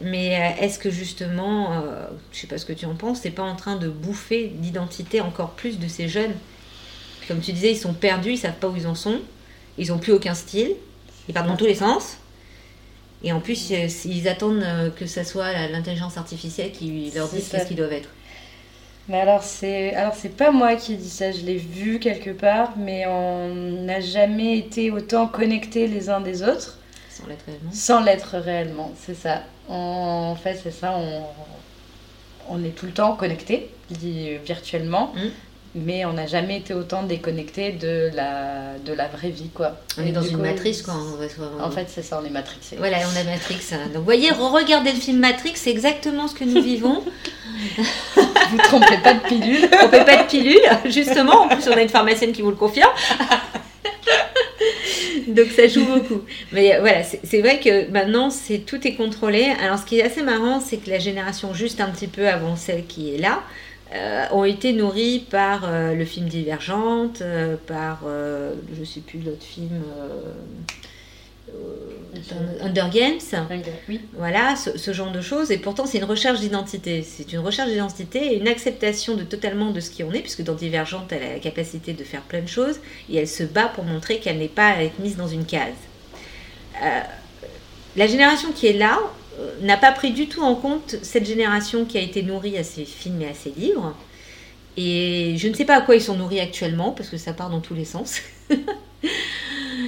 mais 0.00 0.36
euh, 0.36 0.64
est-ce 0.64 0.78
que 0.78 0.88
justement, 0.88 1.72
euh, 1.72 2.06
je 2.32 2.38
sais 2.38 2.46
pas 2.46 2.58
ce 2.58 2.64
que 2.64 2.72
tu 2.72 2.86
en 2.86 2.94
penses, 2.94 3.22
c'est 3.22 3.30
pas 3.30 3.42
en 3.42 3.56
train 3.56 3.74
de 3.74 3.88
bouffer 3.88 4.52
l'identité 4.62 5.20
encore 5.20 5.50
plus 5.50 5.80
de 5.80 5.88
ces 5.88 6.08
jeunes? 6.08 6.32
Comme 7.26 7.40
tu 7.40 7.52
disais, 7.52 7.72
ils 7.72 7.76
sont 7.76 7.92
perdus, 7.92 8.34
ils 8.34 8.38
savent 8.38 8.58
pas 8.60 8.68
où 8.68 8.76
ils 8.76 8.86
en 8.86 8.94
sont, 8.94 9.20
ils 9.78 9.92
ont 9.92 9.98
plus 9.98 10.12
aucun 10.12 10.34
style, 10.34 10.76
ils 11.28 11.34
partent 11.34 11.48
dans 11.48 11.56
tous 11.56 11.66
les 11.66 11.74
sens. 11.74 12.18
Et 13.24 13.32
en 13.32 13.40
plus, 13.40 13.72
euh, 13.72 13.88
ils 14.04 14.28
attendent 14.28 14.64
que 14.94 15.06
ça 15.06 15.24
soit 15.24 15.66
l'intelligence 15.68 16.18
artificielle 16.18 16.70
qui 16.70 17.10
leur 17.12 17.28
dise 17.28 17.50
ce 17.50 17.66
qu'ils 17.66 17.76
doivent 17.76 17.92
être. 17.92 18.08
Mais 19.10 19.20
alors 19.20 19.42
c'est 19.42 19.92
alors 19.96 20.14
c'est 20.14 20.28
pas 20.28 20.52
moi 20.52 20.76
qui 20.76 20.96
dis 20.96 21.10
ça, 21.10 21.32
je 21.32 21.44
l'ai 21.44 21.56
vu 21.56 21.98
quelque 21.98 22.30
part, 22.30 22.74
mais 22.76 23.06
on 23.06 23.48
n'a 23.82 24.00
jamais 24.00 24.56
été 24.56 24.92
autant 24.92 25.26
connectés 25.26 25.88
les 25.88 26.08
uns 26.08 26.20
des 26.20 26.44
autres. 26.44 26.78
Sans 27.10 27.26
l'être 27.26 27.44
réellement. 27.44 27.72
Sans 27.72 28.00
l'être 28.00 28.38
réellement, 28.38 28.92
c'est 28.96 29.16
ça. 29.16 29.42
En 29.68 30.36
fait, 30.36 30.60
c'est 30.62 30.70
ça, 30.70 30.96
on, 30.96 31.24
on 32.48 32.62
est 32.62 32.70
tout 32.70 32.86
le 32.86 32.92
temps 32.92 33.16
connectés, 33.16 33.70
virtuellement. 33.90 35.12
Mmh 35.16 35.28
mais 35.74 36.04
on 36.04 36.12
n'a 36.12 36.26
jamais 36.26 36.58
été 36.58 36.74
autant 36.74 37.04
déconnecté 37.04 37.72
de 37.72 38.10
la, 38.14 38.78
de 38.84 38.92
la 38.92 39.08
vraie 39.08 39.30
vie, 39.30 39.50
quoi. 39.54 39.76
On 39.98 40.04
est 40.04 40.12
dans 40.12 40.22
une 40.22 40.38
matrice, 40.38 40.82
quoi. 40.82 40.94
En 41.60 41.70
fait, 41.70 41.86
c'est 41.88 42.02
ça, 42.02 42.20
on 42.22 42.26
est 42.26 42.30
matrixé. 42.30 42.76
Voilà, 42.76 42.98
on 42.98 43.16
est 43.16 43.24
matrix. 43.24 43.60
Donc, 43.70 43.96
vous 43.96 44.04
voyez, 44.04 44.30
regardez 44.32 44.92
le 44.92 44.98
film 44.98 45.18
Matrix, 45.18 45.52
c'est 45.54 45.70
exactement 45.70 46.28
ce 46.28 46.34
que 46.34 46.44
nous 46.44 46.62
vivons. 46.62 47.02
vous 48.16 48.56
ne 48.56 48.62
trompez 48.62 48.98
pas 49.02 49.14
de 49.14 49.20
pilule. 49.20 49.62
ne 49.62 49.68
trompez 49.68 50.04
pas 50.04 50.22
de 50.22 50.28
pilule, 50.28 50.60
justement. 50.86 51.42
En 51.42 51.48
plus, 51.48 51.68
on 51.68 51.72
a 51.72 51.82
une 51.82 51.88
pharmacienne 51.88 52.32
qui 52.32 52.42
vous 52.42 52.50
le 52.50 52.56
confirme. 52.56 52.90
Donc 55.28 55.46
ça 55.54 55.68
joue 55.68 55.84
beaucoup. 55.84 56.22
Mais 56.52 56.78
voilà, 56.80 57.02
c'est 57.02 57.40
vrai 57.40 57.60
que 57.60 57.90
maintenant, 57.90 58.30
c'est 58.30 58.58
tout 58.58 58.86
est 58.86 58.94
contrôlé. 58.94 59.52
Alors 59.62 59.78
ce 59.78 59.84
qui 59.84 59.98
est 59.98 60.02
assez 60.02 60.22
marrant, 60.22 60.60
c'est 60.60 60.78
que 60.78 60.90
la 60.90 60.98
génération 60.98 61.54
juste 61.54 61.80
un 61.80 61.90
petit 61.90 62.08
peu 62.08 62.28
avant 62.28 62.56
celle 62.56 62.86
qui 62.86 63.14
est 63.14 63.18
là, 63.18 63.42
euh, 63.92 64.26
ont 64.30 64.44
été 64.44 64.72
nourris 64.72 65.18
par 65.18 65.62
euh, 65.64 65.94
le 65.94 66.04
film 66.04 66.28
Divergente, 66.28 67.22
euh, 67.22 67.56
par, 67.66 68.04
je 68.04 68.84
sais 68.84 69.00
plus, 69.00 69.18
l'autre 69.20 69.42
film, 69.42 69.82
Under 72.60 72.88
Games, 72.90 73.18
voilà, 74.16 74.54
ce, 74.54 74.92
genre 74.92 75.10
de 75.10 75.20
choses. 75.20 75.50
Et 75.50 75.58
pourtant, 75.58 75.86
c'est 75.86 75.98
une 75.98 76.04
recherche 76.04 76.38
d'identité. 76.38 77.02
C'est 77.02 77.32
une 77.32 77.40
recherche 77.40 77.70
d'identité 77.70 78.34
et 78.34 78.38
une 78.38 78.46
acceptation 78.46 79.16
de 79.16 79.24
totalement 79.24 79.72
de 79.72 79.80
ce 79.80 79.90
qui 79.90 80.04
on 80.04 80.12
est, 80.12 80.20
puisque 80.20 80.42
dans 80.42 80.54
Divergente, 80.54 81.12
elle 81.12 81.24
a 81.24 81.32
la 81.32 81.40
capacité 81.40 81.92
de 81.92 82.04
faire 82.04 82.22
plein 82.22 82.42
de 82.42 82.48
choses 82.48 82.78
et 83.10 83.16
elle 83.16 83.28
se 83.28 83.42
bat 83.42 83.66
pour 83.66 83.82
montrer 83.82 84.20
qu'elle 84.20 84.38
n'est 84.38 84.48
pas 84.48 84.68
à 84.68 84.82
être 84.82 85.00
mise 85.00 85.16
dans 85.16 85.28
une 85.28 85.44
case. 85.44 85.74
La 87.96 88.06
génération 88.06 88.52
qui 88.52 88.68
est 88.68 88.72
là 88.72 89.00
n'a 89.62 89.76
pas 89.76 89.92
pris 89.92 90.12
du 90.12 90.28
tout 90.28 90.42
en 90.42 90.54
compte 90.54 90.96
cette 91.02 91.26
génération 91.26 91.84
qui 91.84 91.98
a 91.98 92.00
été 92.00 92.22
nourrie 92.22 92.56
à 92.58 92.64
ses 92.64 92.84
films 92.84 93.22
et 93.22 93.28
à 93.28 93.34
ses 93.34 93.50
livres. 93.50 93.94
Et 94.76 95.34
je 95.36 95.48
ne 95.48 95.54
sais 95.54 95.64
pas 95.64 95.76
à 95.76 95.80
quoi 95.80 95.96
ils 95.96 96.02
sont 96.02 96.16
nourris 96.16 96.40
actuellement, 96.40 96.92
parce 96.92 97.08
que 97.08 97.16
ça 97.16 97.32
part 97.32 97.50
dans 97.50 97.60
tous 97.60 97.74
les 97.74 97.84
sens. 97.84 98.20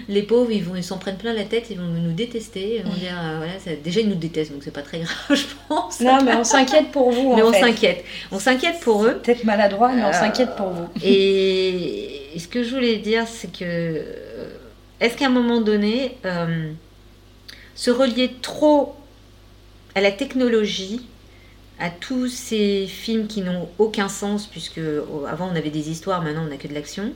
les 0.09 0.23
pauvres, 0.23 0.51
ils 0.51 0.63
vont, 0.63 0.75
ils 0.77 0.85
s'en 0.85 0.99
prennent 0.99 1.17
plein 1.17 1.33
la 1.33 1.45
tête, 1.45 1.69
ils 1.71 1.79
vont 1.79 1.87
nous 1.87 2.13
détester, 2.13 2.77
ils 2.77 2.83
vont 2.83 2.95
dire, 2.95 3.17
euh, 3.19 3.39
voilà, 3.39 3.53
déjà 3.83 4.01
ils 4.01 4.09
nous 4.09 4.17
détestent, 4.17 4.53
donc 4.53 4.63
c'est 4.63 4.73
pas 4.73 4.83
très 4.83 5.01
grave, 5.01 5.17
je 5.31 5.45
pense. 5.69 6.01
Non, 6.01 6.23
mais 6.25 6.35
on 6.35 6.45
s'inquiète 6.45 6.91
pour 6.91 7.11
vous. 7.11 7.35
mais 7.35 7.43
on 7.43 7.53
s'inquiète, 7.53 8.05
on 8.31 8.39
s'inquiète 8.39 8.81
pour 8.81 9.05
eux. 9.05 9.21
Peut-être 9.23 9.45
maladroit, 9.45 9.93
mais 9.93 10.05
on 10.05 10.13
s'inquiète 10.13 10.57
pour 10.57 10.69
vous. 10.69 10.89
Et, 11.03 12.21
ce 12.39 12.49
que 12.49 12.63
je 12.63 12.75
voulais 12.75 12.97
dire, 12.97 13.27
c'est 13.29 13.53
que, 13.53 13.63
euh, 13.63 14.49
est-ce 15.01 15.17
qu'à 15.17 15.27
un 15.27 15.31
moment 15.31 15.61
donné, 15.61 16.17
euh, 16.25 16.71
se 17.75 17.91
relier 17.91 18.31
trop 18.41 18.97
à 19.95 20.01
la 20.01 20.13
technologie, 20.13 21.07
à 21.79 21.91
tous 21.91 22.29
ces 22.29 22.87
films 22.87 23.27
qui 23.27 23.43
n'ont 23.43 23.69
aucun 23.79 24.09
sens, 24.09 24.47
puisque 24.47 24.81
oh, 24.81 25.27
avant 25.29 25.49
on 25.53 25.57
avait 25.57 25.71
des 25.71 25.91
histoires, 25.91 26.23
maintenant 26.23 26.45
on 26.45 26.51
n'a 26.51 26.57
que 26.57 26.69
de 26.69 26.75
l'action. 26.75 27.13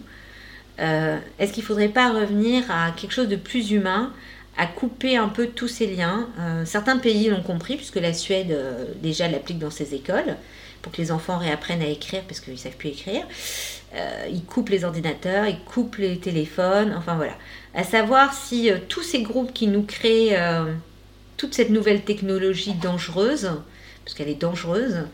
Euh, 0.80 1.18
est-ce 1.38 1.52
qu'il 1.52 1.62
ne 1.62 1.66
faudrait 1.66 1.88
pas 1.88 2.12
revenir 2.12 2.64
à 2.70 2.90
quelque 2.90 3.12
chose 3.12 3.28
de 3.28 3.36
plus 3.36 3.70
humain, 3.70 4.12
à 4.58 4.66
couper 4.66 5.16
un 5.16 5.28
peu 5.28 5.46
tous 5.46 5.68
ces 5.68 5.86
liens? 5.86 6.28
Euh, 6.38 6.64
Certains 6.64 6.98
pays 6.98 7.28
l'ont 7.28 7.42
compris, 7.42 7.76
puisque 7.76 7.96
la 7.96 8.12
Suède 8.12 8.50
euh, 8.50 8.86
déjà 9.02 9.28
l'applique 9.28 9.58
dans 9.58 9.70
ses 9.70 9.94
écoles, 9.94 10.36
pour 10.82 10.92
que 10.92 10.98
les 10.98 11.12
enfants 11.12 11.38
réapprennent 11.38 11.82
à 11.82 11.88
écrire, 11.88 12.22
parce 12.28 12.40
qu'ils 12.40 12.52
ne 12.52 12.58
savent 12.58 12.76
plus 12.76 12.90
écrire. 12.90 13.24
ils 14.30 14.44
coupent 14.44 14.68
les 14.68 14.84
ordinateurs, 14.84 15.46
ils 15.46 15.58
coupent 15.60 15.96
les 15.96 16.18
téléphones, 16.18 16.94
enfin 16.96 17.16
voilà. 17.16 17.32
À 17.74 17.82
savoir 17.82 18.34
si 18.34 18.70
tous 18.88 19.02
ces 19.02 19.22
groupes 19.22 19.52
qui 19.52 19.66
nous 19.66 19.82
créent 19.82 20.36
toute 21.36 21.54
cette 21.54 21.70
nouvelle 21.70 22.02
technologie 22.02 22.74
dangereuse, 22.74 23.50
parce 24.04 24.14
qu'elle 24.16 24.28
est 24.28 24.40
dangereuse, 24.40 25.04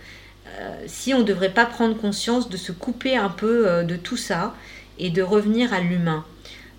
si 0.87 1.15
on 1.15 1.21
ne 1.21 1.25
devrait 1.25 1.53
pas 1.53 1.65
prendre 1.65 1.97
conscience 1.97 2.51
de 2.51 2.57
se 2.57 2.73
couper 2.73 3.17
un 3.17 3.31
peu 3.31 3.85
de 3.85 3.97
tout 3.97 4.19
ça 4.19 4.55
et 4.99 5.09
de 5.09 5.23
revenir 5.23 5.73
à 5.73 5.81
l'humain. 5.81 6.25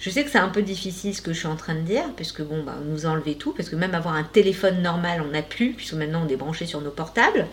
Je 0.03 0.09
sais 0.09 0.25
que 0.25 0.29
c'est 0.29 0.37
un 0.37 0.49
peu 0.49 0.61
difficile 0.61 1.15
ce 1.15 1.21
que 1.21 1.31
je 1.31 1.39
suis 1.39 1.47
en 1.47 1.55
train 1.55 1.75
de 1.75 1.79
dire, 1.81 2.03
puisque 2.17 2.41
bon, 2.41 2.61
bah, 2.61 2.75
on 2.81 2.91
nous 2.91 3.05
a 3.05 3.09
enlevé 3.09 3.35
tout, 3.35 3.53
parce 3.53 3.69
que 3.69 3.77
même 3.77 3.95
avoir 3.95 4.15
un 4.15 4.25
téléphone 4.25 4.81
normal, 4.81 5.23
on 5.25 5.31
n'a 5.31 5.41
plus, 5.41 5.71
puisque 5.71 5.93
maintenant 5.93 6.25
on 6.27 6.29
est 6.29 6.35
branché 6.35 6.65
sur 6.65 6.81
nos 6.81 6.91
portables. 6.91 7.47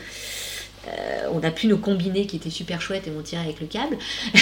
Euh, 0.89 1.29
on 1.31 1.39
n'a 1.39 1.53
plus 1.53 1.69
nos 1.69 1.79
combinés 1.79 2.27
qui 2.27 2.35
étaient 2.35 2.51
super 2.51 2.81
chouettes 2.83 3.07
et 3.07 3.13
on 3.17 3.23
tirait 3.23 3.43
avec 3.43 3.61
le 3.61 3.69
câble. 3.69 3.99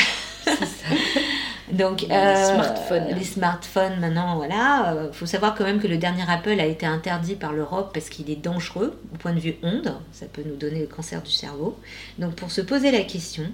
Donc, 1.72 2.02
les, 2.02 2.10
euh, 2.10 2.54
smartphones. 2.54 3.14
les 3.14 3.24
smartphones, 3.24 4.00
maintenant, 4.00 4.36
voilà. 4.36 4.92
Il 4.92 4.98
euh, 4.98 5.12
faut 5.12 5.26
savoir 5.26 5.54
quand 5.54 5.64
même 5.64 5.80
que 5.80 5.86
le 5.86 5.98
dernier 5.98 6.24
Apple 6.28 6.58
a 6.60 6.66
été 6.66 6.86
interdit 6.86 7.34
par 7.34 7.52
l'Europe 7.52 7.90
parce 7.92 8.08
qu'il 8.08 8.30
est 8.30 8.36
dangereux 8.36 8.98
au 9.12 9.16
point 9.16 9.32
de 9.32 9.40
vue 9.40 9.56
onde. 9.62 9.94
Ça 10.12 10.26
peut 10.26 10.42
nous 10.44 10.56
donner 10.56 10.80
le 10.80 10.86
cancer 10.86 11.22
du 11.22 11.30
cerveau. 11.30 11.78
Donc, 12.18 12.34
pour 12.34 12.50
se 12.50 12.60
poser 12.60 12.90
la 12.90 13.02
question, 13.02 13.44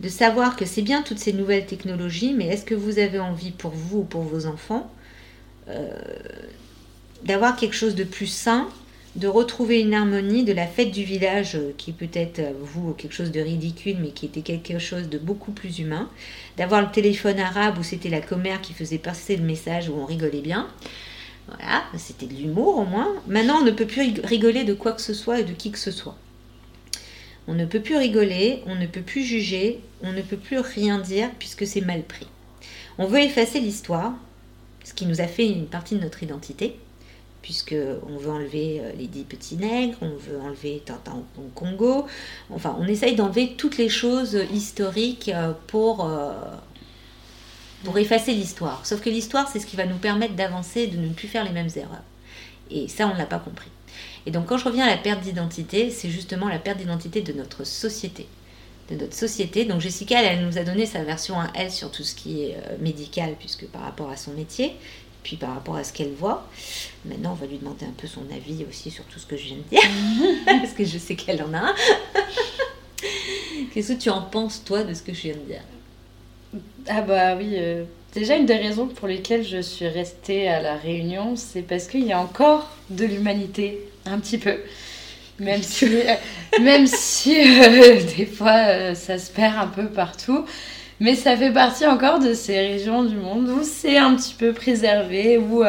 de 0.00 0.08
savoir 0.08 0.56
que 0.56 0.64
c'est 0.64 0.82
bien 0.82 1.02
toutes 1.02 1.18
ces 1.18 1.32
nouvelles 1.32 1.66
technologies, 1.66 2.32
mais 2.32 2.46
est-ce 2.46 2.64
que 2.64 2.74
vous 2.74 2.98
avez 2.98 3.20
envie 3.20 3.50
pour 3.50 3.72
vous 3.72 3.98
ou 3.98 4.04
pour 4.04 4.22
vos 4.22 4.46
enfants 4.46 4.90
euh, 5.68 5.90
d'avoir 7.24 7.54
quelque 7.56 7.76
chose 7.76 7.94
de 7.94 8.04
plus 8.04 8.26
sain, 8.26 8.68
de 9.16 9.26
retrouver 9.26 9.80
une 9.80 9.92
harmonie 9.92 10.44
de 10.44 10.52
la 10.52 10.66
fête 10.66 10.92
du 10.92 11.02
village 11.02 11.56
euh, 11.56 11.72
qui 11.76 11.92
peut-être 11.92 12.38
euh, 12.38 12.52
vous 12.60 12.92
quelque 12.94 13.12
chose 13.12 13.32
de 13.32 13.40
ridicule 13.40 13.96
mais 14.00 14.10
qui 14.10 14.26
était 14.26 14.42
quelque 14.42 14.78
chose 14.78 15.08
de 15.08 15.18
beaucoup 15.18 15.50
plus 15.50 15.80
humain, 15.80 16.08
d'avoir 16.56 16.80
le 16.80 16.90
téléphone 16.90 17.40
arabe 17.40 17.78
où 17.78 17.82
c'était 17.82 18.08
la 18.08 18.20
commère 18.20 18.60
qui 18.60 18.72
faisait 18.72 18.98
passer 18.98 19.36
le 19.36 19.42
message 19.42 19.88
où 19.88 19.94
on 19.94 20.04
rigolait 20.04 20.40
bien. 20.40 20.68
Voilà, 21.48 21.82
c'était 21.96 22.26
de 22.26 22.34
l'humour 22.34 22.78
au 22.78 22.84
moins. 22.84 23.08
Maintenant, 23.26 23.58
on 23.60 23.64
ne 23.64 23.72
peut 23.72 23.86
plus 23.86 24.20
rigoler 24.22 24.62
de 24.62 24.74
quoi 24.74 24.92
que 24.92 25.02
ce 25.02 25.14
soit 25.14 25.40
et 25.40 25.44
de 25.44 25.52
qui 25.52 25.72
que 25.72 25.78
ce 25.78 25.90
soit. 25.90 26.16
On 27.48 27.54
ne 27.54 27.64
peut 27.64 27.80
plus 27.80 27.96
rigoler, 27.96 28.62
on 28.66 28.76
ne 28.76 28.86
peut 28.86 29.00
plus 29.00 29.24
juger, 29.24 29.80
on 30.02 30.12
ne 30.12 30.22
peut 30.22 30.36
plus 30.36 30.58
rien 30.58 30.98
dire 30.98 31.28
puisque 31.40 31.66
c'est 31.66 31.80
mal 31.80 32.04
pris. 32.04 32.28
On 32.98 33.06
veut 33.06 33.18
effacer 33.18 33.58
l'histoire, 33.58 34.14
ce 34.84 34.94
qui 34.94 35.06
nous 35.06 35.20
a 35.20 35.26
fait 35.26 35.48
une 35.48 35.66
partie 35.66 35.96
de 35.96 36.00
notre 36.00 36.22
identité, 36.22 36.76
puisque 37.42 37.74
on 38.08 38.16
veut 38.16 38.30
enlever 38.30 38.80
euh, 38.80 38.92
les 38.98 39.06
dix 39.06 39.24
petits 39.24 39.56
nègres, 39.56 39.96
on 40.00 40.10
veut 40.10 40.40
enlever 40.40 40.82
Tintin 40.84 41.22
au 41.38 41.48
Congo, 41.54 42.06
enfin 42.50 42.76
on 42.78 42.86
essaye 42.86 43.14
d'enlever 43.14 43.54
toutes 43.56 43.78
les 43.78 43.88
choses 43.88 44.38
historiques 44.52 45.30
euh, 45.34 45.52
pour, 45.66 46.04
euh, 46.04 46.32
pour 47.84 47.96
effacer 47.98 48.32
l'histoire. 48.32 48.84
Sauf 48.84 49.00
que 49.00 49.10
l'histoire, 49.10 49.48
c'est 49.48 49.58
ce 49.58 49.66
qui 49.66 49.76
va 49.76 49.86
nous 49.86 49.96
permettre 49.96 50.34
d'avancer, 50.34 50.86
de 50.86 50.98
ne 50.98 51.08
plus 51.08 51.28
faire 51.28 51.44
les 51.44 51.52
mêmes 51.52 51.70
erreurs. 51.76 52.02
Et 52.70 52.88
ça, 52.88 53.06
on 53.08 53.14
ne 53.14 53.18
l'a 53.18 53.26
pas 53.26 53.38
compris. 53.38 53.70
Et 54.26 54.30
donc 54.30 54.46
quand 54.46 54.58
je 54.58 54.64
reviens 54.64 54.84
à 54.84 54.90
la 54.90 54.98
perte 54.98 55.22
d'identité, 55.22 55.90
c'est 55.90 56.10
justement 56.10 56.48
la 56.48 56.58
perte 56.58 56.78
d'identité 56.78 57.22
de 57.22 57.32
notre 57.32 57.64
société. 57.64 58.26
De 58.90 58.96
notre 58.96 59.14
société. 59.14 59.64
Donc 59.64 59.80
Jessica, 59.80 60.22
elle, 60.22 60.44
nous 60.44 60.58
a 60.58 60.62
donné 60.62 60.84
sa 60.84 61.04
version 61.04 61.40
à 61.40 61.48
elle 61.54 61.70
sur 61.70 61.90
tout 61.90 62.02
ce 62.02 62.14
qui 62.14 62.42
est 62.42 62.56
médical, 62.80 63.34
puisque 63.38 63.66
par 63.66 63.82
rapport 63.82 64.10
à 64.10 64.16
son 64.16 64.32
métier, 64.32 64.74
puis 65.22 65.36
par 65.36 65.54
rapport 65.54 65.76
à 65.76 65.84
ce 65.84 65.92
qu'elle 65.92 66.12
voit. 66.12 66.48
Maintenant, 67.04 67.32
on 67.32 67.34
va 67.34 67.46
lui 67.46 67.58
demander 67.58 67.86
un 67.86 67.94
peu 67.96 68.06
son 68.06 68.22
avis 68.34 68.64
aussi 68.68 68.90
sur 68.90 69.04
tout 69.04 69.18
ce 69.18 69.26
que 69.26 69.36
je 69.36 69.44
viens 69.44 69.56
de 69.56 69.62
dire, 69.70 69.80
parce 70.60 70.72
que 70.72 70.84
je 70.84 70.98
sais 70.98 71.14
qu'elle 71.14 71.42
en 71.42 71.52
a 71.54 71.58
un. 71.58 71.74
Qu'est-ce 73.72 73.92
que 73.92 73.98
tu 73.98 74.10
en 74.10 74.22
penses, 74.22 74.64
toi, 74.64 74.82
de 74.82 74.94
ce 74.94 75.02
que 75.02 75.12
je 75.12 75.22
viens 75.22 75.34
de 75.34 75.52
dire? 75.52 75.62
Ah 76.88 77.02
bah 77.02 77.36
oui, 77.36 77.52
euh, 77.54 77.84
Déjà, 78.14 78.34
une 78.36 78.46
des 78.46 78.56
raisons 78.56 78.88
pour 78.88 79.06
lesquelles 79.06 79.46
je 79.46 79.60
suis 79.62 79.86
restée 79.86 80.48
à 80.48 80.60
la 80.60 80.74
Réunion, 80.74 81.36
c'est 81.36 81.62
parce 81.62 81.86
qu'il 81.86 82.04
y 82.04 82.12
a 82.12 82.18
encore 82.18 82.68
de 82.90 83.04
l'humanité, 83.04 83.86
un 84.04 84.18
petit 84.18 84.38
peu. 84.38 84.56
Même 85.38 85.62
si, 85.62 85.86
euh, 85.86 86.14
même 86.60 86.88
si 86.88 87.38
euh, 87.38 88.00
des 88.16 88.26
fois 88.26 88.94
ça 88.96 89.18
se 89.18 89.30
perd 89.30 89.56
un 89.58 89.68
peu 89.68 89.88
partout. 89.88 90.44
Mais 91.00 91.14
ça 91.14 91.36
fait 91.36 91.52
partie 91.52 91.86
encore 91.86 92.18
de 92.18 92.34
ces 92.34 92.58
régions 92.58 93.04
du 93.04 93.16
monde 93.16 93.48
où 93.48 93.62
c'est 93.62 93.96
un 93.96 94.14
petit 94.14 94.34
peu 94.34 94.52
préservé, 94.52 95.38
où 95.38 95.64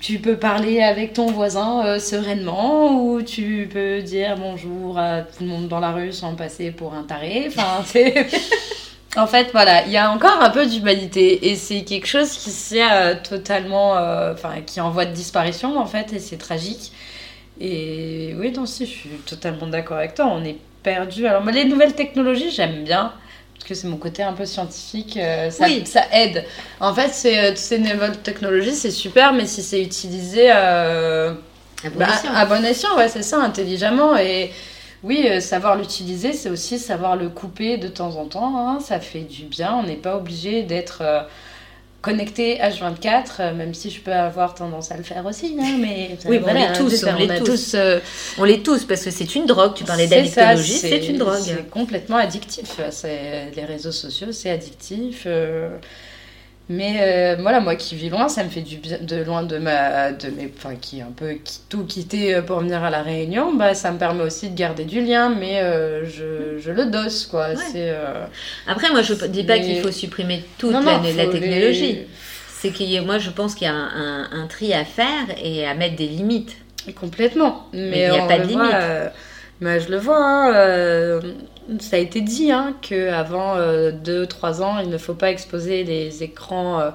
tu 0.00 0.18
peux 0.20 0.36
parler 0.36 0.80
avec 0.80 1.14
ton 1.14 1.26
voisin 1.26 1.98
sereinement, 1.98 3.02
où 3.02 3.22
tu 3.22 3.68
peux 3.72 4.02
dire 4.02 4.36
bonjour 4.38 4.98
à 4.98 5.22
tout 5.22 5.42
le 5.42 5.48
monde 5.48 5.66
dans 5.66 5.80
la 5.80 5.90
rue 5.90 6.12
sans 6.12 6.34
passer 6.36 6.70
pour 6.70 6.94
un 6.94 7.02
taré. 7.02 7.46
Enfin, 7.48 7.82
c'est. 7.84 8.26
En 9.16 9.26
fait, 9.26 9.48
voilà, 9.52 9.86
il 9.86 9.92
y 9.92 9.96
a 9.96 10.10
encore 10.10 10.42
un 10.42 10.50
peu 10.50 10.66
d'humanité 10.66 11.48
et 11.48 11.56
c'est 11.56 11.84
quelque 11.84 12.06
chose 12.06 12.30
qui 12.32 12.50
s'est 12.50 12.82
euh, 12.82 13.14
totalement, 13.14 13.96
euh, 13.96 14.34
enfin, 14.34 14.60
qui 14.66 14.78
est 14.78 14.82
en 14.82 14.90
voie 14.90 15.06
de 15.06 15.14
disparition 15.14 15.78
en 15.78 15.86
fait 15.86 16.12
et 16.12 16.18
c'est 16.18 16.36
tragique. 16.36 16.92
Et 17.58 18.34
oui, 18.38 18.52
donc 18.52 18.68
si, 18.68 18.84
je 18.84 18.90
suis 18.90 19.08
totalement 19.24 19.68
d'accord 19.68 19.96
avec 19.96 20.14
toi. 20.14 20.26
On 20.26 20.44
est 20.44 20.58
perdu. 20.82 21.26
Alors, 21.26 21.42
les 21.46 21.64
nouvelles 21.64 21.94
technologies, 21.94 22.50
j'aime 22.50 22.84
bien 22.84 23.14
parce 23.56 23.68
que 23.68 23.74
c'est 23.74 23.88
mon 23.88 23.96
côté 23.96 24.22
un 24.22 24.32
peu 24.32 24.46
scientifique. 24.46 25.16
Euh, 25.16 25.50
ça, 25.50 25.66
oui. 25.66 25.82
ça 25.86 26.02
aide. 26.12 26.44
En 26.80 26.94
fait, 26.94 27.10
c'est 27.12 27.48
toutes 27.48 27.58
ces 27.58 27.78
nouvelles 27.78 28.18
technologies, 28.18 28.74
c'est 28.74 28.90
super, 28.90 29.32
mais 29.32 29.46
si 29.46 29.62
c'est 29.62 29.82
utilisé 29.82 30.50
à 30.50 31.32
bon 31.84 31.90
bah, 31.98 32.08
escient, 32.12 32.32
à 32.32 32.46
bon 32.46 32.64
escient, 32.64 32.96
ouais, 32.96 33.08
c'est 33.08 33.22
ça, 33.22 33.40
intelligemment 33.40 34.16
et 34.16 34.50
oui, 35.02 35.26
euh, 35.28 35.40
savoir 35.40 35.76
l'utiliser, 35.76 36.32
c'est 36.32 36.50
aussi 36.50 36.78
savoir 36.78 37.16
le 37.16 37.28
couper 37.28 37.76
de 37.76 37.88
temps 37.88 38.16
en 38.16 38.24
temps. 38.26 38.58
Hein. 38.58 38.80
ça 38.80 38.98
fait 38.98 39.20
du 39.20 39.44
bien. 39.44 39.74
On 39.74 39.84
n'est 39.84 39.96
pas 39.96 40.16
obligé 40.16 40.62
d'être 40.62 40.98
euh, 41.02 41.22
connecté 42.02 42.58
H24, 42.58 43.24
euh, 43.40 43.54
même 43.54 43.74
si 43.74 43.90
je 43.90 44.00
peux 44.00 44.12
avoir 44.12 44.54
tendance 44.54 44.92
à 44.92 44.96
le 44.96 45.02
faire 45.02 45.26
aussi. 45.26 45.56
Hein, 45.60 45.76
mais 45.80 46.16
oui, 46.26 46.40
on 46.44 46.52
l'est 46.54 46.72
tous, 46.72 47.04
on, 47.04 47.44
tous. 47.44 47.76
on 48.38 48.44
l'est 48.44 48.62
tous 48.62 48.84
parce 48.84 49.04
que 49.04 49.10
c'est 49.10 49.34
une 49.34 49.46
drogue. 49.46 49.74
Tu 49.74 49.84
parlais 49.84 50.06
d'addictologie, 50.06 50.72
c'est 50.72 51.06
une 51.08 51.18
drogue. 51.18 51.40
C'est 51.40 51.68
complètement 51.70 52.16
addictif. 52.16 52.78
Les 53.04 53.64
réseaux 53.64 53.92
sociaux, 53.92 54.32
c'est 54.32 54.50
addictif. 54.50 55.26
Mais 56.68 56.96
euh, 57.00 57.36
voilà, 57.40 57.60
moi 57.60 57.76
qui 57.76 57.94
vis 57.94 58.08
loin, 58.08 58.28
ça 58.28 58.42
me 58.42 58.48
fait 58.48 58.60
du 58.60 58.76
bien, 58.78 58.98
de 59.00 59.22
loin 59.22 59.44
de 59.44 59.56
ma, 59.58 60.10
de 60.10 60.28
mes, 60.30 60.52
enfin 60.56 60.74
qui 60.74 61.00
un 61.00 61.12
peu 61.14 61.36
tout 61.68 61.84
quitté 61.84 62.34
euh, 62.34 62.42
pour 62.42 62.58
venir 62.58 62.82
à 62.82 62.90
la 62.90 63.02
Réunion, 63.02 63.54
bah 63.54 63.74
ça 63.74 63.92
me 63.92 63.98
permet 63.98 64.24
aussi 64.24 64.50
de 64.50 64.56
garder 64.56 64.84
du 64.84 65.00
lien, 65.00 65.28
mais 65.28 65.60
euh, 65.60 66.04
je, 66.06 66.58
je, 66.58 66.72
le 66.72 66.86
dosse 66.86 67.26
quoi. 67.26 67.54
C'est. 67.54 67.94
Après, 68.66 68.90
moi 68.90 69.02
je 69.02 69.14
dis 69.26 69.44
pas 69.44 69.60
qu'il 69.60 69.80
faut 69.80 69.92
supprimer 69.92 70.44
toute 70.58 70.72
la, 70.72 71.26
technologie. 71.26 72.00
C'est 72.58 72.70
qu'il 72.70 72.90
y 72.90 72.98
a, 72.98 73.02
moi 73.02 73.18
je 73.18 73.30
pense 73.30 73.54
qu'il 73.54 73.68
y 73.68 73.70
a 73.70 73.74
un, 73.74 74.28
un, 74.32 74.46
tri 74.48 74.72
à 74.74 74.84
faire 74.84 75.26
et 75.40 75.66
à 75.66 75.74
mettre 75.74 75.94
des 75.94 76.08
limites. 76.08 76.56
Complètement. 76.98 77.68
Mais 77.72 78.06
il 78.06 78.10
n'y 78.10 78.18
a 78.18 78.26
pas 78.26 78.38
de 78.38 78.48
limite. 78.48 79.12
mais 79.60 79.78
je 79.78 79.88
le 79.88 79.98
vois. 79.98 80.18
Hein, 80.18 81.20
ça 81.80 81.96
a 81.96 81.98
été 81.98 82.20
dit 82.20 82.52
hein, 82.52 82.74
qu'avant 82.80 83.56
2-3 83.56 83.58
euh, 83.58 84.62
ans, 84.62 84.78
il 84.78 84.88
ne 84.88 84.98
faut 84.98 85.14
pas 85.14 85.30
exposer 85.30 85.84
les 85.84 86.22
écrans 86.22 86.80
euh, 86.80 86.90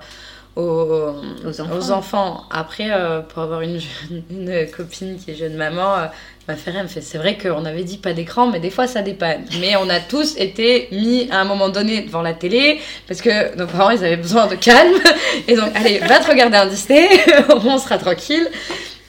aux, 0.56 1.92
enfants. 1.92 2.44
Après, 2.52 2.90
euh, 2.90 3.22
pour 3.22 3.42
avoir 3.42 3.62
une, 3.62 3.80
une, 4.30 4.68
copine 4.76 5.18
qui 5.18 5.32
est 5.32 5.36
jeune 5.36 5.56
maman, 5.56 6.10
ma 6.48 6.56
elle 6.66 6.84
me 6.84 6.88
fait 6.88 7.02
c'est 7.02 7.18
vrai 7.18 7.38
qu'on 7.38 7.66
avait 7.66 7.84
dit 7.84 7.98
pas 7.98 8.14
d'écran, 8.14 8.48
mais 8.48 8.60
des 8.60 8.70
fois 8.70 8.88
ça 8.88 9.02
dépanne. 9.02 9.46
Mais 9.60 9.76
on 9.76 9.90
a 9.90 10.00
tous 10.00 10.36
été 10.38 10.88
mis 10.92 11.30
à 11.32 11.40
un 11.40 11.46
moment 11.46 11.70
donné 11.70 12.02
devant 12.02 12.22
la 12.22 12.34
télé 12.34 12.80
parce 13.08 13.22
que 13.22 13.56
nos 13.58 13.68
parents 13.68 13.92
ils 13.92 14.04
avaient 14.04 14.18
besoin 14.18 14.48
de 14.48 14.56
calme. 14.56 15.00
Et 15.48 15.56
donc, 15.56 15.70
allez, 15.76 16.00
va 16.00 16.20
te 16.20 16.30
regarder 16.30 16.58
un 16.58 16.66
Disney, 16.66 17.08
on 17.50 17.78
sera 17.78 17.98
tranquille. 17.98 18.48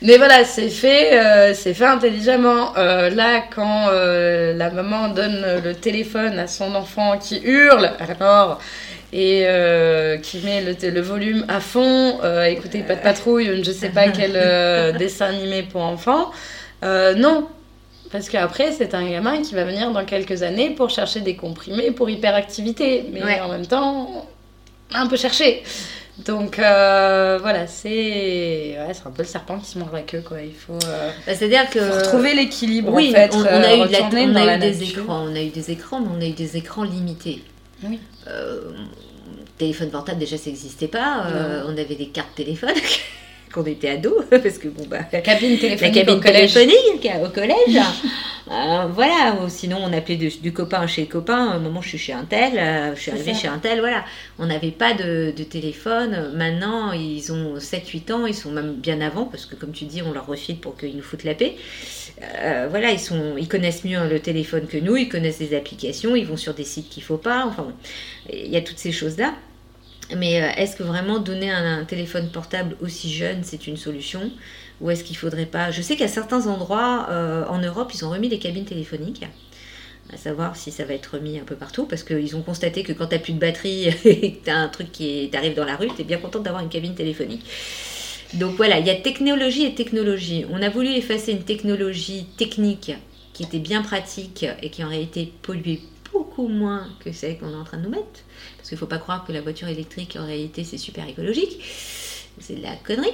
Mais 0.02 0.16
voilà, 0.16 0.44
c'est 0.44 0.68
fait, 0.68 1.18
euh, 1.18 1.54
c'est 1.54 1.74
fait 1.74 1.86
intelligemment. 1.86 2.72
là, 2.74 3.42
quand 3.54 3.90
la 3.90 4.70
maman 4.70 5.08
donne 5.08 5.44
le 5.62 5.74
téléphone 5.74 6.38
à 6.38 6.46
son 6.46 6.74
enfant 6.74 7.18
qui 7.18 7.40
hurle, 7.44 7.92
alors 7.98 8.60
et 9.12 9.42
euh, 9.44 10.16
qui 10.16 10.38
met 10.38 10.62
le, 10.62 10.90
le, 10.90 11.00
volume 11.00 11.44
à 11.48 11.60
fond, 11.60 12.18
euh, 12.24 12.44
écouter 12.44 12.82
Pas 12.82 12.94
de 12.94 13.02
patrouille, 13.02 13.46
je 13.46 13.68
ne 13.68 13.74
sais 13.74 13.90
pas 13.90 14.08
quel 14.16 14.32
euh, 14.34 14.92
dessin 14.92 15.26
animé 15.26 15.62
pour 15.62 15.82
enfants. 15.82 16.30
Euh, 16.82 17.14
non, 17.14 17.46
parce 18.10 18.28
qu'après, 18.28 18.72
c'est 18.72 18.94
un 18.94 19.08
gamin 19.08 19.42
qui 19.42 19.54
va 19.54 19.64
venir 19.64 19.90
dans 19.92 20.04
quelques 20.04 20.42
années 20.42 20.70
pour 20.70 20.88
chercher 20.88 21.20
des 21.20 21.36
comprimés 21.36 21.90
pour 21.90 22.08
hyperactivité, 22.08 23.04
mais 23.12 23.40
en 23.40 23.48
même 23.48 23.66
temps, 23.66 24.26
un 24.94 25.06
peu 25.06 25.16
chercher. 25.16 25.62
Donc 26.26 26.56
voilà, 26.56 27.66
c'est 27.66 28.76
ouais, 28.78 28.92
un 29.04 29.10
peu 29.10 29.22
le 29.22 29.28
serpent 29.28 29.58
qui 29.58 29.66
se 29.66 29.78
mord 29.78 29.90
la 29.92 30.02
queue 30.02 30.22
quoi. 30.22 30.40
Il 30.40 30.54
faut, 30.54 30.78
bah, 30.78 31.34
c'est-à-dire 31.34 31.68
que 31.70 32.04
trouver 32.04 32.34
l'équilibre. 32.34 32.92
Oui, 32.92 33.10
en 33.10 33.14
fait, 33.14 33.34
on, 33.34 33.44
a 33.44 33.76
eu, 33.76 33.80
on 33.80 34.36
a 34.36 34.56
eu 34.56 34.58
des 34.58 34.82
écrans, 34.82 35.26
on 35.28 35.34
a 35.34 35.40
eu 35.42 35.50
des 35.50 35.70
écrans, 35.70 36.00
mais 36.00 36.08
on 36.16 36.20
a 36.20 36.26
eu 36.26 36.32
des 36.32 36.56
écrans 36.56 36.84
limités. 36.84 37.42
Oui. 37.84 37.98
Euh, 38.28 38.72
téléphone 39.58 39.90
portable, 39.90 40.18
déjà, 40.18 40.36
ça 40.36 40.50
n'existait 40.50 40.88
pas. 40.88 41.26
Euh, 41.26 41.64
on 41.66 41.72
avait 41.72 41.94
des 41.94 42.08
cartes 42.08 42.34
téléphone 42.34 42.74
quand 43.52 43.62
on 43.62 43.66
était 43.66 43.90
ado, 43.90 44.22
parce 44.30 44.58
que 44.58 44.68
bon, 44.68 44.84
bah. 44.88 45.00
La 45.12 45.20
cabine 45.20 45.58
téléphonique. 45.58 45.94
La 45.94 46.02
cabine 46.04 46.20
téléphonique 46.20 47.08
au 47.24 47.28
collège. 47.28 47.78
Euh, 48.50 48.86
voilà, 48.92 49.38
sinon 49.48 49.78
on 49.80 49.92
appelait 49.92 50.16
du 50.16 50.52
copain 50.52 50.86
chez 50.86 51.02
le 51.02 51.06
copain. 51.06 51.52
Un 51.52 51.58
moment, 51.60 51.80
je 51.80 51.90
suis 51.90 51.98
chez 51.98 52.12
un 52.12 52.24
tel, 52.24 52.92
je 52.94 53.00
suis 53.00 53.10
arrivée 53.12 53.34
chez 53.34 53.46
un 53.46 53.58
tel, 53.58 53.78
voilà. 53.78 54.04
On 54.38 54.46
n'avait 54.46 54.72
pas 54.72 54.94
de, 54.94 55.32
de, 55.34 55.44
téléphone. 55.44 56.32
Maintenant, 56.34 56.92
ils 56.92 57.32
ont 57.32 57.56
7-8 57.56 58.12
ans, 58.12 58.26
ils 58.26 58.34
sont 58.34 58.50
même 58.50 58.74
bien 58.74 59.00
avant, 59.00 59.26
parce 59.26 59.46
que 59.46 59.54
comme 59.54 59.70
tu 59.70 59.84
dis, 59.84 60.02
on 60.02 60.12
leur 60.12 60.26
refile 60.26 60.58
pour 60.58 60.76
qu'ils 60.76 60.96
nous 60.96 61.02
foutent 61.02 61.24
la 61.24 61.34
paix. 61.34 61.54
Euh, 62.22 62.66
voilà, 62.68 62.90
ils, 62.90 63.00
sont, 63.00 63.36
ils 63.38 63.48
connaissent 63.48 63.84
mieux 63.84 64.08
le 64.08 64.20
téléphone 64.20 64.66
que 64.66 64.76
nous, 64.76 64.96
ils 64.96 65.08
connaissent 65.08 65.40
les 65.40 65.56
applications, 65.56 66.14
ils 66.14 66.26
vont 66.26 66.36
sur 66.36 66.54
des 66.54 66.64
sites 66.64 66.88
qu'il 66.88 67.02
faut 67.02 67.16
pas, 67.16 67.44
enfin, 67.46 67.72
il 68.32 68.48
y 68.48 68.56
a 68.56 68.60
toutes 68.60 68.78
ces 68.78 68.92
choses-là. 68.92 69.34
Mais 70.16 70.42
euh, 70.42 70.48
est-ce 70.56 70.76
que 70.76 70.82
vraiment 70.82 71.18
donner 71.18 71.50
un, 71.50 71.84
téléphone 71.84 72.28
portable 72.30 72.76
aussi 72.80 73.12
jeune, 73.12 73.42
c'est 73.42 73.66
une 73.66 73.76
solution? 73.76 74.30
Ou 74.80 74.90
est-ce 74.90 75.04
qu'il 75.04 75.16
faudrait 75.16 75.46
pas? 75.46 75.70
Je 75.70 75.82
sais 75.82 75.96
qu'à 75.96 76.08
certains 76.08 76.46
endroits 76.46 77.06
euh, 77.10 77.44
en 77.48 77.58
Europe, 77.58 77.92
ils 77.94 78.04
ont 78.04 78.10
remis 78.10 78.28
les 78.28 78.38
cabines 78.38 78.64
téléphoniques. 78.64 79.24
À 80.12 80.16
savoir 80.16 80.56
si 80.56 80.70
ça 80.70 80.84
va 80.84 80.94
être 80.94 81.14
remis 81.14 81.38
un 81.38 81.44
peu 81.44 81.54
partout, 81.54 81.86
parce 81.86 82.02
qu'ils 82.02 82.36
ont 82.36 82.42
constaté 82.42 82.82
que 82.82 82.92
quand 82.92 83.06
tu 83.06 83.14
n'as 83.14 83.20
plus 83.20 83.32
de 83.32 83.38
batterie 83.38 83.88
et 84.04 84.32
que 84.34 84.44
tu 84.44 84.50
as 84.50 84.58
un 84.58 84.68
truc 84.68 84.92
qui 84.92 85.28
t'arrive 85.30 85.54
dans 85.54 85.64
la 85.64 85.76
rue, 85.76 85.88
tu 85.94 86.02
es 86.02 86.04
bien 86.04 86.18
content 86.18 86.40
d'avoir 86.40 86.62
une 86.62 86.68
cabine 86.68 86.94
téléphonique. 86.94 87.44
Donc 88.34 88.56
voilà, 88.56 88.78
il 88.78 88.86
y 88.86 88.90
a 88.90 88.94
technologie 88.94 89.64
et 89.64 89.74
technologie. 89.74 90.46
On 90.50 90.62
a 90.62 90.70
voulu 90.70 90.88
effacer 90.88 91.32
une 91.32 91.44
technologie 91.44 92.26
technique 92.36 92.92
qui 93.32 93.42
était 93.44 93.58
bien 93.58 93.82
pratique 93.82 94.46
et 94.62 94.70
qui 94.70 94.82
en 94.84 94.88
réalité 94.88 95.32
polluait 95.42 95.80
beaucoup 96.12 96.48
moins 96.48 96.88
que 97.00 97.12
celle 97.12 97.38
qu'on 97.38 97.50
est 97.50 97.56
en 97.56 97.64
train 97.64 97.78
de 97.78 97.84
nous 97.84 97.90
mettre. 97.90 98.20
Parce 98.56 98.68
qu'il 98.68 98.76
ne 98.76 98.80
faut 98.80 98.86
pas 98.86 98.98
croire 98.98 99.24
que 99.24 99.32
la 99.32 99.40
voiture 99.40 99.68
électrique 99.68 100.16
en 100.20 100.26
réalité 100.26 100.64
c'est 100.64 100.78
super 100.78 101.08
écologique. 101.08 101.60
C'est 102.38 102.54
de 102.56 102.62
la 102.62 102.74
connerie. 102.76 103.12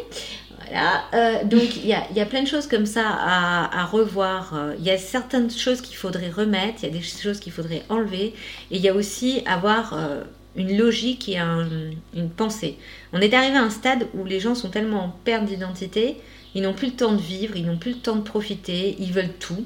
Voilà. 0.61 1.05
Euh, 1.15 1.45
donc 1.45 1.77
il 1.77 1.87
y 1.87 1.93
a, 1.93 2.27
plein 2.27 2.43
de 2.43 2.49
choses 2.49 2.69
comme 2.69 2.87
ça 2.87 3.05
à, 3.05 3.85
revoir. 3.87 4.55
Il 4.79 4.85
y 4.85 4.91
a 4.91 4.99
certaines 4.99 5.51
choses 5.51 5.81
qu'il 5.81 5.97
faudrait 5.97 6.31
remettre, 6.31 6.79
il 6.83 6.87
y 6.87 6.89
a 6.89 6.93
des 6.93 7.03
choses 7.03 7.41
qu'il 7.41 7.53
faudrait 7.53 7.83
enlever. 7.89 8.35
Et 8.71 8.77
il 8.77 8.81
y 8.81 8.89
a 8.89 8.95
aussi 8.95 9.43
avoir 9.47 9.95
euh, 9.95 10.23
une 10.59 10.77
logique 10.77 11.29
et 11.29 11.39
une 11.39 12.31
pensée. 12.37 12.77
On 13.13 13.21
est 13.21 13.33
arrivé 13.33 13.57
à 13.57 13.63
un 13.63 13.71
stade 13.71 14.07
où 14.15 14.25
les 14.25 14.41
gens 14.41 14.55
sont 14.55 14.71
tellement 14.71 15.05
en 15.05 15.09
perte 15.09 15.45
d'identité, 15.45 16.17
ils 16.55 16.63
n'ont 16.63 16.75
plus 16.75 16.89
le 16.89 16.95
temps 16.95 17.13
de 17.13 17.21
vivre, 17.21 17.57
ils 17.57 17.65
n'ont 17.65 17.79
plus 17.79 17.93
le 17.93 17.99
temps 17.99 18.17
de 18.17 18.23
profiter, 18.23 18.97
ils 18.99 19.13
veulent 19.13 19.35
tout. 19.39 19.65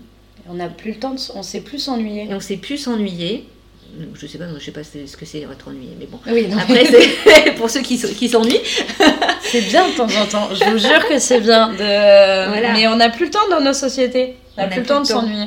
On 0.49 0.55
n'a 0.55 0.68
plus 0.68 0.93
le 0.93 0.99
temps, 0.99 1.14
de, 1.14 1.20
on 1.34 1.43
sait 1.43 1.61
plus 1.61 1.78
s'ennuyer. 1.78 2.24
Et 2.30 2.34
on 2.34 2.40
sait 2.40 2.57
plus 2.57 2.78
s'ennuyer. 2.78 3.47
Je 4.14 4.26
sais 4.26 4.38
pas, 4.38 4.47
je 4.59 4.64
sais 4.64 4.70
pas 4.70 4.82
ce 4.84 5.16
que 5.16 5.26
c'est 5.26 5.40
être 5.40 5.68
ennuyé, 5.68 5.95
mais 5.99 6.07
bon. 6.07 6.18
Oui, 6.26 6.49
Après, 6.59 6.86
c'est 6.86 7.53
pour 7.57 7.68
ceux 7.68 7.82
qui, 7.82 7.99
qui 7.99 8.28
s'ennuient. 8.28 8.61
c'est 9.43 9.61
bien 9.62 9.88
de 9.88 9.95
temps 9.95 10.05
en 10.05 10.26
temps. 10.26 10.49
Je 10.55 10.64
vous 10.70 10.78
jure 10.78 11.07
que 11.09 11.18
c'est 11.18 11.40
bien. 11.40 11.68
De... 11.68 12.72
Mais 12.72 12.88
on 12.88 12.97
n'a 12.97 13.11
plus 13.11 13.26
le 13.26 13.30
temps 13.30 13.49
dans 13.51 13.61
nos 13.61 13.74
sociétés. 13.74 14.36
On 14.57 14.62
n'a 14.62 14.68
plus, 14.68 14.80
le 14.80 14.86
temps 14.86 15.03
de 15.03 15.07
s'ennuyer. 15.07 15.47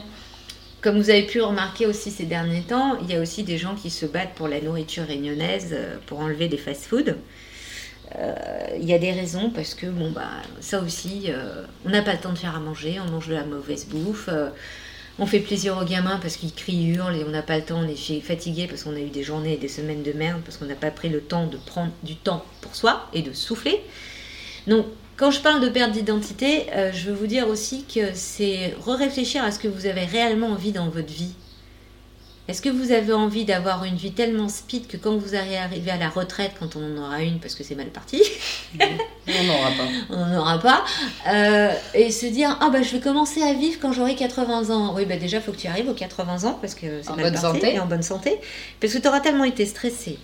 Comme 0.82 1.00
vous 1.00 1.10
avez 1.10 1.24
pu 1.24 1.42
remarquer 1.42 1.88
aussi 1.88 2.12
ces 2.12 2.26
derniers 2.26 2.62
temps, 2.62 2.98
il 3.02 3.12
y 3.12 3.18
a 3.18 3.20
aussi 3.20 3.42
des 3.42 3.58
gens 3.58 3.74
qui 3.74 3.90
se 3.90 4.06
battent 4.06 4.36
pour 4.36 4.48
la 4.48 4.62
nourriture 4.62 5.06
réunionnaise, 5.08 5.70
euh, 5.74 5.96
pour 6.06 6.20
enlever 6.20 6.48
des 6.48 6.58
fast-foods. 6.58 7.16
Euh, 8.20 8.34
il 8.80 8.88
y 8.88 8.94
a 8.94 9.00
des 9.00 9.12
raisons 9.12 9.50
parce 9.50 9.74
que, 9.74 9.88
bon, 9.88 10.12
bah, 10.12 10.30
ça 10.60 10.80
aussi, 10.82 11.26
euh, 11.30 11.64
on 11.86 11.90
n'a 11.90 12.04
pas 12.04 12.14
le 12.14 12.20
temps 12.20 12.34
de 12.34 12.38
faire 12.38 12.56
à 12.56 12.60
manger, 12.60 13.00
on 13.04 13.10
mange 13.10 13.28
de 13.28 13.34
la 13.34 13.46
mauvaise 13.46 13.88
bouffe. 13.88 14.30
On 15.18 15.26
fait 15.26 15.40
plaisir 15.40 15.78
aux 15.78 15.86
gamins 15.86 16.20
parce 16.22 16.36
qu'ils 16.36 16.54
crient, 16.54 16.88
hurlent 16.88 17.16
et 17.16 17.24
on 17.24 17.30
n'a 17.30 17.42
pas 17.42 17.58
le 17.58 17.64
temps, 17.64 17.80
on 17.80 17.88
est 17.88 18.20
fatigué 18.22 18.68
parce 18.68 18.84
qu'on 18.84 18.96
a 18.96 19.00
eu 19.00 19.10
des 19.10 19.24
journées 19.24 19.54
et 19.54 19.58
des 19.58 19.70
semaines 19.70 20.04
de 20.04 20.12
merde, 20.12 20.42
parce 20.44 20.58
qu'on 20.58 20.66
n'a 20.66 20.76
pas 20.76 20.92
pris 20.92 21.10
le 21.10 21.22
temps 21.22 21.48
de 21.48 21.58
prendre 21.58 21.92
du 22.04 22.16
temps 22.16 22.44
pour 22.62 22.76
soi 22.76 23.10
et 23.14 23.22
de 23.22 23.32
souffler. 23.32 23.82
Donc, 24.68 24.86
quand 25.16 25.32
je 25.32 25.40
parle 25.40 25.62
de 25.62 25.70
perte 25.70 25.94
d'identité, 25.94 26.66
euh, 26.74 26.92
je 26.92 27.10
veux 27.10 27.16
vous 27.16 27.28
dire 27.28 27.48
aussi 27.48 27.86
que 27.86 28.14
c'est 28.14 28.76
re-réfléchir 28.86 29.44
à 29.44 29.52
ce 29.52 29.60
que 29.60 29.70
vous 29.70 29.86
avez 29.86 30.04
réellement 30.04 30.48
envie 30.48 30.74
dans 30.74 30.90
votre 30.90 31.14
vie. 31.14 31.34
Est-ce 32.48 32.62
que 32.62 32.70
vous 32.70 32.92
avez 32.92 33.12
envie 33.12 33.44
d'avoir 33.44 33.86
une 33.86 33.96
vie 33.96 34.12
tellement 34.12 34.50
speed 34.50 34.86
que 34.88 34.98
quand 34.98 35.18
vous 35.18 35.34
allez 35.34 35.56
arriver 35.56 35.90
à 35.90 35.98
la 35.98 36.10
retraite, 36.10 36.52
quand 36.60 36.76
on 36.76 36.96
en 36.96 37.02
aura 37.02 37.24
une, 37.24 37.40
parce 37.40 37.56
que 37.56 37.64
c'est 37.64 37.74
mal 37.74 37.88
parti, 37.88 38.22
on 38.80 39.44
n'aura 39.44 39.72
pas. 39.72 39.88
On 40.12 40.26
n'en 40.28 40.40
aura 40.40 40.60
pas. 40.60 40.86
Euh, 41.28 41.72
et 41.96 42.12
se 42.12 42.28
dire, 42.28 42.58
ah 42.62 42.70
bah 42.70 42.84
je 42.84 42.92
vais 42.92 43.00
commencer 43.00 43.42
à 43.42 43.54
vivre 43.54 43.80
quand 43.82 43.94
j'aurai 43.94 44.16
80 44.16 44.70
ans. 44.70 44.94
Oui, 44.96 45.06
bah 45.06 45.18
déjà, 45.18 45.38
il 45.38 45.44
faut 45.44 45.52
que 45.52 45.58
tu 45.58 45.68
arrives 45.68 45.90
aux 45.90 45.96
80 45.96 46.44
ans, 46.44 46.58
parce 46.62 46.76
que 46.76 47.02
c'est 47.02 47.16
mal 47.16 47.32
bonne 47.32 47.38
santé. 47.38 47.74
et 47.74 47.80
en 47.80 47.88
bonne 47.88 48.04
santé. 48.04 48.40
Parce 48.80 48.94
que 48.94 49.00
tu 49.00 49.08
auras 49.08 49.22
tellement 49.22 49.44
été 49.44 49.66
stressé 49.66 50.20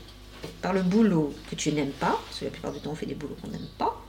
par 0.62 0.74
le 0.74 0.82
boulot 0.82 1.34
que 1.50 1.56
tu 1.56 1.72
n'aimes 1.72 1.92
pas, 1.92 2.20
parce 2.28 2.40
que 2.40 2.46
la 2.46 2.52
plupart 2.52 2.72
du 2.72 2.80
temps 2.80 2.92
on 2.92 2.96
fait 2.96 3.06
des 3.06 3.16
boulots 3.16 3.36
qu'on 3.42 3.50
n'aime 3.50 3.68
pas, 3.78 4.01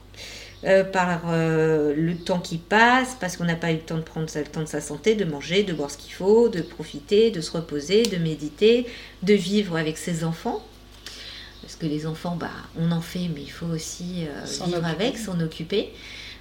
euh, 0.65 0.85
par 0.85 1.23
euh, 1.27 1.93
le 1.97 2.17
temps 2.17 2.39
qui 2.39 2.57
passe, 2.57 3.17
parce 3.19 3.37
qu'on 3.37 3.45
n'a 3.45 3.57
pas 3.57 3.73
eu 3.73 3.77
le 3.77 3.81
temps 3.81 3.97
de 3.97 4.03
prendre 4.03 4.29
le 4.33 4.45
temps 4.45 4.61
de 4.61 4.67
sa 4.67 4.81
santé, 4.81 5.17
de 5.17 5.25
manger, 5.25 5.65
de 5.65 5.73
boire 5.73 5.91
ce 5.91 5.99
qu'il 5.99 6.13
faut, 6.13 6.49
de 6.49 6.63
profiter, 6.63 7.33
de 7.33 7.41
se 7.41 7.51
reposer, 7.51 8.05
de 8.05 8.17
méditer, 8.17 8.87
de 9.25 9.35
vivre 9.35 9.77
avec 9.77 9.99
ses 9.99 10.23
enfants. 10.23 10.65
Parce 11.63 11.75
que 11.75 11.87
les 11.87 12.07
enfants, 12.07 12.37
bah, 12.39 12.51
on 12.79 12.93
en 12.93 13.01
fait, 13.01 13.29
mais 13.35 13.43
il 13.43 13.51
faut 13.51 13.67
aussi 13.67 14.27
euh, 14.27 14.65
vivre 14.65 14.85
avec, 14.85 15.19
s'en 15.19 15.41
occuper. 15.41 15.93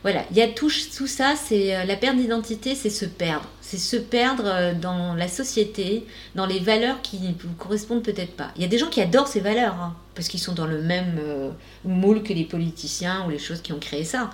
Voilà, 0.03 0.23
il 0.31 0.37
y 0.37 0.41
a 0.41 0.47
tout, 0.47 0.71
tout 0.97 1.07
ça, 1.07 1.35
c'est 1.35 1.85
la 1.85 1.95
perte 1.95 2.17
d'identité, 2.17 2.73
c'est 2.73 2.89
se 2.89 3.05
perdre. 3.05 3.47
C'est 3.61 3.77
se 3.77 3.97
perdre 3.97 4.73
dans 4.81 5.13
la 5.13 5.27
société, 5.27 6.05
dans 6.35 6.45
les 6.45 6.59
valeurs 6.59 7.01
qui 7.01 7.19
ne 7.19 7.33
vous 7.33 7.53
correspondent 7.57 8.03
peut-être 8.03 8.35
pas. 8.35 8.51
Il 8.55 8.63
y 8.63 8.65
a 8.65 8.67
des 8.67 8.79
gens 8.79 8.89
qui 8.89 8.99
adorent 8.99 9.27
ces 9.27 9.39
valeurs. 9.41 9.75
Hein 9.75 9.95
parce 10.15 10.27
qu'ils 10.27 10.39
sont 10.39 10.53
dans 10.53 10.67
le 10.67 10.81
même 10.81 11.19
euh, 11.19 11.49
moule 11.85 12.23
que 12.23 12.33
les 12.33 12.43
politiciens 12.43 13.25
ou 13.25 13.29
les 13.29 13.39
choses 13.39 13.61
qui 13.61 13.73
ont 13.73 13.79
créé 13.79 14.03
ça. 14.03 14.29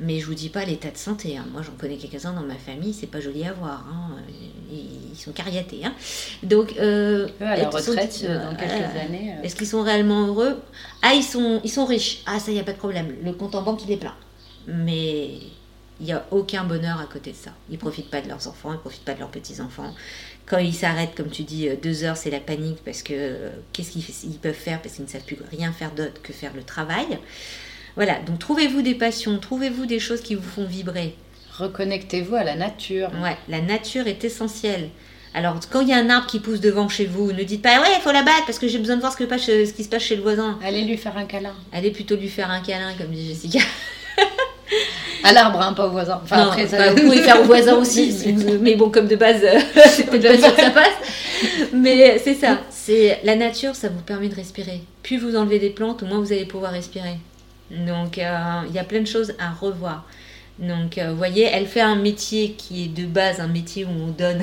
Mais 0.00 0.20
je 0.20 0.26
vous 0.26 0.34
dis 0.34 0.48
pas 0.48 0.64
l'état 0.64 0.90
de 0.90 0.96
santé. 0.96 1.36
Hein. 1.36 1.44
Moi, 1.52 1.62
j'en 1.62 1.72
connais 1.72 1.96
quelques-uns 1.96 2.32
dans 2.32 2.42
ma 2.42 2.54
famille, 2.54 2.94
c'est 2.94 3.08
pas 3.08 3.20
joli 3.20 3.44
à 3.44 3.52
voir. 3.52 3.84
Hein. 3.90 4.14
Ils 4.70 5.18
sont 5.18 5.32
cariatés. 5.32 5.82
Donc, 6.44 6.74
euh, 6.78 7.26
à 7.40 7.56
la 7.56 7.68
retraite 7.68 8.24
euh, 8.24 8.48
dans 8.48 8.56
quelques 8.56 8.96
années. 8.96 9.34
Est-ce 9.42 9.56
qu'ils 9.56 9.66
sont 9.66 9.82
réellement 9.82 10.28
heureux? 10.28 10.60
Ah, 11.02 11.14
ils 11.14 11.24
sont, 11.24 11.60
ils 11.64 11.70
sont 11.70 11.84
riches. 11.84 12.22
Ah, 12.26 12.38
ça, 12.38 12.52
y 12.52 12.60
a 12.60 12.64
pas 12.64 12.74
de 12.74 12.78
problème. 12.78 13.12
Le 13.24 13.32
compte 13.32 13.56
en 13.56 13.62
banque, 13.62 13.80
il 13.84 13.90
est 13.90 13.96
plein. 13.96 14.14
Mais 14.68 15.30
il 16.00 16.06
n'y 16.06 16.12
a 16.12 16.24
aucun 16.30 16.64
bonheur 16.64 17.00
à 17.00 17.06
côté 17.06 17.32
de 17.32 17.36
ça. 17.36 17.50
Ils 17.70 17.78
profitent 17.78 18.10
pas 18.10 18.20
de 18.20 18.28
leurs 18.28 18.46
enfants, 18.46 18.72
ils 18.72 18.78
profitent 18.78 19.04
pas 19.04 19.14
de 19.14 19.20
leurs 19.20 19.30
petits-enfants. 19.30 19.94
Quand 20.46 20.58
ils 20.58 20.74
s'arrêtent, 20.74 21.14
comme 21.16 21.30
tu 21.30 21.42
dis, 21.42 21.68
euh, 21.68 21.74
deux 21.82 22.04
heures, 22.04 22.16
c'est 22.16 22.30
la 22.30 22.40
panique 22.40 22.78
parce 22.84 23.02
que 23.02 23.12
euh, 23.14 23.50
qu'est-ce 23.72 23.90
qu'ils 23.90 24.38
peuvent 24.38 24.54
faire 24.54 24.80
parce 24.80 24.94
qu'ils 24.94 25.04
ne 25.04 25.10
savent 25.10 25.24
plus 25.24 25.38
rien 25.50 25.72
faire 25.72 25.90
d'autre 25.92 26.22
que 26.22 26.32
faire 26.32 26.52
le 26.54 26.62
travail. 26.62 27.18
Voilà, 27.96 28.20
donc 28.20 28.38
trouvez-vous 28.38 28.82
des 28.82 28.94
passions, 28.94 29.38
trouvez-vous 29.38 29.86
des 29.86 29.98
choses 29.98 30.20
qui 30.20 30.36
vous 30.36 30.48
font 30.48 30.64
vibrer. 30.64 31.16
Reconnectez-vous 31.58 32.36
à 32.36 32.44
la 32.44 32.54
nature. 32.54 33.10
Ouais, 33.20 33.36
la 33.48 33.60
nature 33.60 34.06
est 34.06 34.22
essentielle. 34.22 34.90
Alors, 35.34 35.58
quand 35.68 35.80
il 35.80 35.88
y 35.88 35.92
a 35.92 35.98
un 35.98 36.08
arbre 36.08 36.26
qui 36.26 36.38
pousse 36.38 36.60
devant 36.60 36.88
chez 36.88 37.06
vous, 37.06 37.32
ne 37.32 37.42
dites 37.42 37.60
pas 37.60 37.80
ouais, 37.80 37.88
il 37.96 38.00
faut 38.00 38.12
la 38.12 38.22
battre 38.22 38.46
parce 38.46 38.58
que 38.58 38.68
j'ai 38.68 38.78
besoin 38.78 38.96
de 38.96 39.00
voir 39.00 39.12
ce, 39.12 39.18
que, 39.18 39.26
ce 39.26 39.72
qui 39.72 39.84
se 39.84 39.88
passe 39.88 40.02
chez 40.02 40.16
le 40.16 40.22
voisin. 40.22 40.58
Allez 40.62 40.84
lui 40.84 40.96
faire 40.96 41.16
un 41.16 41.24
câlin. 41.24 41.54
Allez 41.72 41.90
plutôt 41.90 42.16
lui 42.16 42.28
faire 42.28 42.50
un 42.50 42.60
câlin, 42.60 42.94
comme 42.96 43.10
dit 43.10 43.26
Jessica. 43.26 43.58
À 45.28 45.32
l'arbre, 45.32 45.60
hein, 45.60 45.72
pas 45.72 45.86
au 45.86 45.90
voisin. 45.90 46.20
Enfin, 46.22 46.48
après, 46.48 46.66
ça... 46.66 46.92
vous 46.92 47.02
pouvez 47.02 47.22
faire 47.22 47.40
au 47.40 47.44
voisin 47.44 47.74
aussi. 47.78 48.34
mais 48.60 48.76
bon, 48.76 48.90
comme 48.90 49.06
de 49.06 49.16
base, 49.16 49.42
c'est 49.86 50.06
peut-être 50.06 50.40
pas 50.40 50.46
sûr 50.48 50.56
que 50.56 50.62
ça 50.62 50.70
passe. 50.70 51.72
Mais 51.72 52.18
c'est 52.18 52.34
ça. 52.34 52.58
C'est 52.70 53.20
la 53.22 53.36
nature, 53.36 53.74
ça 53.74 53.90
vous 53.90 54.00
permet 54.00 54.28
de 54.28 54.34
respirer. 54.34 54.80
Plus 55.02 55.18
vous 55.18 55.36
enlevez 55.36 55.58
des 55.58 55.68
plantes, 55.68 56.02
au 56.02 56.06
moins 56.06 56.20
vous 56.20 56.32
allez 56.32 56.46
pouvoir 56.46 56.72
respirer. 56.72 57.18
Donc 57.70 58.16
euh, 58.16 58.60
il 58.66 58.74
y 58.74 58.78
a 58.78 58.84
plein 58.84 59.00
de 59.00 59.06
choses 59.06 59.34
à 59.38 59.50
revoir. 59.50 60.06
Donc 60.58 60.98
vous 60.98 61.16
voyez, 61.16 61.44
elle 61.44 61.66
fait 61.66 61.82
un 61.82 61.96
métier 61.96 62.52
qui 62.52 62.84
est 62.84 62.88
de 62.88 63.04
base 63.04 63.40
un 63.40 63.46
métier 63.46 63.84
où 63.84 63.90
on 63.90 64.06
donne 64.06 64.40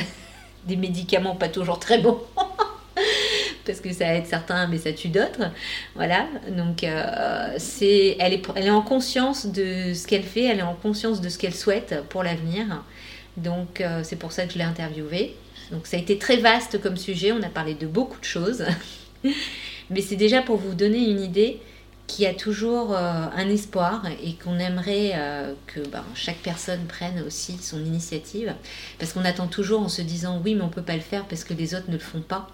des 0.68 0.76
médicaments 0.76 1.36
pas 1.36 1.48
toujours 1.48 1.80
très 1.80 1.98
bons. 1.98 2.20
Parce 3.66 3.82
que 3.82 3.92
ça 3.92 4.14
aide 4.14 4.26
certains, 4.26 4.68
mais 4.68 4.78
ça 4.78 4.94
tue 4.94 5.10
d'autres. 5.10 5.52
Voilà. 5.96 6.28
Donc, 6.50 6.86
c'est, 7.58 8.16
elle, 8.20 8.34
est, 8.34 8.44
elle 8.56 8.68
est 8.68 8.72
en 8.72 8.82
conscience 8.82 9.46
de 9.48 9.94
ce 9.94 10.08
qu'elle 10.08 10.24
fait, 10.24 10.46
elle 10.46 10.60
est 10.60 10.64
en 10.64 10.76
conscience 10.76 11.22
de 11.22 11.30
ce 11.30 11.38
qu'elle 11.38 11.56
souhaite 11.56 11.96
pour 12.10 12.24
l'avenir. 12.24 12.84
Donc, 13.38 13.84
c'est 14.04 14.18
pour 14.18 14.32
ça 14.32 14.46
que 14.46 14.54
je 14.54 14.58
l'ai 14.58 14.64
interviewée. 14.64 15.36
Donc 15.72 15.88
ça 15.88 15.98
a 15.98 16.00
été 16.00 16.18
très 16.18 16.38
vaste 16.38 16.82
comme 16.82 16.98
sujet, 16.98 17.32
on 17.32 17.42
a 17.42 17.50
parlé 17.50 17.74
de 17.74 17.88
beaucoup 17.88 18.20
de 18.20 18.26
choses. 18.26 18.64
Mais 19.90 20.02
c'est 20.02 20.16
déjà 20.16 20.42
pour 20.42 20.58
vous 20.58 20.74
donner 20.74 21.10
une 21.10 21.20
idée 21.20 21.60
qu'il 22.08 22.24
y 22.24 22.28
a 22.28 22.34
toujours 22.36 22.96
euh, 22.96 23.26
un 23.36 23.50
espoir 23.50 24.04
et 24.24 24.34
qu'on 24.34 24.60
aimerait 24.60 25.14
euh, 25.16 25.54
que 25.66 25.80
ben, 25.80 26.04
chaque 26.14 26.38
personne 26.38 26.86
prenne 26.86 27.24
aussi 27.26 27.58
son 27.58 27.84
initiative. 27.84 28.54
Parce 29.00 29.14
qu'on 29.14 29.26
attend 29.26 29.48
toujours 29.48 29.82
en 29.82 29.90
se 29.90 30.02
disant 30.02 30.42
oui 30.44 30.54
mais 30.54 30.62
on 30.62 30.68
ne 30.68 30.72
peut 30.72 30.84
pas 30.84 30.96
le 30.96 31.02
faire 31.02 31.26
parce 31.26 31.44
que 31.44 31.54
les 31.54 31.74
autres 31.74 31.88
ne 31.88 31.94
le 31.94 32.00
font 32.00 32.22
pas. 32.22 32.50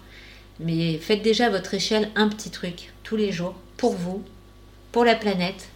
Mais 0.64 0.98
faites 0.98 1.22
déjà 1.22 1.46
à 1.46 1.50
votre 1.50 1.74
échelle 1.74 2.10
un 2.16 2.28
petit 2.28 2.50
truc 2.50 2.92
tous 3.02 3.16
les 3.16 3.32
jours 3.32 3.54
pour 3.76 3.94
vous, 3.94 4.22
pour 4.92 5.04
la 5.04 5.14
planète. 5.14 5.68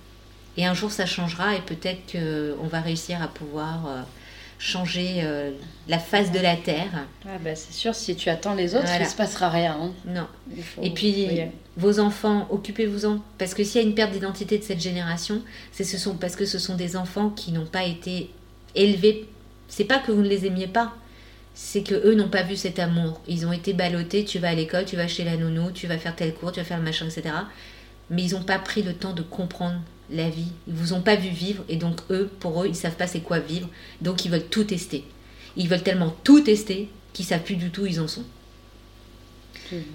Et 0.57 0.65
un 0.65 0.75
jour 0.75 0.91
ça 0.91 1.07
changera 1.07 1.55
et 1.55 1.61
peut-être 1.61 2.13
qu'on 2.13 2.67
va 2.67 2.81
réussir 2.81 3.23
à 3.23 3.29
pouvoir... 3.29 3.87
Euh, 3.87 4.03
changer 4.59 5.21
euh, 5.23 5.51
la 5.89 5.99
face 5.99 6.33
de 6.33 6.39
la 6.39 6.57
Terre. 6.57 7.07
Ah 7.27 7.39
bah 7.43 7.55
c'est 7.55 7.73
sûr, 7.73 7.95
si 7.95 8.17
tu 8.17 8.31
attends 8.31 8.55
les 8.55 8.75
autres, 8.75 8.89
il 8.95 9.03
ne 9.03 9.09
se 9.09 9.15
passera 9.15 9.49
rien. 9.49 9.77
Hein. 9.81 9.93
Non. 10.07 10.27
Et 10.83 10.91
puis, 10.91 11.29
vos 11.77 12.01
enfants, 12.01 12.47
occupez-vous-en. 12.51 13.21
Parce 13.39 13.55
que 13.55 13.65
s'il 13.65 13.81
y 13.81 13.85
a 13.85 13.87
une 13.87 13.95
perte 13.95 14.13
d'identité 14.13 14.59
de 14.59 14.65
cette 14.65 14.81
génération, 14.81 15.43
c'est 15.73 15.85
ce 15.85 15.99
sont, 15.99 16.15
parce 16.15 16.37
que 16.37 16.47
ce 16.47 16.59
sont 16.59 16.75
des 16.75 16.97
enfants 16.97 17.31
qui 17.31 17.53
n'ont 17.53 17.67
pas 17.67 17.85
été 17.85 18.31
élevés. 18.75 19.29
C'est 19.69 19.85
pas 19.85 19.99
que 19.99 20.13
vous 20.13 20.23
ne 20.23 20.29
les 20.29 20.47
aimiez 20.47 20.69
pas, 20.69 20.95
c'est 21.59 21.83
que 21.83 21.95
eux 21.95 22.15
n'ont 22.15 22.29
pas 22.29 22.43
vu 22.43 22.55
cet 22.55 22.79
amour. 22.79 23.23
Ils 23.27 23.47
ont 23.47 23.53
été 23.53 23.73
ballottés, 23.73 24.27
tu 24.27 24.39
vas 24.39 24.51
à 24.51 24.55
l'école, 24.55 24.85
tu 24.85 24.95
vas 24.95 25.09
chez 25.09 25.25
la 25.25 25.39
nounou, 25.39 25.71
tu 25.73 25.87
vas 25.87 25.97
faire 25.97 26.15
tel 26.15 26.35
cours, 26.35 26.53
tu 26.53 26.61
vas 26.61 26.67
faire 26.67 26.77
le 26.77 26.85
machin, 26.85 27.07
etc. 27.07 27.35
Mais 28.11 28.23
ils 28.23 28.35
n'ont 28.35 28.43
pas 28.43 28.59
pris 28.59 28.83
le 28.83 28.93
temps 28.93 29.15
de 29.15 29.23
comprendre 29.23 29.81
la 30.11 30.29
vie. 30.29 30.53
Ils 30.69 30.75
vous 30.75 30.93
ont 30.93 31.01
pas 31.01 31.17
vu 31.17 31.31
vivre 31.31 31.65
et 31.71 31.77
donc 31.77 32.03
eux, 32.11 32.31
pour 32.41 32.63
eux, 32.63 32.67
ils 32.69 32.77
savent 32.77 32.97
pas 32.97 33.07
c'est 33.07 33.21
quoi 33.21 33.39
vivre. 33.39 33.71
Donc 34.03 34.27
ils 34.27 34.31
veulent 34.31 34.45
tout 34.45 34.65
tester. 34.65 35.03
Ils 35.57 35.67
veulent 35.67 35.83
tellement 35.83 36.15
tout 36.25 36.41
tester 36.41 36.91
qu'ils 37.15 37.25
savent 37.25 37.43
plus 37.43 37.57
du 37.57 37.71
tout 37.71 37.83
où 37.83 37.87
ils 37.87 38.01
en 38.01 38.07
sont. 38.07 38.25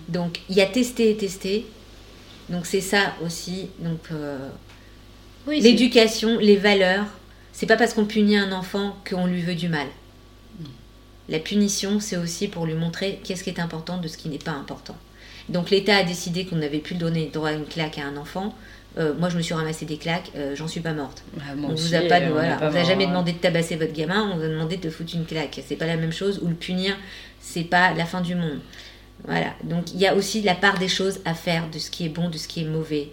Donc 0.09 0.39
il 0.49 0.55
y 0.55 0.61
a 0.61 0.65
tester 0.65 1.11
et 1.11 1.15
tester. 1.15 1.67
Donc 2.49 2.65
c'est 2.65 2.81
ça 2.81 3.13
aussi. 3.23 3.69
Donc 3.77 3.99
euh, 4.11 4.49
l'éducation, 5.47 6.39
les 6.39 6.57
valeurs. 6.57 7.05
C'est 7.53 7.67
pas 7.67 7.77
parce 7.77 7.93
qu'on 7.93 8.05
punit 8.05 8.37
un 8.37 8.51
enfant 8.51 8.97
qu'on 9.07 9.27
lui 9.27 9.43
veut 9.43 9.55
du 9.55 9.69
mal. 9.69 9.85
La 11.31 11.39
punition, 11.39 11.99
c'est 11.99 12.17
aussi 12.17 12.47
pour 12.49 12.65
lui 12.65 12.75
montrer 12.75 13.19
qu'est-ce 13.23 13.43
qui 13.43 13.49
est 13.49 13.59
important 13.59 13.97
de 13.97 14.07
ce 14.07 14.17
qui 14.17 14.29
n'est 14.29 14.37
pas 14.37 14.51
important. 14.51 14.95
Donc 15.49 15.69
l'État 15.69 15.95
a 15.95 16.03
décidé 16.03 16.45
qu'on 16.45 16.57
n'avait 16.57 16.79
plus 16.79 16.95
le 16.95 17.29
droit 17.31 17.49
à 17.49 17.53
une 17.53 17.65
claque 17.65 17.97
à 17.97 18.05
un 18.05 18.17
enfant. 18.17 18.53
Euh, 18.97 19.13
moi, 19.17 19.29
je 19.29 19.37
me 19.37 19.41
suis 19.41 19.53
ramassé 19.53 19.85
des 19.85 19.95
claques, 19.95 20.29
euh, 20.35 20.53
j'en 20.55 20.67
suis 20.67 20.81
pas 20.81 20.91
morte. 20.91 21.23
Ah, 21.39 21.53
on 21.57 21.73
vous 21.73 21.95
a 21.95 22.01
pas, 22.01 22.19
vous 22.19 22.77
a 22.77 22.83
jamais 22.83 23.07
demandé 23.07 23.31
de 23.31 23.37
tabasser 23.37 23.77
votre 23.77 23.93
gamin, 23.93 24.29
on 24.29 24.35
vous 24.35 24.43
a 24.43 24.49
demandé 24.49 24.75
de 24.75 24.89
foutre 24.89 25.15
une 25.15 25.25
claque. 25.25 25.61
C'est 25.65 25.77
pas 25.77 25.87
la 25.87 25.95
même 25.95 26.11
chose. 26.11 26.41
Ou 26.43 26.49
le 26.49 26.53
punir, 26.53 26.97
c'est 27.39 27.63
pas 27.63 27.93
la 27.93 28.05
fin 28.05 28.19
du 28.19 28.35
monde. 28.35 28.59
Voilà. 29.25 29.53
Donc 29.63 29.93
il 29.93 29.99
y 30.01 30.07
a 30.07 30.15
aussi 30.15 30.41
la 30.41 30.55
part 30.55 30.77
des 30.79 30.89
choses 30.89 31.21
à 31.23 31.33
faire 31.33 31.69
de 31.69 31.79
ce 31.79 31.89
qui 31.89 32.05
est 32.05 32.09
bon, 32.09 32.29
de 32.29 32.37
ce 32.37 32.49
qui 32.49 32.61
est 32.61 32.67
mauvais. 32.67 33.09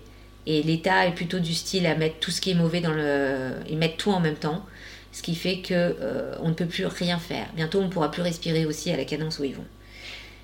Et 0.47 0.63
l'État 0.63 1.07
est 1.07 1.13
plutôt 1.13 1.39
du 1.39 1.55
style 1.55 1.87
à 1.87 1.95
mettre 1.95 2.17
tout 2.19 2.31
ce 2.33 2.41
qui 2.41 2.51
est 2.51 2.55
mauvais 2.55 2.81
dans 2.81 2.93
le 2.93 3.51
et 3.69 3.77
mettre 3.77 3.99
tout 3.99 4.11
en 4.11 4.19
même 4.19 4.35
temps, 4.35 4.65
ce 5.13 5.23
qui 5.23 5.35
fait 5.35 5.59
que 5.59 5.75
euh, 5.75 6.35
on 6.43 6.49
ne 6.49 6.55
peut 6.55 6.67
plus 6.67 6.87
rien 6.87 7.19
faire. 7.19 7.47
Bientôt, 7.55 7.81
on 7.81 7.85
ne 7.85 7.89
pourra 7.89 8.11
plus 8.11 8.23
respirer 8.23 8.67
aussi 8.67 8.91
à 8.91 8.97
la 8.97 9.05
cadence 9.05 9.39
où 9.39 9.45
ils 9.45 9.55
vont. 9.55 9.65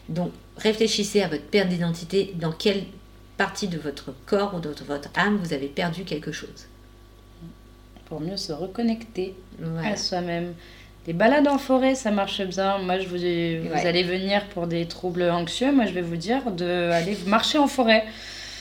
Donc 0.09 0.33
réfléchissez 0.57 1.23
à 1.23 1.29
votre 1.29 1.45
perte 1.45 1.69
d'identité, 1.69 2.35
dans 2.37 2.53
quelle 2.53 2.85
partie 3.37 3.69
de 3.69 3.79
votre 3.79 4.15
corps 4.27 4.55
ou 4.55 4.61
de 4.61 4.71
votre 4.87 5.09
âme, 5.17 5.39
vous 5.43 5.53
avez 5.53 5.67
perdu 5.67 6.05
quelque 6.05 6.33
chose. 6.33 6.69
Pour 8.07 8.21
mieux 8.21 8.37
se 8.37 8.53
reconnecter 8.53 9.35
à 9.83 9.97
soi-même. 9.97 10.55
Les 11.07 11.13
balades 11.13 11.49
en 11.49 11.59
forêt, 11.59 11.95
ça 11.95 12.11
marche 12.11 12.41
bien. 12.43 12.79
Moi, 12.79 12.99
je 12.99 13.09
vous, 13.09 13.69
vous 13.69 13.87
allez 13.87 14.03
venir 14.03 14.45
pour 14.49 14.67
des 14.67 14.87
troubles 14.87 15.25
anxieux. 15.31 15.73
Moi, 15.73 15.87
je 15.87 15.93
vais 15.93 16.01
vous 16.01 16.17
dire 16.17 16.51
d'aller 16.51 17.17
marcher 17.27 17.59
en 17.59 17.67
forêt. 17.67 18.05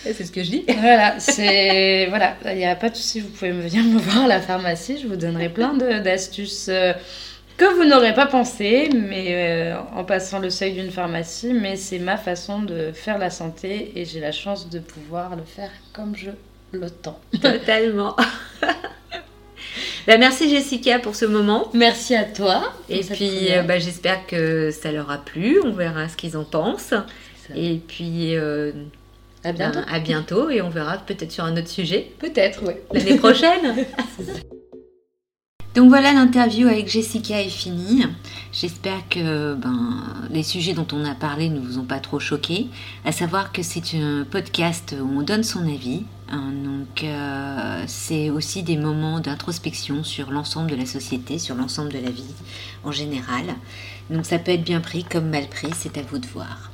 C'est 0.03 0.25
ce 0.25 0.31
que 0.31 0.43
je 0.43 0.49
dis. 0.49 0.65
Voilà, 0.67 1.19
c'est 1.19 2.07
voilà, 2.09 2.35
il 2.47 2.57
n'y 2.57 2.65
a 2.65 2.75
pas 2.75 2.89
de 2.89 2.95
souci. 2.95 3.21
Vous 3.21 3.29
pouvez 3.29 3.53
me 3.53 3.61
venir 3.61 3.83
me 3.83 3.99
voir 3.99 4.25
à 4.25 4.27
la 4.27 4.41
pharmacie. 4.41 4.99
Je 5.01 5.07
vous 5.07 5.15
donnerai 5.15 5.49
plein 5.49 5.73
d'astuces. 5.73 6.67
Euh, 6.69 6.93
que 7.57 7.65
vous 7.75 7.85
n'aurez 7.85 8.13
pas 8.13 8.25
pensé, 8.25 8.89
mais 8.93 9.27
euh, 9.29 9.77
en 9.95 10.03
passant 10.03 10.39
le 10.39 10.49
seuil 10.49 10.73
d'une 10.73 10.91
pharmacie, 10.91 11.53
mais 11.53 11.75
c'est 11.75 11.99
ma 11.99 12.17
façon 12.17 12.61
de 12.63 12.91
faire 12.91 13.17
la 13.19 13.29
santé 13.29 13.91
et 13.95 14.05
j'ai 14.05 14.19
la 14.19 14.31
chance 14.31 14.69
de 14.69 14.79
pouvoir 14.79 15.35
le 15.35 15.43
faire 15.43 15.69
comme 15.93 16.15
je 16.15 16.31
l'entends. 16.73 17.19
Totalement. 17.41 18.15
bah, 20.07 20.17
merci 20.17 20.49
Jessica 20.49 20.99
pour 20.99 21.15
ce 21.15 21.25
moment. 21.25 21.69
Merci 21.73 22.15
à 22.15 22.23
toi. 22.23 22.73
Et 22.89 23.01
puis 23.01 23.51
euh, 23.51 23.61
bah, 23.61 23.77
j'espère 23.77 24.25
que 24.25 24.71
ça 24.71 24.91
leur 24.91 25.11
a 25.11 25.19
plu. 25.19 25.59
On 25.63 25.71
verra 25.71 26.09
ce 26.09 26.17
qu'ils 26.17 26.35
en 26.35 26.45
pensent. 26.45 26.95
Et 27.55 27.79
puis 27.87 28.35
euh, 28.35 28.71
à 29.43 29.51
bientôt. 29.51 29.79
Ben, 29.79 29.85
à 29.87 29.99
bientôt 29.99 30.49
et 30.49 30.61
on 30.61 30.69
verra 30.69 30.97
peut-être 30.97 31.31
sur 31.31 31.43
un 31.43 31.55
autre 31.57 31.69
sujet. 31.69 32.11
Peut-être, 32.19 32.63
oui. 32.65 32.73
L'année 32.93 33.17
prochaine. 33.17 33.85
Donc 35.75 35.89
voilà, 35.89 36.13
l'interview 36.13 36.67
avec 36.67 36.87
Jessica 36.87 37.41
est 37.41 37.49
finie. 37.49 38.05
J'espère 38.51 39.09
que 39.09 39.55
ben, 39.55 40.03
les 40.29 40.43
sujets 40.43 40.73
dont 40.73 40.85
on 40.93 41.03
a 41.03 41.15
parlé 41.15 41.49
ne 41.49 41.59
vous 41.59 41.79
ont 41.79 41.85
pas 41.85 41.99
trop 41.99 42.19
choqué. 42.19 42.67
À 43.05 43.11
savoir 43.11 43.51
que 43.51 43.63
c'est 43.63 43.95
un 43.95 44.23
podcast 44.29 44.95
où 44.99 45.17
on 45.17 45.23
donne 45.23 45.41
son 45.41 45.61
avis. 45.67 46.03
Hein, 46.29 46.51
donc 46.63 47.03
euh, 47.03 47.83
c'est 47.87 48.29
aussi 48.29 48.61
des 48.61 48.77
moments 48.77 49.19
d'introspection 49.19 50.03
sur 50.03 50.29
l'ensemble 50.29 50.69
de 50.69 50.75
la 50.75 50.85
société, 50.85 51.39
sur 51.39 51.55
l'ensemble 51.55 51.91
de 51.91 51.99
la 51.99 52.11
vie 52.11 52.33
en 52.83 52.91
général. 52.91 53.45
Donc 54.11 54.27
ça 54.27 54.37
peut 54.37 54.51
être 54.51 54.63
bien 54.63 54.79
pris 54.79 55.03
comme 55.03 55.29
mal 55.29 55.47
pris, 55.47 55.69
c'est 55.75 55.97
à 55.97 56.03
vous 56.03 56.19
de 56.19 56.27
voir. 56.27 56.72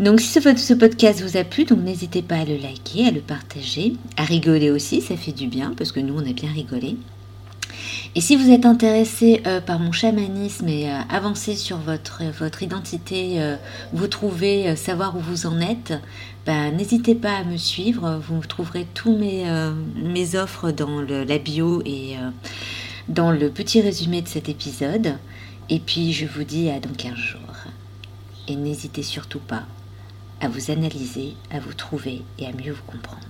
Donc 0.00 0.18
si 0.22 0.28
ce, 0.28 0.72
podcast 0.72 1.20
vous 1.20 1.36
a 1.36 1.44
plu, 1.44 1.64
donc 1.64 1.80
n'hésitez 1.80 2.22
pas 2.22 2.36
à 2.36 2.44
le 2.46 2.56
liker, 2.56 3.08
à 3.08 3.10
le 3.10 3.20
partager, 3.20 3.92
à 4.16 4.24
rigoler 4.24 4.70
aussi, 4.70 5.02
ça 5.02 5.14
fait 5.14 5.32
du 5.32 5.46
bien 5.46 5.74
parce 5.76 5.92
que 5.92 6.00
nous 6.00 6.14
on 6.14 6.26
a 6.26 6.32
bien 6.32 6.50
rigolé. 6.50 6.96
Et 8.14 8.22
si 8.22 8.34
vous 8.34 8.50
êtes 8.50 8.64
intéressé 8.64 9.42
euh, 9.46 9.60
par 9.60 9.78
mon 9.78 9.92
chamanisme 9.92 10.66
et 10.68 10.90
euh, 10.90 10.98
avancé 11.10 11.54
sur 11.54 11.76
votre, 11.76 12.22
votre 12.38 12.62
identité, 12.62 13.42
euh, 13.42 13.56
vous 13.92 14.06
trouvez, 14.06 14.74
savoir 14.74 15.18
où 15.18 15.20
vous 15.20 15.44
en 15.44 15.60
êtes, 15.60 15.92
ben, 16.46 16.74
n'hésitez 16.74 17.14
pas 17.14 17.36
à 17.36 17.44
me 17.44 17.58
suivre. 17.58 18.22
Vous 18.26 18.40
trouverez 18.40 18.86
tous 18.94 19.14
mes, 19.14 19.44
mes 19.96 20.34
offres 20.34 20.70
dans 20.70 21.02
la 21.02 21.38
bio 21.38 21.82
et 21.84 22.16
dans 23.08 23.32
le 23.32 23.50
petit 23.50 23.82
résumé 23.82 24.22
de 24.22 24.28
cet 24.28 24.48
épisode. 24.48 25.18
Et 25.68 25.78
puis 25.78 26.14
je 26.14 26.24
vous 26.24 26.44
dis 26.44 26.70
à 26.70 26.80
dans 26.80 26.94
15 26.96 27.14
jours. 27.16 27.40
Et 28.48 28.56
n'hésitez 28.56 29.02
surtout 29.02 29.40
pas 29.40 29.64
à 30.40 30.48
vous 30.48 30.70
analyser, 30.70 31.34
à 31.50 31.60
vous 31.60 31.74
trouver 31.74 32.22
et 32.38 32.46
à 32.46 32.52
mieux 32.52 32.72
vous 32.72 32.82
comprendre. 32.84 33.20